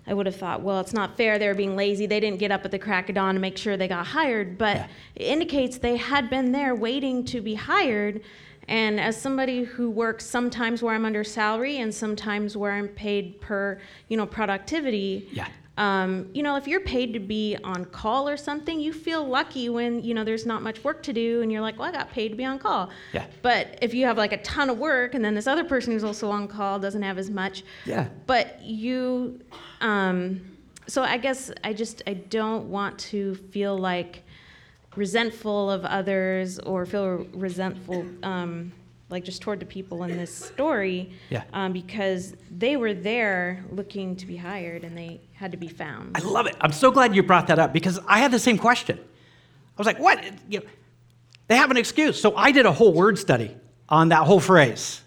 I 0.09 0.13
would 0.13 0.25
have 0.25 0.35
thought, 0.35 0.63
well, 0.63 0.79
it's 0.79 0.91
not 0.91 1.15
fair. 1.17 1.37
They 1.37 1.47
were 1.47 1.53
being 1.53 1.75
lazy. 1.75 2.07
They 2.07 2.19
didn't 2.19 2.39
get 2.39 2.51
up 2.51 2.65
at 2.65 2.71
the 2.71 2.79
crack 2.79 3.09
of 3.09 3.15
dawn 3.15 3.35
to 3.35 3.39
make 3.39 3.57
sure 3.57 3.77
they 3.77 3.87
got 3.87 4.07
hired. 4.07 4.57
But 4.57 4.77
yeah. 4.77 4.87
it 5.15 5.23
indicates 5.25 5.77
they 5.77 5.97
had 5.97 6.31
been 6.31 6.51
there 6.51 6.73
waiting 6.73 7.23
to 7.25 7.41
be 7.41 7.53
hired. 7.53 8.21
And 8.67 8.99
as 8.99 9.21
somebody 9.21 9.63
who 9.63 9.89
works 9.91 10.25
sometimes 10.25 10.81
where 10.81 10.95
I'm 10.95 11.05
under 11.05 11.23
salary 11.23 11.77
and 11.77 11.93
sometimes 11.93 12.57
where 12.57 12.71
I'm 12.71 12.87
paid 12.87 13.39
per, 13.39 13.79
you 14.07 14.17
know, 14.17 14.25
productivity, 14.25 15.29
yeah. 15.31 15.47
Um, 15.79 16.29
you 16.33 16.43
know, 16.43 16.57
if 16.57 16.67
you're 16.67 16.81
paid 16.81 17.13
to 17.13 17.19
be 17.19 17.55
on 17.63 17.85
call 17.85 18.27
or 18.27 18.35
something, 18.35 18.81
you 18.81 18.91
feel 18.91 19.25
lucky 19.25 19.69
when, 19.69 20.03
you 20.03 20.13
know, 20.13 20.25
there's 20.25 20.45
not 20.45 20.61
much 20.61 20.83
work 20.83 21.01
to 21.03 21.13
do 21.13 21.41
and 21.41 21.49
you're 21.49 21.61
like, 21.61 21.79
well, 21.79 21.87
I 21.87 21.93
got 21.93 22.11
paid 22.11 22.29
to 22.29 22.35
be 22.35 22.43
on 22.43 22.59
call. 22.59 22.89
Yeah. 23.13 23.25
But 23.41 23.79
if 23.81 23.93
you 23.93 24.05
have 24.05 24.17
like 24.17 24.33
a 24.33 24.41
ton 24.41 24.69
of 24.69 24.77
work 24.77 25.15
and 25.15 25.23
then 25.23 25.35
this 25.35 25.47
other 25.47 25.63
person 25.63 25.93
who's 25.93 26.03
also 26.03 26.29
on 26.31 26.49
call 26.49 26.79
doesn't 26.79 27.01
have 27.01 27.17
as 27.17 27.29
much. 27.29 27.63
Yeah. 27.85 28.09
But 28.27 28.61
you, 28.61 29.39
um, 29.79 30.41
so 30.85 31.01
I 31.01 31.17
guess 31.17 31.49
I 31.63 31.71
just, 31.71 32.03
I 32.05 32.15
don't 32.15 32.69
want 32.69 32.99
to 32.99 33.35
feel 33.35 33.77
like 33.77 34.23
resentful 34.97 35.71
of 35.71 35.85
others 35.85 36.59
or 36.59 36.85
feel 36.85 37.25
resentful. 37.31 38.05
Um, 38.21 38.73
like 39.09 39.23
just 39.23 39.41
toward 39.41 39.59
the 39.59 39.65
people 39.65 40.03
in 40.03 40.15
this 40.17 40.31
story, 40.31 41.11
yeah. 41.31 41.43
um, 41.53 41.73
because 41.73 42.35
they 42.55 42.77
were 42.77 42.93
there 42.93 43.65
looking 43.71 44.15
to 44.15 44.27
be 44.27 44.37
hired 44.37 44.83
and 44.83 44.95
they 44.95 45.19
had 45.39 45.51
to 45.53 45.57
be 45.57 45.69
found. 45.69 46.17
I 46.17 46.19
love 46.19 46.47
it. 46.47 46.55
I'm 46.59 46.73
so 46.73 46.91
glad 46.91 47.15
you 47.15 47.23
brought 47.23 47.47
that 47.47 47.59
up 47.59 47.71
because 47.71 47.97
I 48.05 48.19
had 48.19 48.29
the 48.29 48.39
same 48.39 48.57
question. 48.57 48.99
I 48.99 49.77
was 49.77 49.87
like, 49.87 49.97
what? 49.97 50.21
You 50.49 50.59
know, 50.59 50.65
they 51.47 51.55
have 51.55 51.71
an 51.71 51.77
excuse. 51.77 52.19
So 52.19 52.35
I 52.35 52.51
did 52.51 52.65
a 52.65 52.73
whole 52.73 52.91
word 52.91 53.17
study 53.17 53.55
on 53.87 54.09
that 54.09 54.25
whole 54.25 54.41
phrase. 54.41 55.01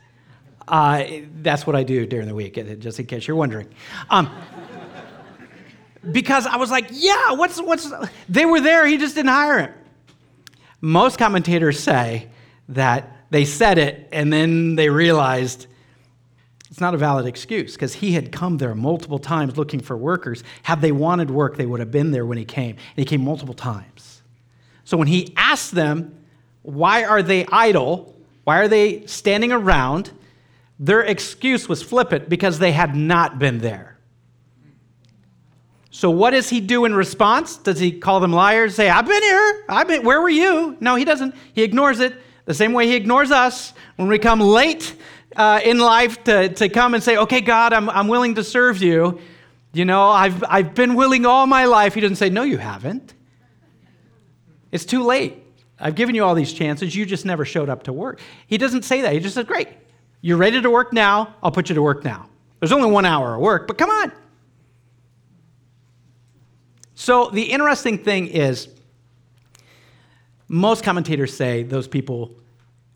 Uh, 0.66 1.04
that's 1.42 1.66
what 1.66 1.76
I 1.76 1.82
do 1.82 2.06
during 2.06 2.28
the 2.28 2.34
week, 2.34 2.54
just 2.78 2.98
in 2.98 3.04
case 3.04 3.28
you're 3.28 3.36
wondering. 3.36 3.68
Um, 4.08 4.30
because 6.10 6.46
I 6.46 6.56
was 6.56 6.70
like, 6.70 6.86
yeah, 6.90 7.32
what's 7.32 7.60
what's? 7.60 7.92
They 8.30 8.46
were 8.46 8.62
there. 8.62 8.86
He 8.86 8.96
just 8.96 9.14
didn't 9.14 9.32
hire 9.32 9.58
him. 9.58 9.74
Most 10.80 11.18
commentators 11.18 11.78
say 11.78 12.30
that 12.70 13.14
they 13.28 13.44
said 13.44 13.76
it 13.76 14.08
and 14.12 14.32
then 14.32 14.76
they 14.76 14.88
realized 14.88 15.66
it's 16.72 16.80
not 16.80 16.94
a 16.94 16.96
valid 16.96 17.26
excuse 17.26 17.74
because 17.74 17.92
he 17.92 18.12
had 18.12 18.32
come 18.32 18.56
there 18.56 18.74
multiple 18.74 19.18
times 19.18 19.58
looking 19.58 19.78
for 19.78 19.94
workers. 19.94 20.42
Had 20.62 20.80
they 20.80 20.90
wanted 20.90 21.30
work, 21.30 21.58
they 21.58 21.66
would 21.66 21.80
have 21.80 21.90
been 21.90 22.12
there 22.12 22.24
when 22.24 22.38
he 22.38 22.46
came. 22.46 22.70
And 22.70 22.96
he 22.96 23.04
came 23.04 23.22
multiple 23.22 23.52
times. 23.52 24.22
So 24.84 24.96
when 24.96 25.06
he 25.06 25.34
asked 25.36 25.72
them, 25.72 26.18
why 26.62 27.04
are 27.04 27.22
they 27.22 27.44
idle? 27.52 28.16
Why 28.44 28.56
are 28.60 28.68
they 28.68 29.04
standing 29.04 29.52
around? 29.52 30.12
Their 30.78 31.02
excuse 31.02 31.68
was 31.68 31.82
flippant 31.82 32.30
because 32.30 32.58
they 32.58 32.72
had 32.72 32.96
not 32.96 33.38
been 33.38 33.58
there. 33.58 33.98
So 35.90 36.08
what 36.08 36.30
does 36.30 36.48
he 36.48 36.60
do 36.60 36.86
in 36.86 36.94
response? 36.94 37.58
Does 37.58 37.80
he 37.80 37.92
call 37.92 38.18
them 38.18 38.32
liars? 38.32 38.76
Say, 38.76 38.88
I've 38.88 39.06
been 39.06 39.22
here. 39.22 39.64
I've 39.68 39.88
been 39.88 40.06
where 40.06 40.22
were 40.22 40.30
you? 40.30 40.78
No, 40.80 40.94
he 40.94 41.04
doesn't. 41.04 41.34
He 41.52 41.64
ignores 41.64 42.00
it. 42.00 42.14
The 42.46 42.54
same 42.54 42.72
way 42.72 42.86
he 42.86 42.94
ignores 42.94 43.30
us 43.30 43.74
when 43.96 44.08
we 44.08 44.18
come 44.18 44.40
late 44.40 44.96
uh, 45.36 45.60
in 45.64 45.78
life 45.78 46.22
to, 46.24 46.48
to 46.50 46.68
come 46.68 46.94
and 46.94 47.02
say, 47.02 47.16
okay, 47.16 47.40
God, 47.40 47.72
I'm, 47.72 47.88
I'm 47.90 48.08
willing 48.08 48.34
to 48.36 48.44
serve 48.44 48.82
you. 48.82 49.20
You 49.72 49.84
know, 49.84 50.08
I've, 50.08 50.44
I've 50.48 50.74
been 50.74 50.94
willing 50.94 51.24
all 51.26 51.46
my 51.46 51.64
life. 51.64 51.94
He 51.94 52.00
doesn't 52.00 52.16
say, 52.16 52.30
no, 52.30 52.42
you 52.42 52.58
haven't. 52.58 53.14
It's 54.70 54.84
too 54.84 55.02
late. 55.02 55.38
I've 55.78 55.94
given 55.94 56.14
you 56.14 56.24
all 56.24 56.34
these 56.34 56.52
chances. 56.52 56.94
You 56.94 57.06
just 57.06 57.24
never 57.24 57.44
showed 57.44 57.68
up 57.68 57.84
to 57.84 57.92
work. 57.92 58.20
He 58.46 58.58
doesn't 58.58 58.82
say 58.82 59.00
that. 59.02 59.12
He 59.12 59.20
just 59.20 59.34
says, 59.34 59.46
great. 59.46 59.68
You're 60.20 60.36
ready 60.36 60.60
to 60.60 60.70
work 60.70 60.92
now. 60.92 61.34
I'll 61.42 61.50
put 61.50 61.68
you 61.68 61.74
to 61.74 61.82
work 61.82 62.04
now. 62.04 62.28
There's 62.60 62.72
only 62.72 62.90
one 62.90 63.04
hour 63.04 63.34
of 63.34 63.40
work, 63.40 63.66
but 63.66 63.76
come 63.76 63.90
on. 63.90 64.12
So 66.94 67.30
the 67.30 67.42
interesting 67.42 67.98
thing 67.98 68.28
is, 68.28 68.68
most 70.46 70.84
commentators 70.84 71.34
say 71.34 71.64
those 71.64 71.88
people 71.88 72.36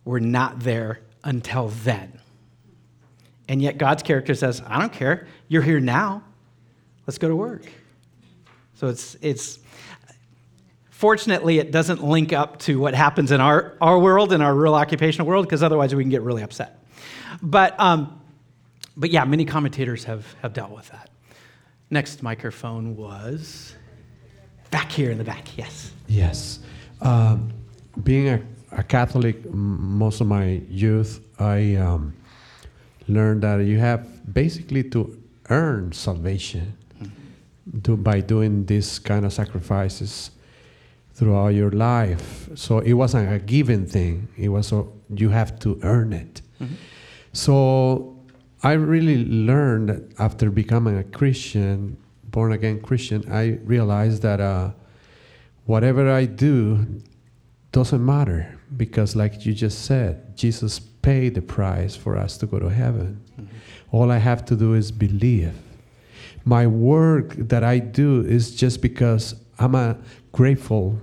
were 0.05 0.21
not 0.21 0.61
there 0.61 1.01
until 1.25 1.69
then. 1.69 2.21
And 3.49 3.63
yet 3.63 3.79
God's 3.79 4.03
character 4.03 4.35
says, 4.35 4.63
I 4.67 4.81
don't 4.81 4.93
care. 4.93 5.29
You're 5.49 5.63
here 5.63 5.81
now. 5.81 6.23
Let's 7.07 7.19
go 7.19 7.29
to 7.29 7.37
work. 7.37 7.65
So 8.75 8.89
it's, 8.89 9.17
it's 9.23 9.59
fortunately, 10.91 11.59
it 11.59 11.71
doesn't 11.71 12.03
link 12.03 12.33
up 12.33 12.59
to 12.61 12.79
what 12.81 12.95
happens 12.95 13.31
in 13.31 13.41
our, 13.41 13.75
our 13.81 13.99
world, 13.99 14.33
in 14.33 14.43
our 14.43 14.55
real 14.55 14.75
occupational 14.75 15.27
world, 15.29 15.47
because 15.47 15.63
otherwise 15.63 15.95
we 15.95 16.03
can 16.03 16.11
get 16.11 16.23
really 16.23 16.43
upset. 16.43 16.85
But, 17.41 17.79
um, 17.79 18.21
but 18.97 19.11
yeah, 19.11 19.25
many 19.25 19.45
commentators 19.45 20.05
have, 20.05 20.35
have 20.43 20.53
dealt 20.53 20.73
with 20.73 20.89
that. 20.89 21.11
Next 21.91 22.23
microphone 22.23 22.97
was 22.97 23.77
back 24.71 24.91
here 24.91 25.11
in 25.11 25.19
the 25.19 25.25
back, 25.25 25.57
yes. 25.57 25.93
Yes. 26.09 26.59
Um, 27.01 27.53
being 28.03 28.29
a, 28.29 28.43
a 28.73 28.83
Catholic 28.83 29.49
most 29.51 30.21
of 30.21 30.27
my 30.27 30.61
youth, 30.69 31.21
I 31.39 31.77
um, 31.77 32.15
learned 33.09 33.43
that 33.43 33.61
you 33.65 33.79
have 33.79 34.33
basically 34.33 34.83
to 34.91 35.21
earn 35.51 35.93
salvation 35.93 36.77
do, 37.83 37.97
by 37.97 38.21
doing 38.21 38.67
these 38.67 38.99
kind 38.99 39.25
of 39.25 39.33
sacrifices 39.33 40.31
throughout 41.15 41.49
your 41.49 41.71
life. 41.71 42.49
So 42.55 42.81
it 42.81 42.93
wasn't 42.93 43.33
a 43.33 43.39
given 43.39 43.87
thing. 43.87 44.29
It 44.37 44.49
was 44.49 44.73
a, 44.73 44.85
you 45.15 45.31
have 45.31 45.59
to 45.61 45.79
earn 45.83 46.13
it. 46.13 46.43
So 47.33 48.19
I 48.63 48.73
really 48.73 49.25
learned 49.25 49.89
that 49.89 50.03
after 50.19 50.51
becoming 50.51 50.99
a 50.99 51.05
Christian, 51.05 51.97
born 52.25 52.53
again 52.53 52.81
Christian, 52.81 53.25
I 53.31 53.59
realized 53.65 54.23
that 54.23 54.41
uh, 54.41 54.71
whatever 55.65 56.11
I 56.11 56.27
do 56.27 56.87
doesn't 57.73 58.05
matter 58.05 58.59
because, 58.77 59.15
like 59.15 59.45
you 59.47 59.53
just 59.53 59.85
said, 59.85 60.37
Jesus 60.37 60.81
paid 61.07 61.37
the 61.37 61.43
price 61.43 61.95
for 61.95 62.17
us 62.25 62.37
to 62.37 62.47
go 62.47 62.59
to 62.59 62.69
heaven. 62.69 63.09
Mm-hmm. 63.41 63.97
All 63.97 64.11
I 64.11 64.19
have 64.19 64.45
to 64.47 64.57
do 64.57 64.75
is 64.75 64.91
believe. 64.91 65.55
My 66.45 66.67
work 66.67 67.29
that 67.53 67.63
I 67.63 67.79
do 67.79 68.23
is 68.37 68.45
just 68.63 68.83
because 68.83 69.37
I'm 69.61 69.77
a 69.77 69.97
grateful 70.33 70.99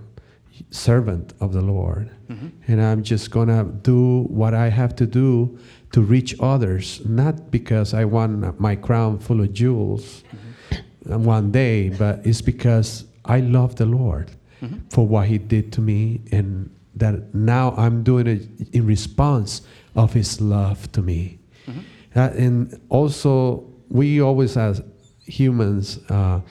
servant 0.71 1.33
of 1.39 1.53
the 1.53 1.61
Lord. 1.61 2.11
Mm-hmm. 2.29 2.49
And 2.67 2.81
I'm 2.81 3.01
just 3.01 3.31
going 3.31 3.47
to 3.47 3.63
do 3.63 4.23
what 4.23 4.53
I 4.53 4.67
have 4.67 4.93
to 4.97 5.05
do 5.05 5.57
to 5.93 6.01
reach 6.01 6.35
others, 6.41 6.85
not 7.05 7.49
because 7.49 7.93
I 7.93 8.03
want 8.03 8.59
my 8.59 8.75
crown 8.75 9.19
full 9.19 9.39
of 9.39 9.53
jewels 9.53 10.03
mm-hmm. 10.03 11.13
uh, 11.13 11.17
one 11.17 11.49
day, 11.51 11.89
but 11.89 12.27
it's 12.27 12.41
because 12.41 13.05
I 13.23 13.39
love 13.39 13.77
the 13.77 13.85
Lord 13.85 14.31
for 14.89 15.07
what 15.07 15.27
He 15.27 15.37
did 15.37 15.71
to 15.73 15.81
me, 15.81 16.21
and 16.31 16.69
that 16.95 17.33
now 17.33 17.73
I'm 17.75 18.03
doing 18.03 18.27
it 18.27 18.41
in 18.71 18.85
response 18.85 19.61
of 19.95 20.13
His 20.13 20.41
love 20.41 20.91
to 20.93 21.01
me. 21.01 21.39
Uh, 22.15 22.29
and 22.37 22.79
also, 22.89 23.63
we 23.89 24.21
always, 24.21 24.55
as 24.57 24.81
humans, 25.25 25.99
uh, 26.09 26.41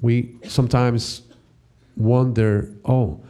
we 0.00 0.36
sometimes 0.46 1.22
wonder, 1.96 2.74
oh, 2.84 3.20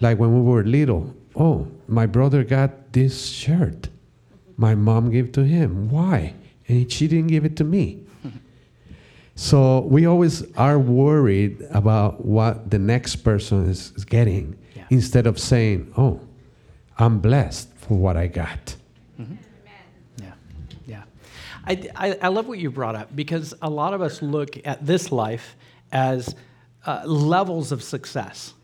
like 0.00 0.18
when 0.18 0.34
we 0.34 0.40
were 0.40 0.64
little, 0.64 1.14
oh, 1.36 1.66
my 1.88 2.06
brother 2.06 2.42
got 2.44 2.92
this 2.92 3.26
shirt. 3.26 3.88
My 4.56 4.74
mom 4.74 5.10
gave 5.10 5.32
to 5.32 5.44
him. 5.44 5.90
Why? 5.90 6.34
And 6.68 6.90
she 6.90 7.08
didn't 7.08 7.28
give 7.28 7.44
it 7.44 7.56
to 7.56 7.64
me. 7.64 8.04
So 9.36 9.80
we 9.80 10.04
always 10.04 10.52
are 10.56 10.78
worried 10.78 11.66
about 11.70 12.26
what 12.26 12.70
the 12.70 12.78
next 12.78 13.16
person 13.16 13.70
is, 13.70 13.90
is 13.96 14.04
getting 14.04 14.58
instead 14.90 15.26
of 15.26 15.38
saying, 15.38 15.90
oh, 15.96 16.20
I'm 16.98 17.20
blessed 17.20 17.72
for 17.74 17.96
what 17.96 18.18
I 18.18 18.26
got. 18.26 18.76
I, 21.64 21.90
I, 21.94 22.18
I 22.22 22.28
love 22.28 22.48
what 22.48 22.58
you 22.58 22.70
brought 22.70 22.96
up 22.96 23.14
because 23.14 23.54
a 23.62 23.70
lot 23.70 23.94
of 23.94 24.02
us 24.02 24.22
look 24.22 24.66
at 24.66 24.84
this 24.86 25.12
life 25.12 25.56
as 25.92 26.34
uh, 26.86 27.02
levels 27.04 27.72
of 27.72 27.82
success. 27.82 28.54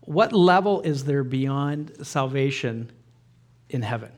What 0.00 0.32
level 0.32 0.80
is 0.82 1.04
there 1.04 1.24
beyond 1.24 2.06
salvation 2.06 2.90
in 3.68 3.82
heaven? 3.82 4.12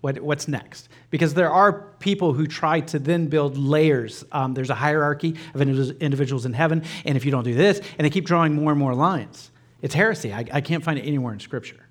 What, 0.00 0.20
what's 0.20 0.48
next? 0.48 0.88
Because 1.10 1.34
there 1.34 1.50
are 1.50 1.94
people 1.98 2.32
who 2.32 2.46
try 2.46 2.80
to 2.80 2.98
then 2.98 3.28
build 3.28 3.56
layers. 3.56 4.24
Um, 4.32 4.52
there's 4.52 4.70
a 4.70 4.74
hierarchy 4.74 5.36
of 5.54 5.62
individuals 5.62 6.44
in 6.44 6.52
heaven, 6.52 6.82
and 7.04 7.16
if 7.16 7.24
you 7.24 7.30
don't 7.30 7.44
do 7.44 7.54
this, 7.54 7.80
and 7.96 8.04
they 8.04 8.10
keep 8.10 8.26
drawing 8.26 8.54
more 8.54 8.72
and 8.72 8.78
more 8.78 8.94
lines. 8.94 9.50
It's 9.80 9.94
heresy. 9.94 10.32
I, 10.32 10.44
I 10.52 10.60
can't 10.60 10.82
find 10.82 10.98
it 10.98 11.02
anywhere 11.02 11.32
in 11.32 11.40
Scripture. 11.40 11.86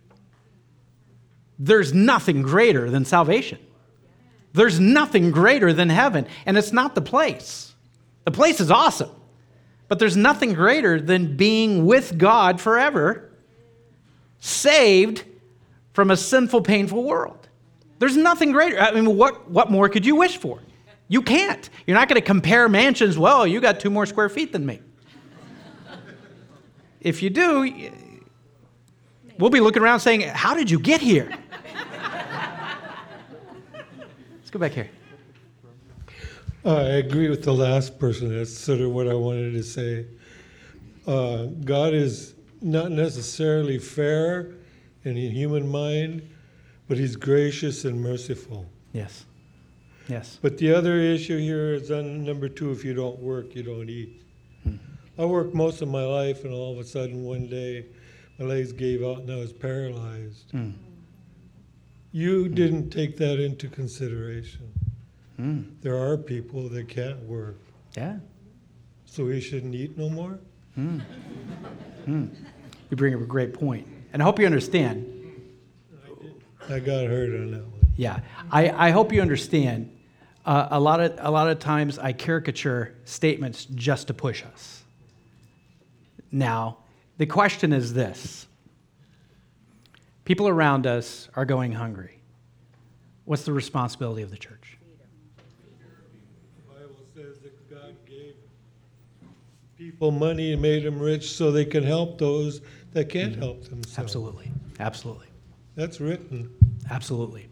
There's 1.57 1.93
nothing 1.93 2.41
greater 2.41 2.89
than 2.89 3.05
salvation. 3.05 3.59
There's 4.53 4.79
nothing 4.79 5.31
greater 5.31 5.73
than 5.73 5.89
heaven, 5.89 6.27
and 6.45 6.57
it's 6.57 6.71
not 6.71 6.95
the 6.95 7.01
place. 7.01 7.73
The 8.25 8.31
place 8.31 8.59
is 8.59 8.71
awesome, 8.71 9.09
but 9.87 9.99
there's 9.99 10.15
nothing 10.15 10.53
greater 10.53 11.01
than 11.01 11.35
being 11.35 11.85
with 11.85 12.17
God 12.17 12.61
forever, 12.61 13.31
saved 14.39 15.23
from 15.93 16.11
a 16.11 16.17
sinful, 16.17 16.61
painful 16.61 17.03
world. 17.03 17.47
There's 17.99 18.17
nothing 18.17 18.51
greater. 18.51 18.79
I 18.79 18.91
mean, 18.91 19.17
what, 19.17 19.49
what 19.49 19.71
more 19.71 19.89
could 19.89 20.05
you 20.05 20.15
wish 20.15 20.37
for? 20.37 20.59
You 21.07 21.21
can't. 21.21 21.69
You're 21.85 21.97
not 21.97 22.09
going 22.09 22.19
to 22.19 22.25
compare 22.25 22.67
mansions. 22.67 23.17
Well, 23.17 23.45
you 23.45 23.61
got 23.61 23.79
two 23.79 23.89
more 23.89 24.05
square 24.05 24.29
feet 24.29 24.51
than 24.51 24.65
me. 24.65 24.81
If 27.01 27.21
you 27.21 27.29
do, 27.29 27.91
we'll 29.37 29.49
be 29.49 29.59
looking 29.59 29.83
around 29.83 29.99
saying, 29.99 30.21
How 30.21 30.53
did 30.53 30.71
you 30.71 30.79
get 30.79 31.01
here? 31.01 31.29
Let's 34.39 34.42
go 34.53 34.59
back 34.59 34.73
here. 34.73 34.89
I 36.63 36.81
agree 37.01 37.27
with 37.27 37.43
the 37.43 37.53
last 37.53 37.99
person. 37.99 38.37
That's 38.37 38.55
sort 38.55 38.81
of 38.81 38.91
what 38.91 39.07
I 39.07 39.15
wanted 39.15 39.53
to 39.53 39.63
say. 39.63 40.05
Uh, 41.07 41.45
God 41.65 41.93
is 41.93 42.35
not 42.61 42.91
necessarily 42.91 43.79
fair 43.79 44.51
in 45.03 45.15
the 45.15 45.27
human 45.27 45.67
mind, 45.67 46.21
but 46.87 46.97
He's 46.97 47.15
gracious 47.15 47.83
and 47.83 47.99
merciful. 47.99 48.69
Yes. 48.93 49.25
Yes. 50.07 50.37
But 50.41 50.59
the 50.59 50.73
other 50.73 50.97
issue 50.97 51.39
here 51.39 51.73
is 51.73 51.89
on 51.89 52.23
number 52.23 52.47
two 52.47 52.71
if 52.71 52.85
you 52.85 52.93
don't 52.93 53.19
work, 53.19 53.55
you 53.55 53.63
don't 53.63 53.89
eat. 53.89 54.21
I 55.17 55.25
worked 55.25 55.53
most 55.53 55.81
of 55.81 55.89
my 55.89 56.03
life, 56.03 56.43
and 56.43 56.53
all 56.53 56.73
of 56.73 56.79
a 56.79 56.83
sudden 56.83 57.23
one 57.23 57.47
day 57.47 57.85
my 58.39 58.45
legs 58.45 58.71
gave 58.71 59.03
out 59.03 59.19
and 59.19 59.31
I 59.31 59.35
was 59.35 59.51
paralyzed. 59.51 60.51
Mm. 60.53 60.73
You 62.13 62.47
didn't 62.47 62.91
take 62.91 63.17
that 63.17 63.39
into 63.39 63.67
consideration. 63.67 64.71
Mm. 65.39 65.81
There 65.81 65.97
are 65.97 66.15
people 66.15 66.69
that 66.69 66.87
can't 66.87 67.19
work. 67.23 67.57
Yeah. 67.97 68.19
So 69.05 69.25
we 69.25 69.41
shouldn't 69.41 69.73
eat 69.73 69.97
no 69.97 70.09
more? 70.09 70.39
Mm. 70.77 71.01
Mm. 72.05 72.29
You 72.91 72.97
bring 72.97 73.15
up 73.15 73.21
a 73.21 73.25
great 73.25 73.55
point. 73.55 73.87
And 74.13 74.21
I 74.21 74.25
hope 74.25 74.37
you 74.37 74.45
understand. 74.45 75.09
I 76.69 76.79
got 76.79 77.07
hurt 77.07 77.29
on 77.29 77.51
that 77.51 77.61
one. 77.61 77.81
Yeah. 77.97 78.19
I, 78.51 78.89
I 78.89 78.91
hope 78.91 79.11
you 79.11 79.21
understand. 79.21 79.89
Uh, 80.45 80.67
a, 80.69 80.79
lot 80.79 80.99
of, 80.99 81.13
a 81.17 81.31
lot 81.31 81.49
of 81.49 81.57
times 81.57 81.97
I 81.97 82.13
caricature 82.13 82.93
statements 83.05 83.65
just 83.65 84.07
to 84.07 84.13
push 84.13 84.43
us. 84.43 84.83
Now, 86.31 86.77
the 87.17 87.25
question 87.25 87.73
is 87.73 87.93
this 87.93 88.45
people 90.25 90.47
around 90.47 90.87
us 90.87 91.29
are 91.35 91.45
going 91.45 91.71
hungry. 91.71 92.21
What's 93.25 93.43
the 93.43 93.53
responsibility 93.53 94.21
of 94.21 94.31
the 94.31 94.37
church? 94.37 94.77
The 96.57 96.73
Bible 96.73 96.95
says 97.15 97.39
that 97.39 97.69
God 97.69 97.95
gave 98.05 98.35
people 99.77 100.11
money 100.11 100.53
and 100.53 100.61
made 100.61 100.83
them 100.83 100.99
rich 100.99 101.31
so 101.31 101.51
they 101.51 101.65
can 101.65 101.83
help 101.83 102.17
those 102.17 102.61
that 102.91 103.09
can't 103.09 103.35
help 103.35 103.61
mm-hmm. 103.61 103.75
themselves. 103.75 103.99
Absolutely. 103.99 104.51
Absolutely. 104.79 105.27
That's 105.75 105.99
written. 105.99 106.53
Absolutely. 106.91 107.47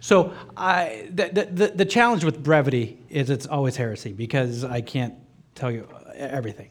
So 0.00 0.32
I, 0.56 1.08
the, 1.10 1.48
the, 1.50 1.68
the 1.68 1.84
challenge 1.84 2.24
with 2.24 2.42
brevity 2.42 2.98
is 3.10 3.30
it's 3.30 3.46
always 3.46 3.76
heresy 3.76 4.12
because 4.12 4.64
I 4.64 4.80
can't 4.80 5.14
tell 5.54 5.70
you 5.70 5.88
everything. 6.14 6.70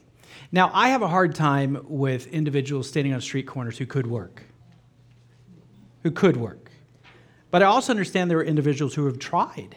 Now, 0.52 0.72
I 0.74 0.90
have 0.90 1.02
a 1.02 1.08
hard 1.08 1.36
time 1.36 1.84
with 1.84 2.28
individuals 2.28 2.88
standing 2.88 3.14
on 3.14 3.22
street 3.22 3.46
corners 3.46 3.78
who 3.78 3.86
could 3.86 4.08
work. 4.08 4.44
Who 6.06 6.12
could 6.12 6.38
work. 6.38 6.70
But 7.50 7.64
I 7.64 7.66
also 7.66 7.92
understand 7.92 8.30
there 8.30 8.38
are 8.38 8.44
individuals 8.44 8.94
who 8.94 9.08
have 9.08 9.18
tried 9.18 9.76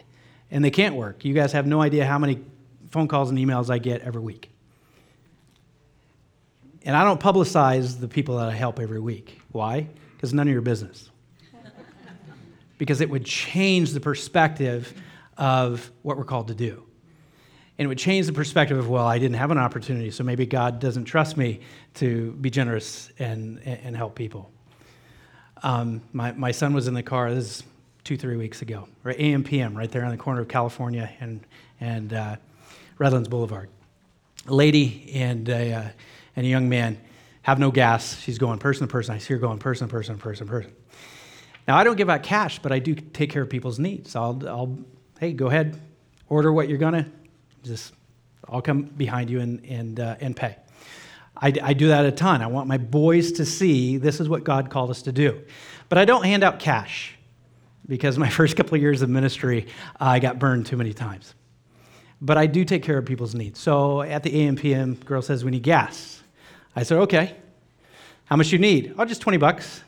and 0.51 0.63
they 0.63 0.69
can't 0.69 0.93
work. 0.93 1.25
You 1.25 1.33
guys 1.33 1.53
have 1.53 1.65
no 1.65 1.81
idea 1.81 2.05
how 2.05 2.19
many 2.19 2.39
phone 2.91 3.07
calls 3.07 3.31
and 3.31 3.39
emails 3.39 3.71
I 3.71 3.79
get 3.79 4.01
every 4.01 4.21
week. 4.21 4.51
And 6.83 6.95
I 6.95 7.03
don't 7.03 7.19
publicize 7.19 7.99
the 7.99 8.07
people 8.07 8.37
that 8.37 8.49
I 8.49 8.51
help 8.51 8.79
every 8.79 8.99
week. 8.99 9.41
Why? 9.53 9.87
Because 10.15 10.31
none 10.31 10.47
of 10.47 10.53
your 10.53 10.61
business. 10.61 11.09
because 12.77 13.01
it 13.01 13.09
would 13.09 13.25
change 13.25 13.93
the 13.93 13.99
perspective 13.99 14.93
of 15.35 15.89
what 16.03 16.15
we're 16.15 16.25
called 16.25 16.49
to 16.49 16.53
do. 16.53 16.83
And 17.79 17.85
it 17.85 17.87
would 17.87 17.97
change 17.97 18.27
the 18.27 18.33
perspective 18.33 18.77
of, 18.77 18.87
well, 18.87 19.07
I 19.07 19.17
didn't 19.17 19.37
have 19.37 19.49
an 19.49 19.57
opportunity, 19.57 20.11
so 20.11 20.23
maybe 20.23 20.45
God 20.45 20.79
doesn't 20.79 21.05
trust 21.05 21.37
me 21.37 21.61
to 21.95 22.33
be 22.33 22.51
generous 22.51 23.11
and, 23.17 23.59
and 23.63 23.97
help 23.97 24.13
people. 24.13 24.51
Um, 25.61 26.01
my, 26.13 26.31
my 26.31 26.51
son 26.51 26.73
was 26.73 26.87
in 26.87 26.93
the 26.93 27.03
car, 27.03 27.33
this 27.33 27.45
is 27.59 27.63
two, 28.03 28.17
three 28.17 28.37
weeks 28.37 28.61
ago, 28.61 28.87
right? 29.03 29.19
AM 29.19 29.43
PM, 29.43 29.77
right 29.77 29.91
there 29.91 30.05
on 30.05 30.11
the 30.11 30.17
corner 30.17 30.41
of 30.41 30.47
California 30.47 31.11
and, 31.19 31.45
and 31.79 32.13
uh, 32.13 32.35
Redlands 32.97 33.27
Boulevard. 33.27 33.69
A 34.47 34.53
lady 34.53 35.11
and 35.13 35.47
a, 35.49 35.73
uh, 35.73 35.89
and 36.35 36.45
a 36.45 36.49
young 36.49 36.69
man 36.69 36.99
have 37.41 37.59
no 37.59 37.71
gas. 37.71 38.19
She's 38.21 38.37
going 38.37 38.59
person 38.59 38.87
to 38.87 38.91
person. 38.91 39.15
I 39.15 39.17
see 39.17 39.33
her 39.33 39.39
going 39.39 39.59
person 39.59 39.87
to 39.87 39.91
person, 39.91 40.17
person 40.17 40.47
to 40.47 40.51
person. 40.51 40.73
Now, 41.67 41.77
I 41.77 41.83
don't 41.83 41.97
give 41.97 42.09
out 42.09 42.23
cash, 42.23 42.59
but 42.59 42.71
I 42.71 42.79
do 42.79 42.95
take 42.95 43.29
care 43.29 43.43
of 43.43 43.49
people's 43.49 43.79
needs. 43.79 44.15
I'll, 44.15 44.41
I'll 44.47 44.77
hey, 45.19 45.33
go 45.33 45.47
ahead, 45.47 45.79
order 46.29 46.51
what 46.53 46.69
you're 46.69 46.77
going 46.77 46.93
to, 46.93 47.05
just, 47.63 47.93
I'll 48.47 48.61
come 48.61 48.83
behind 48.83 49.29
you 49.29 49.41
and, 49.41 49.63
and, 49.65 49.99
uh, 49.99 50.15
and 50.21 50.35
pay. 50.35 50.55
I, 51.41 51.53
I, 51.63 51.73
do 51.73 51.87
that 51.87 52.05
a 52.05 52.11
ton. 52.11 52.41
I 52.41 52.47
want 52.47 52.67
my 52.67 52.77
boys 52.77 53.31
to 53.33 53.45
see 53.45 53.97
this 53.97 54.19
is 54.19 54.27
what 54.27 54.43
God 54.43 54.69
called 54.69 54.89
us 54.89 55.01
to 55.03 55.11
do. 55.11 55.41
But 55.87 55.97
I 55.97 56.05
don't 56.05 56.25
hand 56.25 56.43
out 56.43 56.59
cash 56.59 57.15
because 57.87 58.17
my 58.17 58.29
first 58.39 58.57
couple 58.57 58.75
of 58.75 58.81
years 58.81 59.01
of 59.01 59.09
ministry, 59.09 59.67
uh, 59.99 60.05
I 60.05 60.19
got 60.19 60.37
burned 60.37 60.65
too 60.65 60.75
many 60.77 60.93
times. 60.93 61.33
But 62.21 62.37
I 62.37 62.47
do 62.47 62.65
take 62.65 62.83
care 62.83 62.97
of 62.97 63.05
people's 63.05 63.33
needs. 63.33 63.59
So 63.59 64.01
at 64.01 64.23
the 64.23 64.41
AM 64.41 64.57
PM, 64.57 64.95
girl 64.95 65.21
says, 65.21 65.45
We 65.45 65.51
need 65.51 65.63
gas. 65.63 66.21
I 66.75 66.83
said, 66.83 66.97
Okay. 66.99 67.35
How 68.25 68.35
much 68.35 68.51
you 68.51 68.59
need? 68.59 68.93
Oh, 68.97 69.05
just 69.05 69.21
20 69.21 69.37
bucks. 69.37 69.81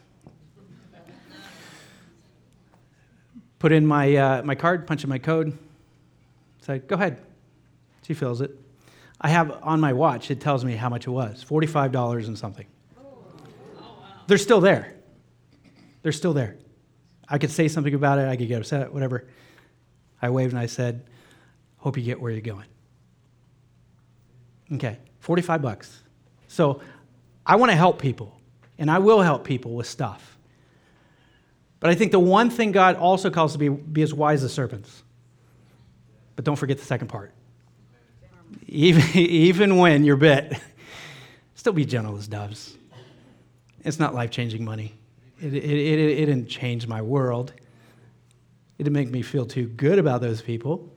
Put 3.59 3.71
in 3.71 3.85
my, 3.85 4.15
uh, 4.15 4.41
my 4.43 4.55
card, 4.55 4.87
punch 4.87 5.03
in 5.03 5.09
my 5.09 5.19
code. 5.19 5.55
Say, 6.61 6.79
Go 6.79 6.95
ahead. 6.95 7.21
She 8.03 8.13
fills 8.13 8.39
it. 8.39 8.60
I 9.23 9.29
have 9.29 9.59
on 9.61 9.79
my 9.79 9.93
watch, 9.93 10.31
it 10.31 10.41
tells 10.41 10.65
me 10.65 10.75
how 10.75 10.89
much 10.89 11.05
it 11.05 11.11
was 11.11 11.45
$45 11.47 12.27
and 12.27 12.37
something. 12.37 12.65
They're 14.27 14.39
still 14.39 14.61
there. 14.61 14.95
They're 16.01 16.11
still 16.11 16.33
there. 16.33 16.57
I 17.29 17.37
could 17.37 17.51
say 17.51 17.67
something 17.67 17.93
about 17.93 18.17
it, 18.17 18.27
I 18.27 18.35
could 18.35 18.47
get 18.47 18.61
upset, 18.61 18.91
whatever. 18.91 19.27
I 20.21 20.31
waved 20.31 20.53
and 20.53 20.59
I 20.59 20.65
said, 20.65 21.05
Hope 21.77 21.97
you 21.97 22.03
get 22.03 22.21
where 22.21 22.31
you're 22.31 22.41
going. 22.41 22.65
Okay, 24.73 24.97
45 25.19 25.61
bucks. 25.61 25.99
So 26.47 26.81
I 27.45 27.55
want 27.55 27.71
to 27.71 27.75
help 27.75 27.99
people, 27.99 28.39
and 28.77 28.89
I 28.89 28.99
will 28.99 29.21
help 29.21 29.43
people 29.43 29.73
with 29.73 29.87
stuff. 29.87 30.37
But 31.79 31.89
I 31.89 31.95
think 31.95 32.11
the 32.11 32.19
one 32.19 32.49
thing 32.49 32.71
God 32.71 32.95
also 32.97 33.31
calls 33.31 33.53
to 33.53 33.57
be, 33.57 33.69
be 33.69 34.03
as 34.03 34.13
wise 34.13 34.43
as 34.43 34.53
serpents. 34.53 35.03
But 36.35 36.45
don't 36.45 36.55
forget 36.55 36.77
the 36.77 36.85
second 36.85 37.07
part. 37.07 37.33
Even, 38.71 39.03
even 39.19 39.77
when 39.77 40.03
you're 40.03 40.17
bit, 40.17 40.57
still 41.53 41.73
be 41.73 41.85
gentle 41.85 42.17
as 42.17 42.27
doves. 42.27 42.77
It's 43.83 43.99
not 43.99 44.15
life 44.15 44.31
changing 44.31 44.63
money. 44.63 44.93
It, 45.39 45.53
it, 45.53 45.63
it, 45.63 45.99
it 45.99 46.25
didn't 46.25 46.47
change 46.47 46.87
my 46.87 47.01
world. 47.01 47.53
It 48.77 48.83
didn't 48.83 48.93
make 48.93 49.11
me 49.11 49.21
feel 49.21 49.45
too 49.45 49.67
good 49.67 49.99
about 49.99 50.21
those 50.21 50.41
people. 50.41 50.89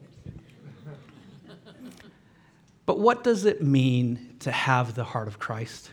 But 2.86 3.00
what 3.00 3.24
does 3.24 3.46
it 3.46 3.62
mean 3.62 4.36
to 4.40 4.52
have 4.52 4.94
the 4.94 5.04
heart 5.04 5.26
of 5.26 5.38
Christ? 5.38 5.90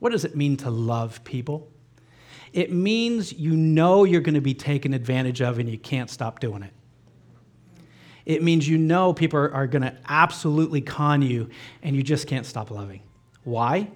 What 0.00 0.10
does 0.10 0.24
it 0.24 0.36
mean 0.36 0.56
to 0.58 0.70
love 0.70 1.22
people? 1.24 1.68
It 2.52 2.72
means 2.72 3.32
you 3.32 3.56
know 3.56 4.04
you're 4.04 4.20
going 4.20 4.34
to 4.34 4.40
be 4.40 4.54
taken 4.54 4.92
advantage 4.94 5.40
of 5.40 5.58
and 5.58 5.68
you 5.68 5.78
can't 5.78 6.10
stop 6.10 6.40
doing 6.40 6.62
it. 6.62 6.72
It 8.26 8.42
means 8.42 8.68
you 8.68 8.76
know 8.76 9.14
people 9.14 9.38
are, 9.38 9.54
are 9.54 9.66
going 9.68 9.82
to 9.82 9.96
absolutely 10.08 10.80
con 10.80 11.22
you 11.22 11.48
and 11.82 11.94
you 11.94 12.02
just 12.02 12.26
can't 12.26 12.44
stop 12.44 12.72
loving. 12.72 13.00
Why? 13.44 13.88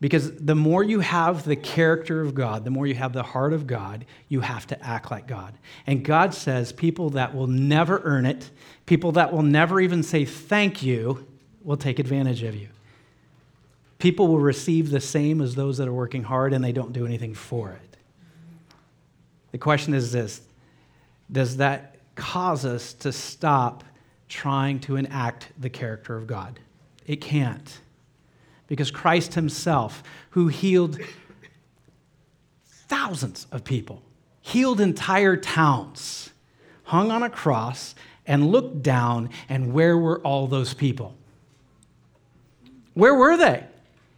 Because 0.00 0.34
the 0.34 0.54
more 0.54 0.82
you 0.82 1.00
have 1.00 1.44
the 1.44 1.56
character 1.56 2.20
of 2.22 2.34
God, 2.34 2.64
the 2.64 2.70
more 2.70 2.86
you 2.86 2.94
have 2.94 3.12
the 3.12 3.22
heart 3.22 3.52
of 3.52 3.66
God, 3.66 4.06
you 4.28 4.40
have 4.40 4.66
to 4.68 4.84
act 4.84 5.10
like 5.10 5.28
God. 5.28 5.54
And 5.86 6.02
God 6.04 6.34
says 6.34 6.72
people 6.72 7.10
that 7.10 7.34
will 7.34 7.46
never 7.46 8.00
earn 8.04 8.26
it, 8.26 8.50
people 8.86 9.12
that 9.12 9.32
will 9.32 9.42
never 9.42 9.80
even 9.80 10.02
say 10.02 10.24
thank 10.24 10.82
you, 10.82 11.26
will 11.62 11.76
take 11.76 11.98
advantage 11.98 12.42
of 12.42 12.56
you. 12.56 12.68
People 13.98 14.28
will 14.28 14.40
receive 14.40 14.90
the 14.90 15.00
same 15.00 15.42
as 15.42 15.54
those 15.54 15.76
that 15.76 15.86
are 15.86 15.92
working 15.92 16.22
hard 16.22 16.54
and 16.54 16.64
they 16.64 16.72
don't 16.72 16.94
do 16.94 17.04
anything 17.04 17.34
for 17.34 17.70
it. 17.70 17.96
The 19.52 19.58
question 19.58 19.92
is 19.92 20.10
this 20.10 20.40
Does 21.30 21.58
that 21.58 21.89
cause 22.20 22.64
us 22.64 22.92
to 22.92 23.10
stop 23.10 23.82
trying 24.28 24.78
to 24.80 24.96
enact 24.96 25.48
the 25.58 25.70
character 25.70 26.16
of 26.16 26.26
God? 26.26 26.60
It 27.06 27.20
can't 27.20 27.80
because 28.68 28.90
Christ 28.92 29.34
Himself, 29.34 30.02
who 30.30 30.46
healed 30.46 30.98
thousands 32.86 33.46
of 33.50 33.64
people, 33.64 34.02
healed 34.42 34.80
entire 34.80 35.36
towns, 35.36 36.30
hung 36.84 37.10
on 37.10 37.22
a 37.22 37.30
cross 37.30 37.94
and 38.26 38.52
looked 38.52 38.82
down, 38.82 39.30
and 39.48 39.72
where 39.72 39.96
were 39.96 40.20
all 40.20 40.46
those 40.46 40.74
people? 40.74 41.16
Where 42.94 43.14
were 43.14 43.36
they? 43.36 43.64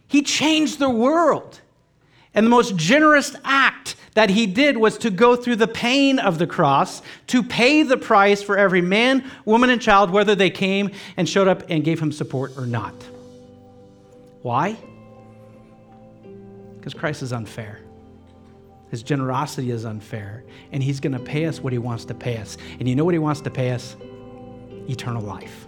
He 0.07 0.21
changed 0.21 0.77
the 0.77 0.89
world. 0.89 1.61
And 2.35 2.45
the 2.45 2.49
most 2.49 2.75
generous 2.75 3.35
act 3.43 3.95
that 4.13 4.29
he 4.29 4.45
did 4.45 4.77
was 4.77 4.97
to 4.99 5.09
go 5.09 5.35
through 5.35 5.55
the 5.55 5.67
pain 5.67 6.19
of 6.19 6.37
the 6.37 6.47
cross, 6.47 7.01
to 7.27 7.43
pay 7.43 7.83
the 7.83 7.97
price 7.97 8.43
for 8.43 8.57
every 8.57 8.81
man, 8.81 9.29
woman, 9.45 9.69
and 9.69 9.81
child, 9.81 10.11
whether 10.11 10.35
they 10.35 10.49
came 10.49 10.91
and 11.17 11.27
showed 11.27 11.47
up 11.47 11.63
and 11.69 11.83
gave 11.83 11.99
him 11.99 12.11
support 12.11 12.57
or 12.57 12.65
not. 12.65 12.93
Why? 14.41 14.77
Because 16.75 16.93
Christ 16.93 17.23
is 17.23 17.33
unfair. 17.33 17.79
His 18.93 19.01
generosity 19.01 19.71
is 19.71 19.85
unfair, 19.85 20.43
and 20.71 20.83
He's 20.83 20.99
going 20.99 21.13
to 21.13 21.19
pay 21.19 21.45
us 21.45 21.59
what 21.59 21.73
He 21.73 21.79
wants 21.79 22.05
to 22.05 22.13
pay 22.13 22.37
us. 22.37 22.57
And 22.79 22.87
you 22.87 22.95
know 22.95 23.03
what 23.03 23.15
He 23.15 23.19
wants 23.19 23.41
to 23.41 23.49
pay 23.49 23.71
us? 23.71 23.95
Eternal 24.87 25.23
life. 25.23 25.65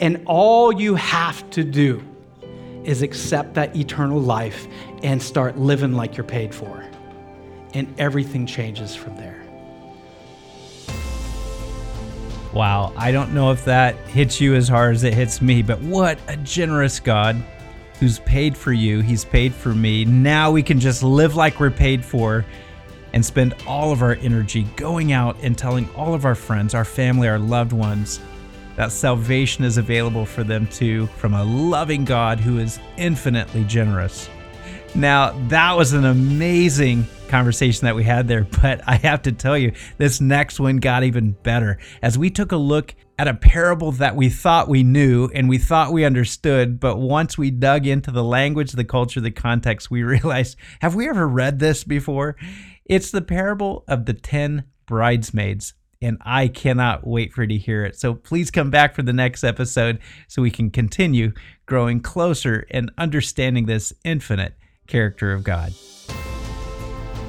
And 0.00 0.22
all 0.26 0.72
you 0.72 0.96
have 0.96 1.48
to 1.50 1.62
do 1.62 2.02
is 2.84 3.02
accept 3.02 3.54
that 3.54 3.76
eternal 3.76 4.20
life 4.20 4.66
and 5.02 5.22
start 5.22 5.58
living 5.58 5.92
like 5.94 6.16
you're 6.16 6.24
paid 6.24 6.54
for. 6.54 6.84
And 7.74 7.94
everything 7.98 8.46
changes 8.46 8.94
from 8.94 9.16
there. 9.16 9.40
Wow, 12.52 12.92
I 12.96 13.12
don't 13.12 13.32
know 13.32 13.52
if 13.52 13.64
that 13.66 13.96
hits 14.08 14.40
you 14.40 14.56
as 14.56 14.68
hard 14.68 14.96
as 14.96 15.04
it 15.04 15.14
hits 15.14 15.40
me, 15.40 15.62
but 15.62 15.80
what 15.82 16.18
a 16.26 16.36
generous 16.38 16.98
God 16.98 17.36
who's 18.00 18.18
paid 18.20 18.56
for 18.56 18.72
you. 18.72 19.00
He's 19.00 19.24
paid 19.24 19.54
for 19.54 19.72
me. 19.72 20.04
Now 20.04 20.50
we 20.50 20.62
can 20.62 20.80
just 20.80 21.02
live 21.04 21.36
like 21.36 21.60
we're 21.60 21.70
paid 21.70 22.04
for 22.04 22.44
and 23.12 23.24
spend 23.24 23.54
all 23.66 23.92
of 23.92 24.02
our 24.02 24.14
energy 24.14 24.64
going 24.76 25.12
out 25.12 25.36
and 25.42 25.56
telling 25.56 25.88
all 25.94 26.12
of 26.14 26.24
our 26.24 26.34
friends, 26.34 26.74
our 26.74 26.84
family, 26.84 27.28
our 27.28 27.38
loved 27.38 27.72
ones 27.72 28.20
that 28.80 28.90
salvation 28.90 29.62
is 29.62 29.76
available 29.76 30.24
for 30.24 30.42
them 30.42 30.66
too 30.68 31.06
from 31.18 31.34
a 31.34 31.44
loving 31.44 32.02
God 32.02 32.40
who 32.40 32.58
is 32.58 32.80
infinitely 32.96 33.62
generous. 33.64 34.30
Now, 34.94 35.32
that 35.48 35.76
was 35.76 35.92
an 35.92 36.06
amazing 36.06 37.04
conversation 37.28 37.84
that 37.84 37.94
we 37.94 38.04
had 38.04 38.26
there, 38.26 38.44
but 38.62 38.80
I 38.88 38.94
have 38.94 39.20
to 39.22 39.32
tell 39.32 39.58
you, 39.58 39.72
this 39.98 40.22
next 40.22 40.58
one 40.58 40.78
got 40.78 41.04
even 41.04 41.32
better 41.32 41.78
as 42.00 42.16
we 42.16 42.30
took 42.30 42.52
a 42.52 42.56
look 42.56 42.94
at 43.18 43.28
a 43.28 43.34
parable 43.34 43.92
that 43.92 44.16
we 44.16 44.30
thought 44.30 44.66
we 44.66 44.82
knew 44.82 45.28
and 45.34 45.46
we 45.46 45.58
thought 45.58 45.92
we 45.92 46.06
understood, 46.06 46.80
but 46.80 46.96
once 46.96 47.36
we 47.36 47.50
dug 47.50 47.86
into 47.86 48.10
the 48.10 48.24
language, 48.24 48.72
the 48.72 48.82
culture, 48.82 49.20
the 49.20 49.30
context, 49.30 49.90
we 49.90 50.02
realized 50.04 50.56
have 50.80 50.94
we 50.94 51.06
ever 51.06 51.28
read 51.28 51.58
this 51.58 51.84
before? 51.84 52.34
It's 52.86 53.10
the 53.10 53.20
parable 53.20 53.84
of 53.86 54.06
the 54.06 54.14
10 54.14 54.64
bridesmaids. 54.86 55.74
And 56.02 56.16
I 56.22 56.48
cannot 56.48 57.06
wait 57.06 57.32
for 57.32 57.42
you 57.42 57.48
to 57.48 57.58
hear 57.58 57.84
it. 57.84 57.94
So 57.94 58.14
please 58.14 58.50
come 58.50 58.70
back 58.70 58.94
for 58.94 59.02
the 59.02 59.12
next 59.12 59.44
episode 59.44 59.98
so 60.28 60.40
we 60.40 60.50
can 60.50 60.70
continue 60.70 61.32
growing 61.66 62.00
closer 62.00 62.66
and 62.70 62.90
understanding 62.96 63.66
this 63.66 63.92
infinite 64.02 64.54
character 64.86 65.32
of 65.32 65.44
God. 65.44 65.74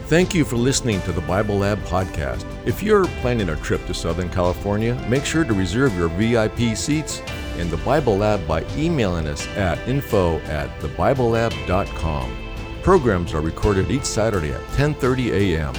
Thank 0.05 0.33
you 0.33 0.43
for 0.43 0.57
listening 0.57 1.01
to 1.01 1.11
the 1.11 1.21
Bible 1.21 1.57
Lab 1.59 1.79
podcast. 1.83 2.45
If 2.65 2.81
you're 2.83 3.05
planning 3.21 3.49
a 3.49 3.55
trip 3.57 3.85
to 3.87 3.93
Southern 3.93 4.29
California, 4.29 4.95
make 5.09 5.25
sure 5.25 5.43
to 5.43 5.53
reserve 5.53 5.95
your 5.97 6.09
VIP 6.09 6.75
seats 6.77 7.21
in 7.57 7.69
the 7.69 7.77
Bible 7.77 8.17
Lab 8.17 8.45
by 8.47 8.65
emailing 8.75 9.27
us 9.27 9.47
at 9.49 9.77
info 9.87 10.39
at 10.39 10.69
thebiblelab.com. 10.79 12.37
Programs 12.83 13.33
are 13.33 13.41
recorded 13.41 13.91
each 13.91 14.03
Saturday 14.03 14.51
at 14.51 14.61
10:30 14.71 15.31
a.m. 15.31 15.73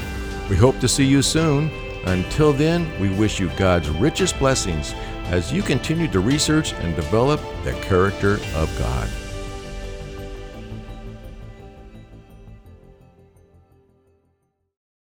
We 0.48 0.56
hope 0.56 0.78
to 0.80 0.88
see 0.88 1.04
you 1.04 1.20
soon. 1.20 1.70
Until 2.04 2.52
then, 2.52 2.90
we 3.00 3.10
wish 3.10 3.38
you 3.38 3.48
God's 3.50 3.88
richest 3.88 4.38
blessings 4.38 4.92
as 5.26 5.52
you 5.52 5.62
continue 5.62 6.08
to 6.08 6.20
research 6.20 6.72
and 6.74 6.96
develop 6.96 7.40
the 7.64 7.72
character 7.74 8.34
of 8.54 8.76
God. 8.78 9.08